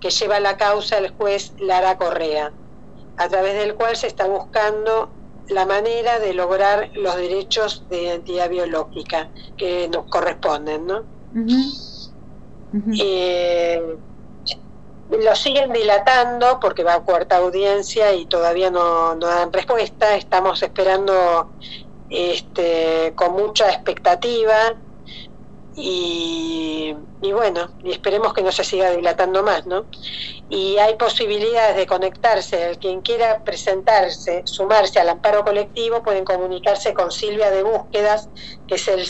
que 0.00 0.10
lleva 0.10 0.40
la 0.40 0.56
causa 0.56 0.98
el 0.98 1.10
juez 1.10 1.52
Lara 1.58 1.98
Correa, 1.98 2.52
a 3.16 3.28
través 3.28 3.54
del 3.54 3.74
cual 3.74 3.96
se 3.96 4.06
está 4.06 4.26
buscando 4.26 5.21
la 5.52 5.66
manera 5.66 6.18
de 6.18 6.34
lograr 6.34 6.90
los 6.94 7.16
derechos 7.16 7.84
de 7.88 8.02
identidad 8.02 8.48
biológica 8.48 9.30
que 9.56 9.88
nos 9.88 10.06
corresponden, 10.06 10.86
¿no? 10.86 11.04
Eh, 12.98 13.96
lo 15.10 15.36
siguen 15.36 15.72
dilatando 15.72 16.58
porque 16.58 16.84
va 16.84 16.94
a 16.94 17.00
cuarta 17.00 17.36
audiencia 17.36 18.14
y 18.14 18.26
todavía 18.26 18.70
no, 18.70 19.14
no 19.14 19.26
dan 19.26 19.52
respuesta. 19.52 20.16
Estamos 20.16 20.62
esperando 20.62 21.52
este, 22.08 23.12
con 23.14 23.32
mucha 23.32 23.70
expectativa 23.70 24.74
y, 25.74 26.94
bueno, 27.32 27.70
y 27.82 27.92
esperemos 27.92 28.34
que 28.34 28.42
no 28.42 28.52
se 28.52 28.64
siga 28.64 28.90
dilatando 28.90 29.42
más, 29.42 29.66
¿no? 29.66 29.86
Y 30.48 30.76
hay 30.76 30.96
posibilidades 30.96 31.76
de 31.76 31.86
conectarse, 31.86 32.70
el 32.70 32.78
quien 32.78 33.00
quiera 33.00 33.42
presentarse, 33.42 34.42
sumarse 34.44 35.00
al 35.00 35.08
amparo 35.08 35.44
colectivo, 35.44 36.02
pueden 36.02 36.24
comunicarse 36.24 36.92
con 36.92 37.10
Silvia 37.10 37.50
de 37.50 37.62
Búsquedas, 37.62 38.28
que 38.66 38.74
es 38.74 38.86
el 38.88 39.06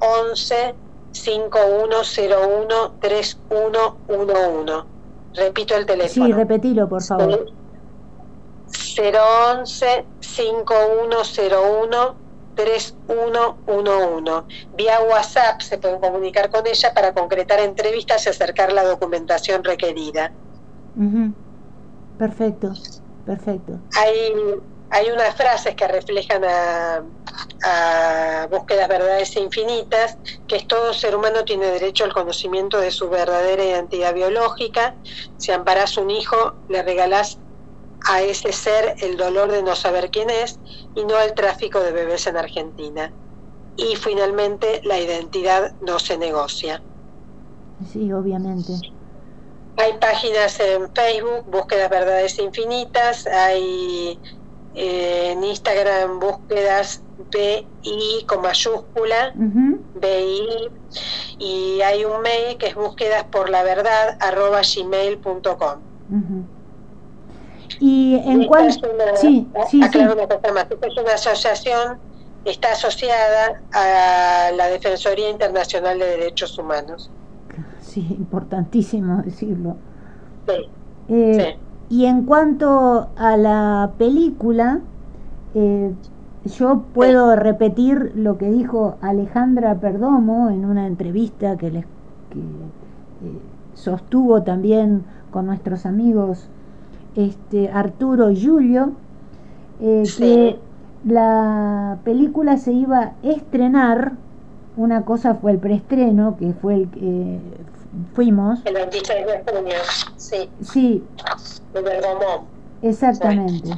011 0.00 0.74
5101 1.12 2.98
3111. 3.00 4.72
Repito 5.34 5.76
el 5.76 5.86
teléfono. 5.86 6.26
Sí, 6.26 6.32
repetilo, 6.32 6.88
por 6.88 7.02
favor. 7.02 7.46
011 8.96 10.08
5101 10.20 12.25
3111. 12.56 14.46
Vía 14.72 15.00
WhatsApp 15.02 15.60
se 15.60 15.78
pueden 15.78 16.00
comunicar 16.00 16.50
con 16.50 16.66
ella 16.66 16.92
para 16.94 17.12
concretar 17.14 17.60
entrevistas 17.60 18.26
y 18.26 18.30
acercar 18.30 18.72
la 18.72 18.82
documentación 18.84 19.62
requerida. 19.62 20.32
Perfecto, 22.16 22.72
perfecto. 23.24 23.80
Hay, 23.96 24.32
hay 24.90 25.10
unas 25.10 25.36
frases 25.36 25.76
que 25.76 25.86
reflejan 25.86 26.44
a, 26.44 27.04
a 27.62 28.48
búsquedas 28.50 28.88
verdades 28.88 29.36
infinitas, 29.36 30.16
que 30.46 30.56
es 30.56 30.66
todo 30.66 30.94
ser 30.94 31.14
humano 31.14 31.44
tiene 31.44 31.66
derecho 31.66 32.04
al 32.04 32.14
conocimiento 32.14 32.78
de 32.80 32.90
su 32.90 33.10
verdadera 33.10 33.64
identidad 33.64 34.14
biológica. 34.14 34.96
Si 35.36 35.52
amparas 35.52 35.98
un 35.98 36.10
hijo, 36.10 36.54
le 36.68 36.82
regalás 36.82 37.38
a 38.08 38.22
ese 38.22 38.52
ser 38.52 38.96
el 39.00 39.16
dolor 39.16 39.50
de 39.50 39.62
no 39.62 39.74
saber 39.74 40.10
quién 40.10 40.30
es 40.30 40.58
y 40.94 41.04
no 41.04 41.20
el 41.20 41.34
tráfico 41.34 41.80
de 41.80 41.92
bebés 41.92 42.26
en 42.26 42.36
Argentina. 42.36 43.12
Y 43.76 43.96
finalmente 43.96 44.80
la 44.84 44.98
identidad 44.98 45.74
no 45.82 45.98
se 45.98 46.16
negocia. 46.16 46.82
Sí, 47.92 48.12
obviamente. 48.12 48.72
Hay 49.76 49.92
páginas 50.00 50.58
en 50.60 50.90
Facebook, 50.94 51.44
Búsquedas 51.50 51.90
Verdades 51.90 52.38
Infinitas, 52.38 53.26
hay 53.26 54.18
eh, 54.74 55.32
en 55.32 55.44
Instagram 55.44 56.18
búsquedas 56.18 57.02
BI 57.30 58.24
con 58.26 58.42
mayúscula, 58.42 59.32
BI, 59.34 60.70
y 61.38 61.80
hay 61.82 62.04
un 62.04 62.22
mail 62.22 62.56
que 62.56 62.68
es 62.68 62.74
búsquedas 62.74 63.24
por 63.24 63.50
la 63.50 63.62
verdad 63.62 64.16
arroba 64.20 64.62
gmail.com. 64.62 65.82
Y 67.80 68.16
en 68.24 68.46
cuanto... 68.46 68.88
Sí, 69.16 69.48
sí, 69.68 69.82
sí. 69.82 70.00
es 70.00 70.98
una 70.98 71.12
asociación, 71.14 71.98
está 72.44 72.72
asociada 72.72 73.60
a 73.72 74.50
la 74.52 74.66
Defensoría 74.68 75.30
Internacional 75.30 75.98
de 75.98 76.06
Derechos 76.06 76.58
Humanos. 76.58 77.10
Sí, 77.80 78.06
importantísimo 78.10 79.22
decirlo. 79.22 79.76
Sí. 80.46 80.70
Eh, 81.08 81.58
y 81.88 82.06
en 82.06 82.24
cuanto 82.24 83.08
a 83.16 83.36
la 83.36 83.92
película, 83.96 84.80
eh, 85.54 85.92
yo 86.44 86.84
puedo 86.94 87.36
repetir 87.36 88.12
lo 88.14 88.38
que 88.38 88.50
dijo 88.50 88.96
Alejandra 89.00 89.74
Perdomo 89.76 90.50
en 90.50 90.64
una 90.64 90.86
entrevista 90.86 91.56
que 91.56 91.70
les 91.70 91.84
que, 92.30 92.38
eh, 92.38 93.40
sostuvo 93.74 94.42
también 94.42 95.04
con 95.30 95.46
nuestros 95.46 95.86
amigos 95.86 96.48
este, 97.16 97.70
Arturo 97.70 98.30
Julio, 98.34 98.92
eh, 99.80 100.04
que 100.16 100.58
la 101.04 101.98
película 102.04 102.56
se 102.56 102.72
iba 102.72 102.98
a 102.98 103.12
estrenar, 103.22 104.12
una 104.76 105.04
cosa 105.04 105.34
fue 105.34 105.52
el 105.52 105.58
preestreno, 105.58 106.36
que 106.36 106.52
fue 106.52 106.74
el 106.74 106.88
que 106.90 107.38
fuimos. 108.14 108.60
El 108.66 108.74
26 108.74 109.26
de 109.26 109.52
junio, 109.52 109.76
sí. 110.16 110.48
Sí. 110.60 111.04
Bergamo. 111.72 112.46
Exactamente. 112.82 113.70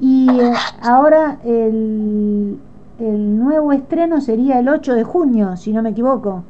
Y 0.00 0.28
eh, 0.30 0.52
ahora 0.82 1.38
el, 1.44 2.58
el 2.98 3.38
nuevo 3.38 3.72
estreno 3.72 4.20
sería 4.20 4.58
el 4.58 4.68
8 4.68 4.94
de 4.94 5.04
junio, 5.04 5.56
si 5.56 5.72
no 5.72 5.82
me 5.82 5.90
equivoco 5.90 6.44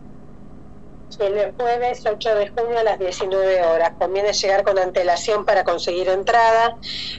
el 1.19 1.53
jueves 1.57 2.03
8 2.05 2.35
de 2.35 2.49
junio 2.49 2.79
a 2.79 2.83
las 2.83 2.99
19 2.99 3.63
horas. 3.65 3.93
Conviene 3.99 4.33
llegar 4.33 4.65
con 4.65 4.79
antelación 4.79 5.45
para 5.45 5.65
conseguir 5.65 6.09
entrada. 6.09 6.77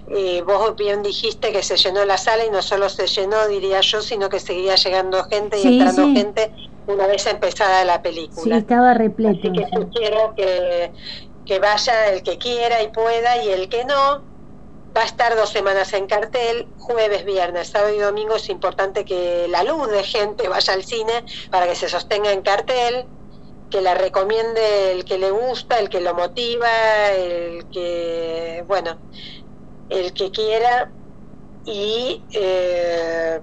y 0.07 0.41
vos 0.41 0.75
bien 0.75 1.03
dijiste 1.03 1.51
que 1.51 1.63
se 1.63 1.77
llenó 1.77 2.05
la 2.05 2.17
sala 2.17 2.45
y 2.45 2.49
no 2.49 2.61
solo 2.61 2.89
se 2.89 3.07
llenó, 3.07 3.47
diría 3.47 3.81
yo, 3.81 4.01
sino 4.01 4.29
que 4.29 4.39
seguía 4.39 4.75
llegando 4.75 5.23
gente 5.25 5.59
y 5.59 5.79
entrando 5.79 6.13
gente 6.13 6.51
una 6.87 7.07
vez 7.07 7.25
empezada 7.25 7.83
la 7.85 8.01
película. 8.01 8.55
Sí, 8.55 8.59
estaba 8.61 8.93
repleto. 8.93 9.39
Así 9.39 9.51
que 9.51 9.89
quiero 9.93 10.33
que, 10.35 10.91
que 11.45 11.59
vaya 11.59 12.09
el 12.09 12.23
que 12.23 12.37
quiera 12.37 12.81
y 12.83 12.89
pueda 12.89 13.43
y 13.43 13.49
el 13.49 13.69
que 13.69 13.85
no. 13.85 14.23
Va 14.95 15.01
a 15.01 15.05
estar 15.05 15.35
dos 15.35 15.49
semanas 15.49 15.91
en 15.93 16.07
cartel, 16.07 16.67
jueves, 16.77 17.25
viernes, 17.25 17.67
sábado 17.67 17.93
y 17.93 17.99
domingo. 17.99 18.35
Es 18.35 18.49
importante 18.49 19.03
que 19.03 19.45
la 19.49 19.61
luz 19.63 19.89
de 19.89 20.03
gente 20.03 20.47
vaya 20.47 20.73
al 20.73 20.85
cine 20.85 21.25
para 21.51 21.67
que 21.67 21.75
se 21.75 21.89
sostenga 21.89 22.31
en 22.31 22.41
cartel 22.41 23.05
que 23.69 23.81
la 23.81 23.93
recomiende 23.93 24.91
el 24.91 25.05
que 25.05 25.17
le 25.17 25.31
gusta, 25.31 25.79
el 25.79 25.89
que 25.89 26.01
lo 26.01 26.13
motiva, 26.13 27.11
el 27.11 27.65
que, 27.69 28.63
bueno, 28.67 28.97
el 29.89 30.13
que 30.13 30.31
quiera 30.31 30.91
y, 31.65 32.23
eh, 32.33 33.41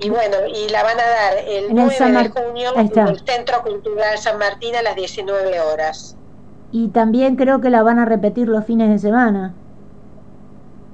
y 0.00 0.10
bueno, 0.10 0.36
y 0.46 0.68
la 0.70 0.82
van 0.82 0.98
a 0.98 1.06
dar 1.06 1.38
el 1.46 1.74
9 1.74 1.94
de 1.98 2.28
junio 2.30 2.72
en 2.74 2.98
el 3.08 3.24
Centro 3.24 3.62
Cultural 3.62 4.18
San 4.18 4.38
Martín 4.38 4.74
a 4.76 4.82
las 4.82 4.96
19 4.96 5.60
horas. 5.60 6.16
Y 6.72 6.88
también 6.88 7.36
creo 7.36 7.60
que 7.60 7.70
la 7.70 7.82
van 7.82 7.98
a 7.98 8.06
repetir 8.06 8.48
los 8.48 8.64
fines 8.64 8.88
de 8.88 8.98
semana. 8.98 9.54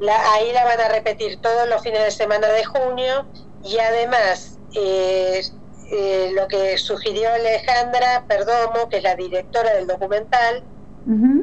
La, 0.01 0.33
ahí 0.33 0.53
la 0.53 0.65
van 0.65 0.81
a 0.81 0.89
repetir 0.89 1.41
todos 1.41 1.69
los 1.69 1.83
fines 1.83 2.03
de 2.05 2.11
semana 2.11 2.49
de 2.49 2.65
junio 2.65 3.27
y 3.65 3.79
además 3.79 4.59
eh, 4.75 5.43
eh, 5.91 6.31
lo 6.35 6.47
que 6.49 6.77
sugirió 6.79 7.33
Alejandra 7.33 8.25
Perdomo, 8.29 8.89
que 8.89 8.99
es 8.99 9.03
la 9.03 9.15
directora 9.17 9.75
del 9.75 9.87
documental, 9.87 10.63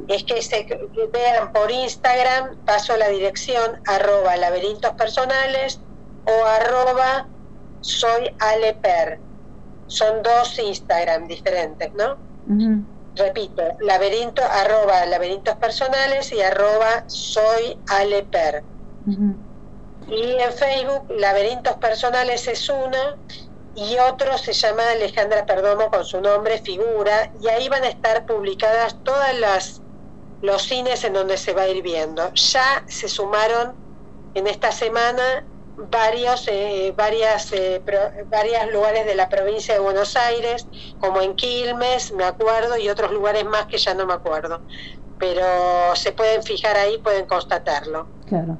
es 0.07 0.23
que 0.23 0.41
se 0.43 0.67
vean 1.11 1.51
por 1.51 1.71
Instagram, 1.71 2.55
paso 2.65 2.95
la 2.97 3.09
dirección, 3.09 3.81
arroba 3.87 4.37
laberintos 4.37 4.91
personales 4.93 5.79
o 6.25 6.45
arroba 6.45 7.27
soy 7.81 8.29
Aleper. 8.39 9.19
Son 9.87 10.21
dos 10.21 10.59
Instagram 10.59 11.27
diferentes, 11.27 11.91
¿no? 11.95 12.17
Repito, 13.15 13.63
laberinto, 13.79 14.43
arroba 14.43 15.05
laberintos 15.07 15.55
personales 15.55 16.31
y 16.31 16.41
arroba 16.41 17.03
soy 17.07 17.79
Aleper. 17.87 18.63
Y 20.07 20.35
en 20.39 20.51
Facebook, 20.53 21.05
laberintos 21.09 21.77
personales 21.77 22.47
es 22.47 22.69
una 22.69 23.17
y 23.75 23.97
otro 23.97 24.37
se 24.37 24.53
llama 24.53 24.83
Alejandra 24.91 25.45
Perdomo 25.45 25.89
con 25.89 26.05
su 26.05 26.21
nombre, 26.21 26.59
figura, 26.59 27.31
y 27.41 27.47
ahí 27.47 27.67
van 27.69 27.83
a 27.83 27.87
estar 27.87 28.25
publicadas 28.25 28.97
todas 29.03 29.37
las 29.39 29.81
los 30.41 30.63
cines 30.63 31.03
en 31.03 31.13
donde 31.13 31.37
se 31.37 31.53
va 31.53 31.63
a 31.63 31.67
ir 31.67 31.81
viendo. 31.81 32.31
Ya 32.33 32.83
se 32.87 33.07
sumaron 33.07 33.73
en 34.33 34.47
esta 34.47 34.71
semana 34.71 35.43
varios 35.91 36.47
eh, 36.47 36.93
varias 36.95 37.51
eh, 37.51 37.81
varios 38.29 38.71
lugares 38.71 39.05
de 39.05 39.15
la 39.15 39.27
provincia 39.27 39.73
de 39.73 39.79
Buenos 39.79 40.15
Aires, 40.15 40.67
como 40.99 41.21
en 41.21 41.35
Quilmes, 41.35 42.13
me 42.13 42.23
acuerdo, 42.23 42.77
y 42.77 42.89
otros 42.89 43.11
lugares 43.11 43.45
más 43.45 43.65
que 43.65 43.77
ya 43.77 43.93
no 43.93 44.05
me 44.05 44.13
acuerdo. 44.13 44.61
Pero 45.19 45.95
se 45.95 46.11
pueden 46.11 46.43
fijar 46.43 46.77
ahí, 46.77 46.97
pueden 46.97 47.25
constatarlo. 47.25 48.07
Claro. 48.27 48.57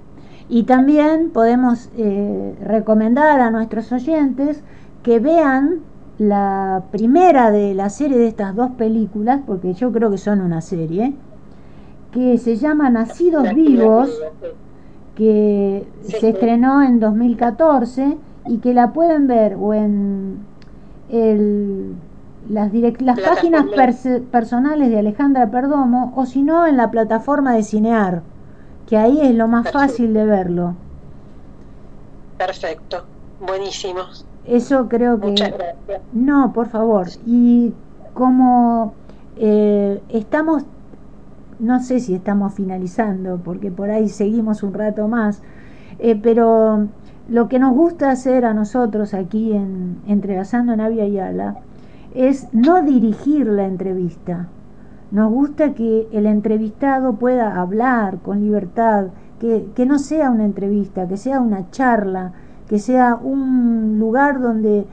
Y 0.48 0.64
también 0.64 1.32
podemos 1.32 1.90
eh, 1.98 2.56
recomendar 2.62 3.40
a 3.40 3.50
nuestros 3.50 3.92
oyentes 3.92 4.62
que 5.06 5.20
vean 5.20 5.82
la 6.18 6.86
primera 6.90 7.52
de 7.52 7.76
la 7.76 7.92
serie 7.92 8.18
de 8.18 8.28
estas 8.28 8.56
dos 8.56 8.72
películas, 8.72 9.40
porque 9.46 9.76
yo 9.76 9.92
creo 9.92 10.10
que 10.10 10.18
son 10.18 10.42
una 10.42 10.62
serie, 10.62 11.14
que 12.12 12.40
se 12.40 12.58
llama 12.58 12.90
Nacidos 12.90 13.54
Vivos, 13.54 14.10
que 15.14 15.88
se 16.02 16.30
estrenó 16.30 16.82
en 16.82 17.00
2014 17.00 18.18
y 18.48 18.58
que 18.58 18.74
la 18.74 18.94
pueden 18.94 19.28
ver 19.28 19.58
o 19.60 19.76
en 19.76 20.40
el, 21.12 21.94
las, 22.50 22.74
las 22.74 23.20
páginas 23.20 23.66
personales 24.32 24.90
de 24.90 24.98
Alejandra 24.98 25.52
Perdomo 25.52 26.14
o 26.16 26.26
si 26.26 26.42
no 26.42 26.66
en 26.66 26.78
la 26.78 26.90
plataforma 26.90 27.54
de 27.54 27.62
Cinear, 27.62 28.24
que 28.88 28.98
ahí 28.98 29.22
es 29.22 29.36
lo 29.36 29.48
más 29.48 29.72
fácil 29.72 30.16
de 30.16 30.26
verlo. 30.26 30.74
Perfecto, 32.40 33.04
buenísimo. 33.40 34.02
Eso 34.48 34.88
creo 34.88 35.20
que... 35.20 35.36
No, 36.14 36.54
por 36.54 36.68
favor. 36.68 37.08
Y 37.26 37.74
como 38.14 38.94
eh, 39.38 40.02
estamos, 40.10 40.64
no 41.60 41.82
sé 41.82 42.00
si 42.00 42.16
estamos 42.16 42.54
finalizando, 42.54 43.40
porque 43.44 43.72
por 43.72 43.90
ahí 43.90 44.10
seguimos 44.10 44.64
un 44.64 44.74
rato 44.74 45.08
más, 45.08 45.42
eh, 46.00 46.20
pero 46.22 46.88
lo 47.28 47.50
que 47.50 47.60
nos 47.60 47.74
gusta 47.74 48.12
hacer 48.12 48.46
a 48.46 48.54
nosotros 48.54 49.14
aquí 49.14 49.54
en 49.54 49.98
Entrelazando 50.08 50.76
Navia 50.76 51.06
y 51.08 51.20
Ala 51.20 51.58
es 52.14 52.48
no 52.54 52.82
dirigir 52.84 53.48
la 53.48 53.66
entrevista. 53.66 54.48
Nos 55.12 55.32
gusta 55.32 55.74
que 55.74 56.08
el 56.12 56.26
entrevistado 56.26 57.16
pueda 57.16 57.60
hablar 57.60 58.20
con 58.20 58.42
libertad, 58.42 59.08
que, 59.40 59.68
que 59.76 59.86
no 59.86 60.00
sea 60.00 60.30
una 60.30 60.46
entrevista, 60.46 61.08
que 61.08 61.18
sea 61.18 61.42
una 61.42 61.70
charla, 61.72 62.34
que 62.68 62.80
sea 62.80 63.16
un 63.16 63.98
lugar 64.00 64.42
donde 64.42 64.86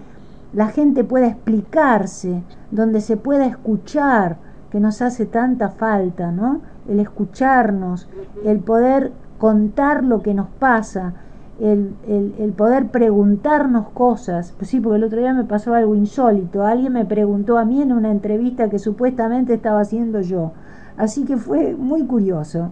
la 0.53 0.68
gente 0.68 1.05
pueda 1.05 1.27
explicarse, 1.27 2.43
donde 2.70 3.01
se 3.01 3.16
pueda 3.16 3.47
escuchar, 3.47 4.37
que 4.70 4.81
nos 4.81 5.03
hace 5.03 5.27
tanta 5.27 5.70
falta, 5.70 6.31
¿no? 6.31 6.61
El 6.89 7.01
escucharnos, 7.01 8.09
el 8.45 8.59
poder 8.61 9.12
contar 9.39 10.05
lo 10.05 10.23
que 10.23 10.35
nos 10.35 10.49
pasa, 10.49 11.14
el, 11.61 11.95
el, 12.09 12.53
poder 12.53 12.89
preguntarnos 12.89 13.89
cosas. 13.91 14.55
Pues 14.57 14.70
sí, 14.70 14.81
porque 14.81 14.97
el 14.97 15.05
otro 15.05 15.18
día 15.20 15.35
me 15.35 15.45
pasó 15.45 15.75
algo 15.75 15.95
insólito. 15.95 16.64
Alguien 16.64 16.95
me 16.95 17.05
preguntó 17.05 17.59
a 17.59 17.64
mí 17.64 17.83
en 17.83 17.93
una 17.93 18.11
entrevista 18.11 18.68
que 18.68 18.79
supuestamente 18.79 19.55
estaba 19.55 19.81
haciendo 19.81 20.20
yo. 20.23 20.53
Así 20.97 21.25
que 21.25 21.37
fue 21.37 21.75
muy 21.75 22.05
curioso. 22.07 22.70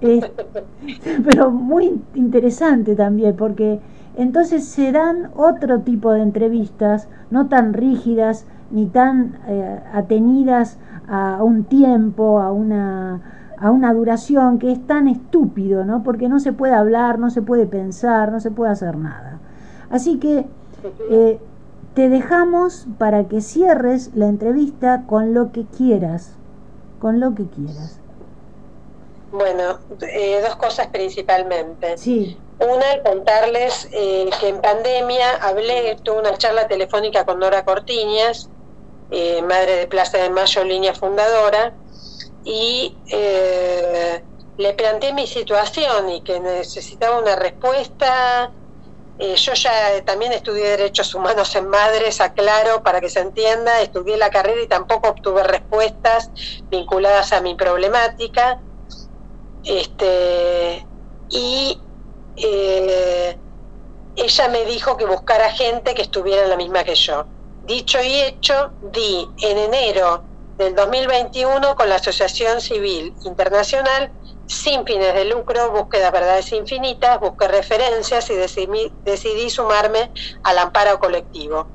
pero 1.24 1.50
muy 1.50 2.00
interesante 2.14 2.94
también, 2.94 3.34
porque 3.36 3.80
entonces 4.16 4.66
se 4.66 4.92
dan 4.92 5.30
otro 5.36 5.80
tipo 5.80 6.12
de 6.12 6.22
entrevistas, 6.22 7.08
no 7.30 7.48
tan 7.48 7.72
rígidas 7.72 8.46
ni 8.70 8.86
tan 8.86 9.38
eh, 9.46 9.80
atenidas 9.92 10.78
a 11.08 11.42
un 11.42 11.64
tiempo, 11.64 12.40
a 12.40 12.52
una, 12.52 13.54
a 13.56 13.70
una 13.70 13.92
duración 13.92 14.58
que 14.58 14.72
es 14.72 14.86
tan 14.86 15.08
estúpido, 15.08 15.84
¿no? 15.84 16.02
Porque 16.02 16.28
no 16.28 16.38
se 16.40 16.52
puede 16.52 16.74
hablar, 16.74 17.18
no 17.18 17.30
se 17.30 17.42
puede 17.42 17.66
pensar, 17.66 18.30
no 18.30 18.40
se 18.40 18.50
puede 18.50 18.72
hacer 18.72 18.96
nada. 18.96 19.40
Así 19.90 20.18
que 20.18 20.46
eh, 21.10 21.40
te 21.94 22.08
dejamos 22.08 22.86
para 22.98 23.24
que 23.28 23.40
cierres 23.40 24.12
la 24.14 24.28
entrevista 24.28 25.04
con 25.06 25.34
lo 25.34 25.50
que 25.50 25.64
quieras, 25.64 26.36
con 27.00 27.18
lo 27.18 27.34
que 27.34 27.46
quieras. 27.46 27.98
Bueno, 29.32 29.78
eh, 30.02 30.40
dos 30.42 30.56
cosas 30.56 30.88
principalmente. 30.88 31.96
Sí. 31.98 32.38
Una, 32.60 33.02
contarles 33.02 33.88
eh, 33.90 34.28
que 34.38 34.48
en 34.48 34.60
pandemia 34.60 35.36
hablé, 35.36 35.96
tuve 36.04 36.18
una 36.18 36.36
charla 36.36 36.68
telefónica 36.68 37.24
con 37.24 37.38
Nora 37.38 37.64
Cortiñas, 37.64 38.50
eh, 39.10 39.40
madre 39.40 39.76
de 39.76 39.86
Plaza 39.86 40.18
de 40.18 40.28
Mayo, 40.28 40.62
línea 40.64 40.94
fundadora, 40.94 41.74
y 42.44 42.98
eh, 43.10 44.22
le 44.58 44.74
planteé 44.74 45.14
mi 45.14 45.26
situación 45.26 46.10
y 46.10 46.22
que 46.22 46.38
necesitaba 46.38 47.18
una 47.18 47.34
respuesta. 47.34 48.52
yo 49.18 49.54
ya 49.54 50.04
también 50.04 50.32
estudié 50.32 50.76
Derechos 50.76 51.14
Humanos 51.14 51.56
en 51.56 51.66
Madres, 51.66 52.20
aclaro, 52.20 52.82
para 52.82 53.00
que 53.00 53.08
se 53.08 53.20
entienda, 53.20 53.80
estudié 53.80 54.18
la 54.18 54.28
carrera 54.28 54.60
y 54.62 54.68
tampoco 54.68 55.08
obtuve 55.08 55.44
respuestas 55.44 56.30
vinculadas 56.70 57.32
a 57.32 57.40
mi 57.40 57.54
problemática. 57.54 58.62
Este, 59.62 60.86
y 61.28 61.89
eh, 62.42 63.38
ella 64.16 64.48
me 64.48 64.64
dijo 64.64 64.96
que 64.96 65.06
buscara 65.06 65.50
gente 65.50 65.94
que 65.94 66.02
estuviera 66.02 66.44
en 66.44 66.50
la 66.50 66.56
misma 66.56 66.84
que 66.84 66.94
yo. 66.94 67.28
Dicho 67.62 68.02
y 68.02 68.20
hecho, 68.20 68.72
di 68.80 69.26
en 69.42 69.58
enero 69.58 70.24
del 70.56 70.74
2021 70.74 71.74
con 71.74 71.88
la 71.88 71.96
Asociación 71.96 72.60
Civil 72.60 73.14
Internacional 73.24 74.12
sin 74.50 74.84
fines 74.84 75.14
de 75.14 75.26
lucro, 75.26 75.70
búsqueda 75.70 76.10
verdades 76.10 76.52
infinitas, 76.52 77.20
busqué 77.20 77.46
referencias 77.46 78.28
y 78.30 78.34
decidí, 78.34 79.48
sumarme 79.48 80.12
al 80.42 80.58
amparo 80.58 80.98
colectivo 80.98 81.70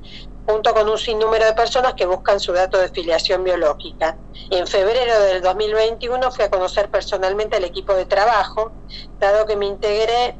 junto 0.46 0.74
con 0.74 0.88
un 0.88 0.98
sinnúmero 0.98 1.46
de 1.46 1.54
personas 1.54 1.94
que 1.94 2.06
buscan 2.06 2.38
su 2.38 2.52
dato 2.52 2.78
de 2.78 2.88
filiación 2.90 3.42
biológica. 3.42 4.20
En 4.50 4.66
febrero 4.66 5.18
del 5.22 5.42
2021 5.42 6.30
fui 6.30 6.44
a 6.44 6.50
conocer 6.50 6.88
personalmente 6.88 7.56
al 7.56 7.64
equipo 7.64 7.94
de 7.94 8.06
trabajo, 8.06 8.76
dado 9.18 9.44
que 9.46 9.56
me 9.56 9.66
integré 9.66 10.38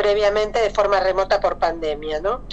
previamente 0.00 0.60
de 0.60 0.70
forma 0.70 0.98
remota 0.98 1.40
por 1.40 1.58
pandemia, 1.58 2.20
¿no? 2.20 2.46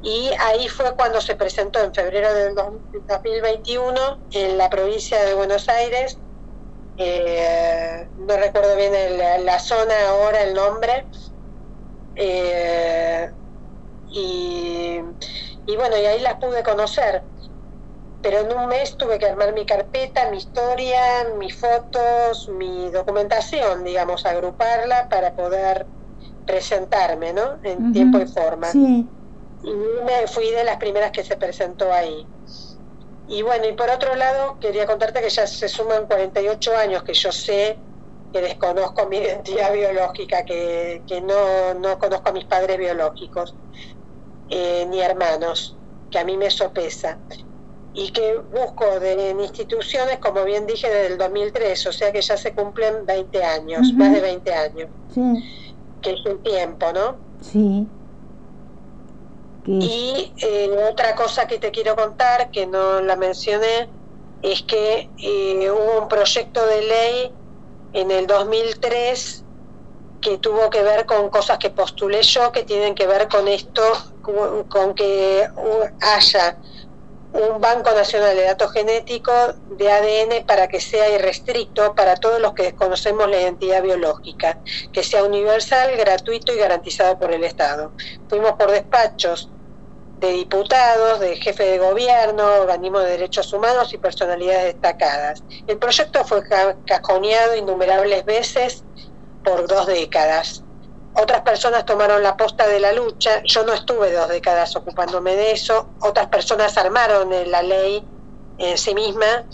Y 0.00 0.30
ahí 0.38 0.68
fue 0.68 0.94
cuando 0.94 1.20
se 1.20 1.34
presentó 1.34 1.80
en 1.80 1.92
febrero 1.92 2.32
del 2.32 2.54
2021 2.54 4.20
en 4.30 4.56
la 4.56 4.70
provincia 4.70 5.24
de 5.24 5.34
Buenos 5.34 5.68
Aires, 5.68 6.20
eh, 6.96 8.08
no 8.18 8.36
recuerdo 8.36 8.76
bien 8.76 8.92
la 9.44 9.58
zona 9.58 9.94
ahora, 10.10 10.42
el 10.42 10.54
nombre, 10.54 11.08
eh, 12.14 13.30
y 14.10 15.00
y 15.66 15.76
bueno, 15.76 15.96
y 15.96 16.06
ahí 16.06 16.20
las 16.20 16.36
pude 16.36 16.62
conocer. 16.62 17.22
Pero 18.20 18.40
en 18.40 18.56
un 18.56 18.66
mes 18.68 18.96
tuve 18.96 19.18
que 19.18 19.26
armar 19.26 19.52
mi 19.52 19.66
carpeta, 19.66 20.30
mi 20.30 20.38
historia, 20.38 21.24
mis 21.38 21.58
fotos, 21.58 22.48
mi 22.48 22.90
documentación, 22.90 23.84
digamos, 23.84 24.26
agruparla 24.26 25.08
para 25.08 25.34
poder 25.34 25.86
presentarme, 26.46 27.32
¿no? 27.32 27.58
En 27.62 27.92
tiempo 27.92 28.18
y 28.18 28.26
forma. 28.26 28.68
Sí. 28.68 29.06
Y 29.62 29.70
me 29.70 30.26
fui 30.26 30.50
de 30.50 30.64
las 30.64 30.76
primeras 30.76 31.12
que 31.12 31.22
se 31.22 31.36
presentó 31.36 31.92
ahí. 31.92 32.26
Y 33.28 33.42
bueno, 33.42 33.66
y 33.66 33.72
por 33.72 33.88
otro 33.88 34.14
lado, 34.14 34.58
quería 34.60 34.86
contarte 34.86 35.20
que 35.20 35.30
ya 35.30 35.46
se 35.46 35.68
suman 35.68 36.06
48 36.06 36.76
años 36.76 37.02
que 37.02 37.14
yo 37.14 37.30
sé 37.32 37.78
que 38.32 38.40
desconozco 38.40 39.06
mi 39.06 39.16
identidad 39.18 39.72
biológica, 39.72 40.44
que, 40.44 41.02
que 41.06 41.20
no, 41.20 41.74
no 41.74 41.98
conozco 41.98 42.30
a 42.30 42.32
mis 42.32 42.44
padres 42.44 42.78
biológicos 42.78 43.54
eh, 44.48 44.86
ni 44.88 45.00
hermanos, 45.00 45.76
que 46.10 46.18
a 46.18 46.24
mí 46.24 46.36
me 46.36 46.50
sopesa. 46.50 47.18
Y 47.94 48.10
que 48.10 48.38
busco 48.38 49.00
de, 49.00 49.30
en 49.30 49.40
instituciones, 49.40 50.18
como 50.18 50.44
bien 50.44 50.66
dije, 50.66 50.88
desde 50.88 51.08
el 51.08 51.18
2003, 51.18 51.86
o 51.86 51.92
sea 51.92 52.10
que 52.10 52.22
ya 52.22 52.38
se 52.38 52.54
cumplen 52.54 53.04
20 53.04 53.44
años, 53.44 53.92
más 53.92 54.12
de 54.12 54.20
20 54.20 54.54
años. 54.54 54.88
Sí. 55.12 55.71
Que 56.02 56.12
es 56.12 56.26
un 56.26 56.42
tiempo, 56.42 56.92
¿no? 56.92 57.16
Sí. 57.40 57.86
Y 59.66 60.32
eh, 60.42 60.88
otra 60.90 61.14
cosa 61.14 61.46
que 61.46 61.58
te 61.58 61.70
quiero 61.70 61.94
contar, 61.94 62.50
que 62.50 62.66
no 62.66 63.00
la 63.00 63.14
mencioné, 63.14 63.88
es 64.42 64.62
que 64.62 65.08
eh, 65.18 65.70
hubo 65.70 66.02
un 66.02 66.08
proyecto 66.08 66.66
de 66.66 66.82
ley 66.82 67.32
en 67.92 68.10
el 68.10 68.26
2003 68.26 69.44
que 70.20 70.38
tuvo 70.38 70.70
que 70.70 70.82
ver 70.82 71.04
con 71.04 71.28
cosas 71.30 71.58
que 71.58 71.70
postulé 71.70 72.22
yo, 72.22 72.52
que 72.52 72.62
tienen 72.62 72.94
que 72.94 73.06
ver 73.06 73.28
con 73.28 73.48
esto, 73.48 73.82
con, 74.22 74.94
que 74.94 75.48
haya 76.00 76.58
un 77.32 77.60
Banco 77.60 77.92
Nacional 77.92 78.36
de 78.36 78.44
Datos 78.44 78.72
Genéticos 78.72 79.54
de 79.70 79.90
ADN 79.90 80.44
para 80.46 80.68
que 80.68 80.80
sea 80.80 81.08
irrestricto 81.10 81.94
para 81.94 82.16
todos 82.16 82.40
los 82.40 82.52
que 82.52 82.64
desconocemos 82.64 83.28
la 83.28 83.40
identidad 83.40 83.82
biológica, 83.82 84.60
que 84.92 85.02
sea 85.02 85.24
universal, 85.24 85.96
gratuito 85.96 86.52
y 86.52 86.58
garantizado 86.58 87.18
por 87.18 87.32
el 87.32 87.44
Estado. 87.44 87.94
Fuimos 88.28 88.52
por 88.52 88.70
despachos 88.70 89.50
de 90.22 90.30
diputados, 90.32 91.20
de 91.20 91.36
jefe 91.36 91.64
de 91.64 91.78
gobierno, 91.78 92.44
organismos 92.60 93.02
de 93.04 93.10
derechos 93.10 93.52
humanos 93.52 93.92
y 93.92 93.98
personalidades 93.98 94.66
destacadas. 94.66 95.42
El 95.66 95.78
proyecto 95.78 96.24
fue 96.24 96.42
cajoneado 96.86 97.56
innumerables 97.56 98.24
veces 98.24 98.84
por 99.42 99.66
dos 99.66 99.86
décadas. 99.86 100.61
Otras 101.14 101.42
personas 101.42 101.84
tomaron 101.84 102.22
la 102.22 102.36
posta 102.36 102.66
de 102.66 102.80
la 102.80 102.92
lucha, 102.92 103.42
yo 103.44 103.64
no 103.64 103.74
estuve 103.74 104.12
dos 104.12 104.28
décadas 104.28 104.74
ocupándome 104.76 105.36
de 105.36 105.52
eso, 105.52 105.94
otras 106.00 106.28
personas 106.28 106.76
armaron 106.78 107.30
la 107.50 107.62
ley 107.62 108.02
en 108.56 108.78
sí 108.78 108.94
misma 108.94 109.46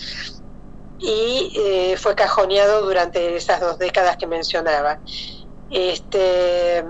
y 0.98 1.52
eh, 1.56 1.96
fue 1.96 2.14
cajoneado 2.14 2.82
durante 2.82 3.36
esas 3.36 3.60
dos 3.60 3.78
décadas 3.78 4.16
que 4.16 4.26
mencionaba. 4.26 5.00
Este, 5.70 6.84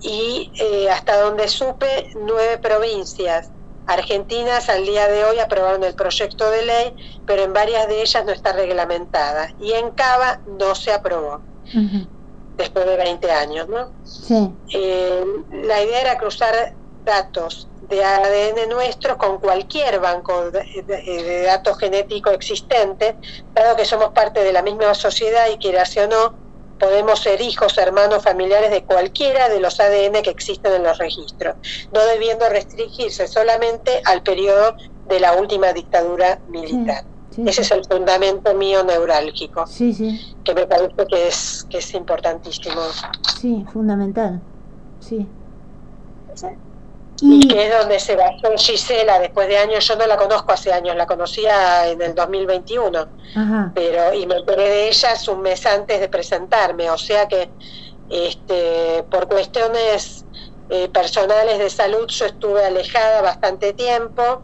y 0.00 0.52
eh, 0.58 0.90
hasta 0.90 1.20
donde 1.20 1.48
supe, 1.48 2.10
nueve 2.14 2.58
provincias 2.58 3.50
argentinas 3.86 4.68
al 4.68 4.84
día 4.84 5.08
de 5.08 5.24
hoy 5.24 5.38
aprobaron 5.38 5.84
el 5.84 5.94
proyecto 5.94 6.50
de 6.50 6.64
ley, 6.64 6.94
pero 7.24 7.42
en 7.42 7.52
varias 7.52 7.88
de 7.88 8.02
ellas 8.02 8.24
no 8.24 8.32
está 8.32 8.52
reglamentada. 8.52 9.48
Y 9.58 9.72
en 9.72 9.90
Cava 9.92 10.40
no 10.46 10.74
se 10.74 10.92
aprobó, 10.92 11.44
después 12.56 12.86
de 12.86 12.96
20 12.96 13.30
años. 13.30 13.68
¿no? 13.68 13.92
Eh, 14.72 15.24
la 15.64 15.82
idea 15.82 16.00
era 16.00 16.18
cruzar 16.18 16.74
datos 17.04 17.68
de 17.88 18.04
ADN 18.04 18.70
nuestro 18.70 19.18
con 19.18 19.38
cualquier 19.38 20.00
banco 20.00 20.50
de, 20.50 21.42
datos 21.46 21.78
genético 21.78 22.30
existente, 22.30 23.16
dado 23.54 23.76
que 23.76 23.84
somos 23.84 24.10
parte 24.10 24.42
de 24.42 24.52
la 24.52 24.62
misma 24.62 24.94
sociedad 24.94 25.48
y 25.52 25.58
quiera 25.58 25.82
o 25.82 26.06
no, 26.06 26.34
podemos 26.78 27.20
ser 27.20 27.40
hijos, 27.40 27.76
hermanos, 27.78 28.22
familiares 28.22 28.70
de 28.70 28.84
cualquiera 28.84 29.48
de 29.48 29.60
los 29.60 29.78
ADN 29.78 30.22
que 30.22 30.30
existen 30.30 30.72
en 30.72 30.82
los 30.84 30.98
registros, 30.98 31.56
no 31.92 32.04
debiendo 32.06 32.48
restringirse 32.48 33.28
solamente 33.28 34.00
al 34.04 34.22
periodo 34.22 34.76
de 35.08 35.20
la 35.20 35.34
última 35.34 35.72
dictadura 35.72 36.40
militar. 36.48 37.04
Ese 37.36 37.62
es 37.62 37.70
el 37.70 37.84
fundamento 37.84 38.54
mío 38.54 38.84
neurálgico, 38.84 39.64
que 40.44 40.54
me 40.54 40.66
parece 40.66 41.06
que 41.08 41.28
es, 41.28 41.66
que 41.68 41.78
es 41.78 41.94
importantísimo. 41.94 42.80
Sí, 43.40 43.64
fundamental. 43.72 44.40
Sí. 45.00 45.26
Y, 47.20 47.46
que 47.46 47.66
es 47.66 47.78
donde 47.78 48.00
se 48.00 48.16
basó 48.16 48.50
Gisela 48.56 49.20
después 49.20 49.46
de 49.46 49.56
años, 49.56 49.86
yo 49.86 49.96
no 49.96 50.06
la 50.06 50.16
conozco 50.16 50.52
hace 50.52 50.72
años, 50.72 50.96
la 50.96 51.06
conocía 51.06 51.88
en 51.88 52.02
el 52.02 52.14
2021, 52.14 53.06
pero 53.74 54.14
y 54.14 54.26
me 54.26 54.36
enteré 54.36 54.68
de 54.68 54.88
ella 54.88 55.14
un 55.28 55.40
mes 55.40 55.64
antes 55.66 56.00
de 56.00 56.08
presentarme, 56.08 56.90
o 56.90 56.98
sea 56.98 57.28
que 57.28 57.48
este, 58.10 59.04
por 59.08 59.28
cuestiones 59.28 60.24
eh, 60.68 60.88
personales 60.88 61.58
de 61.58 61.70
salud 61.70 62.06
yo 62.08 62.26
estuve 62.26 62.64
alejada 62.64 63.22
bastante 63.22 63.72
tiempo 63.72 64.42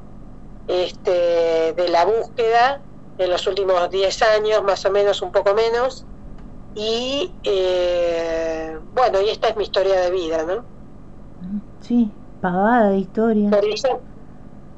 este, 0.68 1.72
de 1.72 1.88
la 1.88 2.04
búsqueda 2.04 2.80
en 3.18 3.30
los 3.30 3.46
últimos 3.46 3.90
10 3.90 4.22
años, 4.22 4.62
más 4.62 4.84
o 4.86 4.90
menos, 4.90 5.22
un 5.22 5.32
poco 5.32 5.54
menos, 5.54 6.04
y 6.74 7.32
eh, 7.42 8.78
bueno, 8.94 9.20
y 9.20 9.30
esta 9.30 9.48
es 9.48 9.56
mi 9.56 9.64
historia 9.64 10.00
de 10.00 10.10
vida, 10.10 10.44
¿no? 10.44 10.64
Sí, 11.80 12.10
pagada 12.40 12.90
de 12.90 12.98
historia. 12.98 13.50
Por 13.50 13.64
eso, 13.64 14.00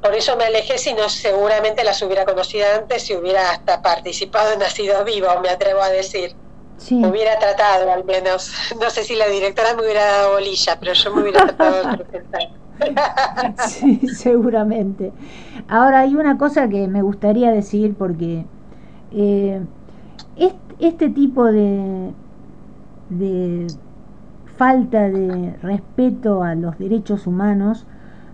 por 0.00 0.14
eso 0.14 0.36
me 0.36 0.44
alejé, 0.44 0.78
si 0.78 0.94
no 0.94 1.08
seguramente 1.08 1.84
las 1.84 2.00
hubiera 2.02 2.24
conocido 2.24 2.66
antes 2.74 3.04
si 3.04 3.14
hubiera 3.14 3.50
hasta 3.50 3.82
participado 3.82 4.52
en 4.52 4.60
Nacido 4.60 5.04
Vivo, 5.04 5.28
me 5.42 5.50
atrevo 5.50 5.82
a 5.82 5.90
decir. 5.90 6.34
Sí. 6.78 7.04
Hubiera 7.04 7.38
tratado 7.38 7.92
al 7.92 8.04
menos. 8.04 8.50
No 8.80 8.88
sé 8.88 9.04
si 9.04 9.14
la 9.14 9.26
directora 9.26 9.74
me 9.74 9.82
hubiera 9.82 10.04
dado 10.04 10.32
bolilla, 10.32 10.78
pero 10.80 10.94
yo 10.94 11.14
me 11.14 11.22
hubiera 11.22 11.44
tratado 11.44 11.90
de 11.90 11.98
presentar. 12.04 12.59
sí, 13.68 14.00
seguramente. 14.08 15.12
Ahora 15.68 16.00
hay 16.00 16.14
una 16.14 16.38
cosa 16.38 16.68
que 16.68 16.88
me 16.88 17.02
gustaría 17.02 17.50
decir 17.50 17.94
porque 17.94 18.44
eh, 19.12 19.60
este, 20.78 21.10
tipo 21.10 21.46
de, 21.46 22.12
de 23.10 23.66
falta 24.56 25.08
de 25.08 25.56
respeto 25.62 26.42
a 26.42 26.54
los 26.54 26.78
derechos 26.78 27.26
humanos 27.26 27.86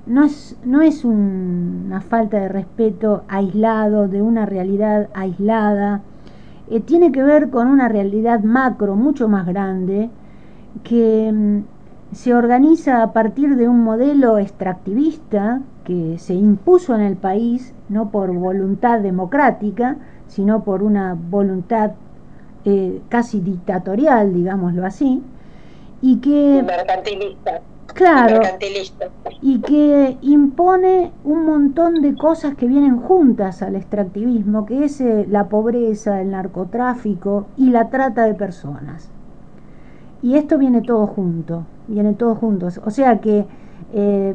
no 0.06 0.24
es, 0.24 0.56
no 0.64 0.82
es 0.82 1.04
una 1.04 2.00
falta 2.00 2.38
de 2.38 2.48
respeto 2.48 3.24
aislado, 3.28 4.06
de 4.06 4.22
una 4.22 4.46
realidad 4.46 5.08
aislada, 5.14 6.02
eh, 6.70 6.80
tiene 6.80 7.12
que 7.12 7.22
ver 7.22 7.50
con 7.50 7.68
una 7.68 7.88
realidad 7.88 8.42
macro 8.42 8.96
mucho 8.96 9.28
más 9.28 9.46
grande 9.46 10.10
que 10.84 11.32
mm, 11.32 11.75
se 12.12 12.34
organiza 12.34 13.02
a 13.02 13.12
partir 13.12 13.56
de 13.56 13.68
un 13.68 13.82
modelo 13.82 14.38
extractivista 14.38 15.60
que 15.84 16.18
se 16.18 16.34
impuso 16.34 16.94
en 16.94 17.00
el 17.00 17.16
país, 17.16 17.74
no 17.88 18.10
por 18.10 18.32
voluntad 18.32 19.00
democrática, 19.00 19.96
sino 20.28 20.64
por 20.64 20.82
una 20.82 21.14
voluntad 21.14 21.92
eh, 22.64 23.00
casi 23.08 23.40
dictatorial, 23.40 24.34
digámoslo 24.34 24.84
así, 24.84 25.22
y 26.00 26.16
que 26.18 26.62
mercantilista. 26.66 27.60
Claro. 27.94 28.40
Y 29.40 29.60
que 29.60 30.18
impone 30.20 31.12
un 31.24 31.46
montón 31.46 32.02
de 32.02 32.14
cosas 32.14 32.54
que 32.54 32.66
vienen 32.66 32.98
juntas 32.98 33.62
al 33.62 33.74
extractivismo 33.74 34.66
que 34.66 34.84
es 34.84 35.00
eh, 35.00 35.24
la 35.30 35.48
pobreza 35.48 36.20
el 36.20 36.32
narcotráfico 36.32 37.46
y 37.56 37.70
la 37.70 37.88
trata 37.88 38.26
de 38.26 38.34
personas. 38.34 39.08
Y 40.20 40.36
esto 40.36 40.58
viene 40.58 40.82
todo 40.82 41.06
junto 41.06 41.64
viene 41.88 42.14
todo 42.14 42.34
juntos 42.34 42.80
o 42.84 42.90
sea 42.90 43.20
que 43.20 43.46
eh, 43.92 44.34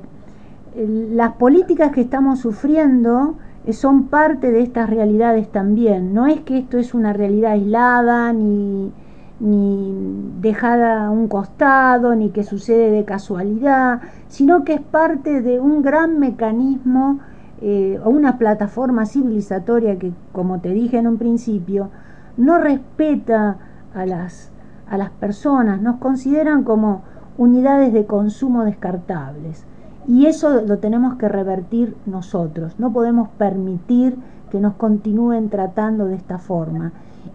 las 0.76 1.34
políticas 1.34 1.92
que 1.92 2.02
estamos 2.02 2.40
sufriendo 2.40 3.36
son 3.72 4.08
parte 4.08 4.52
de 4.52 4.62
estas 4.62 4.90
realidades 4.90 5.52
también. 5.52 6.14
No 6.14 6.28
es 6.28 6.42
que 6.42 6.58
esto 6.58 6.78
es 6.78 6.94
una 6.94 7.14
realidad 7.14 7.52
aislada, 7.52 8.34
ni, 8.34 8.92
ni 9.40 9.94
dejada 10.40 11.06
a 11.06 11.10
un 11.12 11.28
costado, 11.28 12.16
ni 12.16 12.30
que 12.30 12.44
sucede 12.44 12.90
de 12.92 13.06
casualidad, 13.06 14.02
sino 14.28 14.64
que 14.64 14.74
es 14.74 14.82
parte 14.82 15.42
de 15.42 15.60
un 15.60 15.82
gran 15.82 16.20
mecanismo 16.20 17.20
eh, 17.62 18.00
o 18.04 18.10
una 18.10 18.38
plataforma 18.38 19.06
civilizatoria 19.06 20.00
que, 20.00 20.14
como 20.32 20.60
te 20.60 20.70
dije 20.70 20.98
en 20.98 21.08
un 21.08 21.18
principio, 21.18 21.90
no 22.38 22.58
respeta 22.58 23.58
a 23.94 24.06
las, 24.06 24.52
a 24.90 24.98
las 24.98 25.12
personas, 25.12 25.82
nos 25.82 25.98
consideran 25.98 26.64
como 26.64 27.04
unidades 27.42 27.92
de 27.92 28.06
consumo 28.06 28.66
descartables. 28.66 29.66
Y 30.08 30.28
eso 30.28 30.62
lo 30.62 30.78
tenemos 30.78 31.16
que 31.16 31.28
revertir 31.28 31.96
nosotros. 32.06 32.76
No 32.78 32.94
podemos 32.94 33.30
permitir 33.30 34.16
que 34.52 34.60
nos 34.60 34.76
continúen 34.76 35.50
tratando 35.50 36.06
de 36.06 36.18
esta 36.18 36.38
forma. 36.38 36.92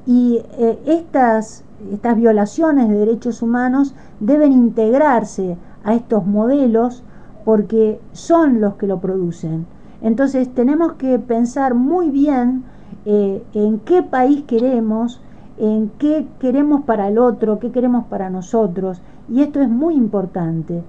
Y 0.07 0.43
eh, 0.59 0.79
estas, 0.87 1.65
estas 1.91 2.17
violaciones 2.17 2.89
de 2.89 2.99
derechos 2.99 3.43
humanos 3.43 3.97
deben 4.21 4.53
integrarse 4.53 5.57
a 5.83 5.95
estos 5.95 6.25
modelos 6.25 7.03
porque 7.45 8.01
son 8.13 8.61
los 8.61 8.75
que 8.75 8.87
lo 8.87 9.01
producen. 9.01 9.67
Entonces 10.03 10.55
tenemos 10.55 10.93
que 10.93 11.19
pensar 11.19 11.75
muy 11.75 12.11
bien 12.11 12.63
eh, 13.07 13.43
en 13.55 13.81
qué 13.81 14.05
país 14.05 14.45
queremos, 14.47 15.21
en 15.59 15.91
qué 15.99 16.29
queremos 16.39 16.85
para 16.85 17.09
el 17.09 17.19
otro, 17.19 17.59
qué 17.59 17.73
queremos 17.73 18.05
para 18.07 18.31
nosotros. 18.31 19.01
Y 19.29 19.43
esto 19.43 19.61
es 19.61 19.69
muy 19.69 19.95
importante. 19.95 20.83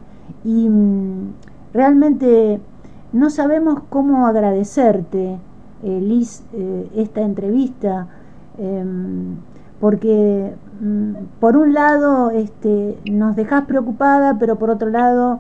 Y 0.44 0.70
mm, 0.70 1.34
realmente 1.74 2.60
no 3.14 3.30
sabemos 3.30 3.82
cómo 3.90 4.28
agradecerte, 4.28 5.40
eh, 5.84 6.02
Liz, 6.02 6.44
eh, 6.54 6.90
esta 6.96 7.22
entrevista, 7.22 8.08
em, 8.58 9.36
porque 9.80 10.56
mm, 10.82 11.14
por 11.40 11.56
un 11.56 11.74
lado 11.74 12.32
este, 12.32 12.98
nos 13.10 13.36
dejas 13.36 13.66
preocupada, 13.66 14.38
pero 14.40 14.58
por 14.58 14.70
otro 14.70 14.90
lado 14.90 15.40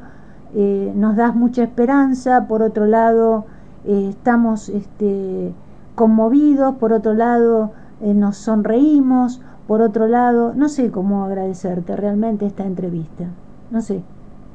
eh, 0.54 0.94
nos 0.96 1.16
das 1.16 1.36
mucha 1.36 1.64
esperanza, 1.64 2.48
por 2.48 2.62
otro 2.62 2.86
lado 2.86 3.46
estamos 3.86 4.70
este, 4.70 5.54
conmovidos, 5.96 6.76
por 6.76 6.92
otro 6.94 7.14
lado 7.14 7.72
nos 8.02 8.38
sonreímos, 8.38 9.42
por 9.68 9.82
otro 9.82 10.08
lado, 10.08 10.54
no 10.56 10.70
sé 10.70 10.92
cómo 10.92 11.26
agradecerte 11.26 11.96
realmente 11.96 12.46
esta 12.46 12.64
entrevista, 12.64 13.26
no 13.70 13.82
sé. 13.82 14.02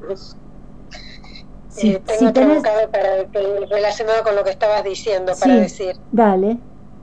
Pues, 0.05 0.35
eh, 1.77 2.01
tengo 2.05 2.59
otro 2.59 2.91
para, 2.91 3.23
relacionado 3.69 4.23
con 4.23 4.35
lo 4.35 4.43
que 4.43 4.51
estabas 4.51 4.83
diciendo 4.83 5.33
para 5.39 5.55
decir. 5.55 5.95
Dale. 6.11 6.57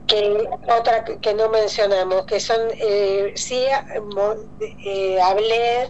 Que 0.07 0.49
otra 0.77 1.03
que 1.05 1.33
no 1.33 1.49
mencionamos, 1.49 2.25
que 2.25 2.39
son, 2.39 2.59
eh, 2.81 3.31
sí 3.35 3.63
eh, 4.85 5.21
hablé 5.21 5.89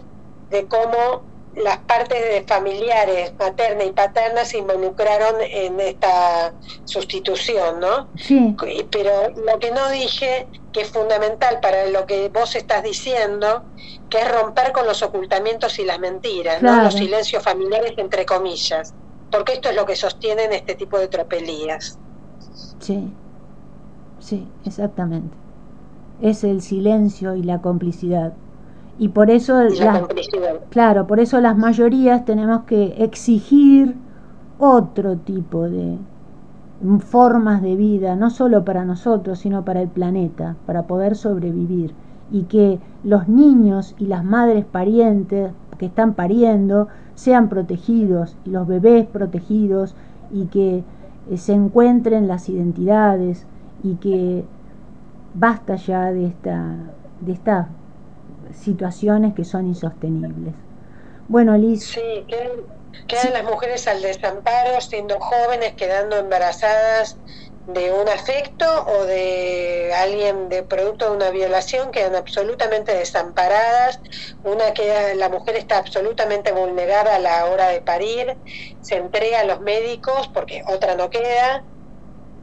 de 0.50 0.66
cómo 0.68 1.31
las 1.56 1.78
partes 1.78 2.44
familiares, 2.46 3.34
materna 3.38 3.84
y 3.84 3.92
paterna, 3.92 4.44
se 4.44 4.58
involucraron 4.58 5.36
en 5.40 5.78
esta 5.80 6.54
sustitución, 6.84 7.80
¿no? 7.80 8.08
Sí. 8.16 8.56
Pero 8.90 9.10
lo 9.44 9.58
que 9.58 9.70
no 9.70 9.88
dije, 9.90 10.48
que 10.72 10.82
es 10.82 10.90
fundamental 10.90 11.60
para 11.60 11.86
lo 11.86 12.06
que 12.06 12.28
vos 12.28 12.56
estás 12.56 12.82
diciendo, 12.82 13.64
que 14.08 14.18
es 14.18 14.32
romper 14.32 14.72
con 14.72 14.86
los 14.86 15.02
ocultamientos 15.02 15.78
y 15.78 15.84
las 15.84 15.98
mentiras, 15.98 16.62
¿no? 16.62 16.82
Los 16.82 16.94
silencios 16.94 17.42
familiares, 17.42 17.92
entre 17.98 18.24
comillas, 18.24 18.94
porque 19.30 19.54
esto 19.54 19.68
es 19.68 19.76
lo 19.76 19.84
que 19.84 19.96
sostienen 19.96 20.52
este 20.52 20.74
tipo 20.74 20.98
de 20.98 21.08
tropelías. 21.08 21.98
Sí, 22.80 23.12
sí, 24.20 24.48
exactamente. 24.64 25.36
Es 26.20 26.44
el 26.44 26.62
silencio 26.62 27.34
y 27.34 27.42
la 27.42 27.60
complicidad 27.60 28.32
y 29.02 29.08
por 29.08 29.30
eso 29.30 29.58
claro 30.70 31.08
por 31.08 31.18
eso 31.18 31.40
las 31.40 31.58
mayorías 31.58 32.24
tenemos 32.24 32.62
que 32.62 32.94
exigir 33.02 33.96
otro 34.60 35.16
tipo 35.16 35.68
de 35.68 35.98
formas 37.00 37.62
de 37.62 37.74
vida 37.74 38.14
no 38.14 38.30
solo 38.30 38.64
para 38.64 38.84
nosotros 38.84 39.40
sino 39.40 39.64
para 39.64 39.82
el 39.82 39.88
planeta 39.88 40.54
para 40.66 40.84
poder 40.84 41.16
sobrevivir. 41.16 41.94
Y 42.30 42.44
que 42.44 42.78
los 43.02 43.26
niños 43.28 43.96
y 43.98 44.06
las 44.06 44.24
madres 44.24 44.64
parientes 44.64 45.50
que 45.78 45.86
están 45.86 46.14
pariendo 46.14 46.86
sean 47.16 47.48
protegidos 47.48 48.36
y 48.44 48.50
los 48.50 48.68
bebés 48.68 49.06
protegidos 49.06 49.96
y 50.30 50.46
que 50.46 50.84
eh, 51.28 51.36
se 51.38 51.54
encuentren 51.54 52.28
las 52.28 52.48
identidades 52.48 53.46
y 53.82 53.96
que 53.96 54.44
basta 55.34 55.74
ya 55.74 56.12
de 56.12 56.26
esta 56.26 56.76
de 57.20 57.32
esta 57.32 57.68
situaciones 58.52 59.34
que 59.34 59.44
son 59.44 59.66
insostenibles. 59.66 60.54
Bueno, 61.28 61.56
Liz. 61.56 61.86
Sí, 61.86 62.26
quedan, 62.28 63.32
las 63.32 63.44
mujeres 63.44 63.88
al 63.88 64.02
desamparo, 64.02 64.80
siendo 64.80 65.18
jóvenes, 65.18 65.74
quedando 65.74 66.16
embarazadas 66.16 67.18
de 67.66 67.92
un 67.92 68.08
afecto 68.08 68.66
o 68.86 69.04
de 69.04 69.92
alguien 69.96 70.48
de 70.48 70.64
producto 70.64 71.10
de 71.10 71.16
una 71.16 71.30
violación 71.30 71.92
quedan 71.92 72.16
absolutamente 72.16 72.92
desamparadas 72.92 74.00
una 74.42 74.74
queda 74.74 75.14
la 75.14 75.28
mujer 75.28 75.54
está 75.56 75.78
absolutamente 75.78 76.50
vulnerada 76.50 77.14
a 77.14 77.20
la 77.20 77.46
hora 77.46 77.68
de 77.68 77.80
parir 77.80 78.36
se 78.80 78.96
entrega 78.96 79.40
a 79.40 79.44
los 79.44 79.60
médicos 79.60 80.28
porque 80.34 80.64
otra 80.66 80.96
no 80.96 81.08
queda 81.08 81.64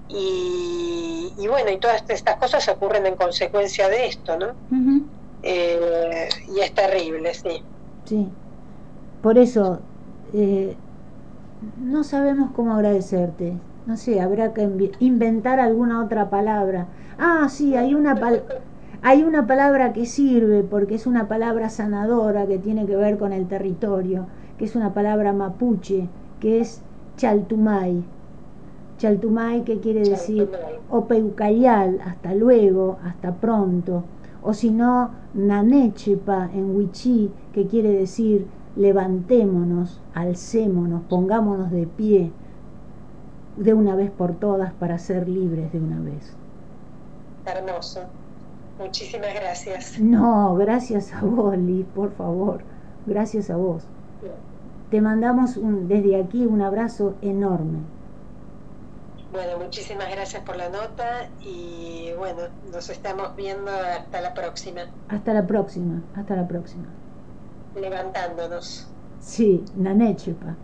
y, 0.07 1.45
bueno 1.47 1.69
y 1.69 1.79
todas 1.79 2.01
estas 2.07 2.37
cosas 2.37 2.65
ocurren 2.69 3.05
en 3.05 3.17
consecuencia 3.17 3.89
de 3.89 4.05
esto 4.05 4.37
no 4.37 4.57
eh, 5.43 6.27
y 6.55 6.59
es 6.59 6.73
terrible, 6.73 7.33
sí. 7.33 7.61
Sí, 8.05 8.27
por 9.21 9.37
eso 9.37 9.79
eh, 10.33 10.75
no 11.81 12.03
sabemos 12.03 12.51
cómo 12.55 12.73
agradecerte. 12.73 13.53
No 13.85 13.97
sé, 13.97 14.21
habrá 14.21 14.53
que 14.53 14.69
inventar 14.99 15.59
alguna 15.59 16.03
otra 16.03 16.29
palabra. 16.29 16.87
Ah, 17.17 17.47
sí, 17.49 17.75
hay 17.75 17.95
una, 17.95 18.19
hay 19.01 19.23
una 19.23 19.47
palabra 19.47 19.93
que 19.93 20.05
sirve 20.05 20.63
porque 20.63 20.95
es 20.95 21.07
una 21.07 21.27
palabra 21.27 21.69
sanadora 21.69 22.45
que 22.45 22.59
tiene 22.59 22.85
que 22.85 22.95
ver 22.95 23.17
con 23.17 23.33
el 23.33 23.47
territorio, 23.47 24.27
que 24.57 24.65
es 24.65 24.75
una 24.75 24.93
palabra 24.93 25.33
mapuche, 25.33 26.07
que 26.39 26.59
es 26.59 26.81
chaltumay. 27.17 28.03
Chaltumay, 28.97 29.63
que 29.63 29.79
quiere 29.79 30.01
decir 30.01 30.49
opeucayal, 30.89 31.99
hasta 32.05 32.35
luego, 32.35 32.97
hasta 33.03 33.33
pronto 33.33 34.03
o 34.49 34.53
si 34.55 34.71
no, 34.71 35.11
Nanechepa 35.35 36.49
en 36.51 36.75
Wichí, 36.75 37.31
que 37.53 37.67
quiere 37.67 37.91
decir 37.91 38.47
levantémonos, 38.75 40.01
alcémonos, 40.15 41.03
pongámonos 41.03 41.69
de 41.69 41.85
pie 41.85 42.31
de 43.57 43.75
una 43.75 43.95
vez 43.95 44.09
por 44.09 44.33
todas 44.33 44.73
para 44.73 44.97
ser 44.97 45.29
libres 45.29 45.71
de 45.71 45.79
una 45.79 45.99
vez. 45.99 46.33
Hermoso. 47.45 48.01
Muchísimas 48.79 49.35
gracias. 49.35 49.99
No, 49.99 50.55
gracias 50.55 51.13
a 51.13 51.21
vos, 51.21 51.55
Liz, 51.55 51.85
por 51.93 52.11
favor. 52.13 52.61
Gracias 53.05 53.51
a 53.51 53.55
vos. 53.55 53.83
Te 54.89 54.99
mandamos 54.99 55.57
un, 55.57 55.87
desde 55.87 56.19
aquí 56.19 56.47
un 56.47 56.63
abrazo 56.63 57.13
enorme. 57.21 57.79
Bueno, 59.31 59.59
muchísimas 59.59 60.09
gracias 60.09 60.41
por 60.43 60.55
la 60.55 60.69
nota 60.69 61.29
y 61.39 62.09
bueno, 62.17 62.41
nos 62.71 62.89
estamos 62.89 63.35
viendo 63.35 63.69
hasta 63.69 64.21
la 64.21 64.33
próxima. 64.33 64.87
Hasta 65.07 65.33
la 65.33 65.45
próxima, 65.45 66.01
hasta 66.15 66.35
la 66.35 66.47
próxima. 66.47 66.87
Levantándonos. 67.75 68.87
Sí, 69.21 69.63
Nanechipa. 69.75 70.55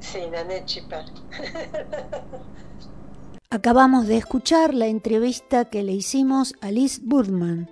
Sí, 0.00 0.20
Nanechipa. 0.32 1.04
Acabamos 3.50 4.06
de 4.06 4.16
escuchar 4.16 4.72
la 4.72 4.86
entrevista 4.86 5.66
que 5.66 5.82
le 5.82 5.92
hicimos 5.92 6.54
a 6.62 6.70
Liz 6.70 7.02
Burman. 7.04 7.68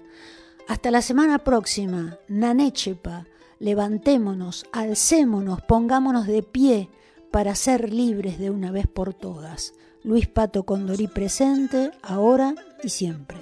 Hasta 0.69 0.91
la 0.91 1.01
semana 1.01 1.39
próxima, 1.39 2.19
Nanechepa, 2.29 3.27
levantémonos, 3.59 4.67
alcémonos, 4.71 5.63
pongámonos 5.63 6.27
de 6.27 6.43
pie 6.43 6.91
para 7.33 7.57
ser 7.57 7.93
libres 7.93 8.39
de 8.39 8.51
una 8.51 8.71
vez 8.71 8.87
por 8.87 9.15
todas. 9.15 9.73
Luis 10.05 10.29
Pato 10.29 10.65
Condorí 10.65 11.09
presente, 11.09 11.91
ahora 12.03 12.55
y 12.85 12.91
siempre. 12.91 13.39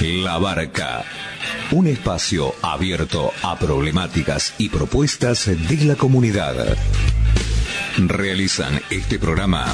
La 0.00 0.38
Barca, 0.38 1.04
un 1.70 1.86
espacio 1.86 2.54
abierto 2.62 3.30
a 3.42 3.56
problemáticas 3.58 4.54
y 4.58 4.70
propuestas 4.70 5.46
de 5.46 5.84
la 5.84 5.94
comunidad. 5.94 6.76
Realizan 7.98 8.80
este 8.90 9.18
programa 9.18 9.66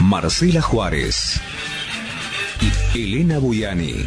Marcela 0.00 0.62
Juárez 0.62 1.40
y 2.94 3.02
Elena 3.02 3.38
Buyani. 3.38 4.06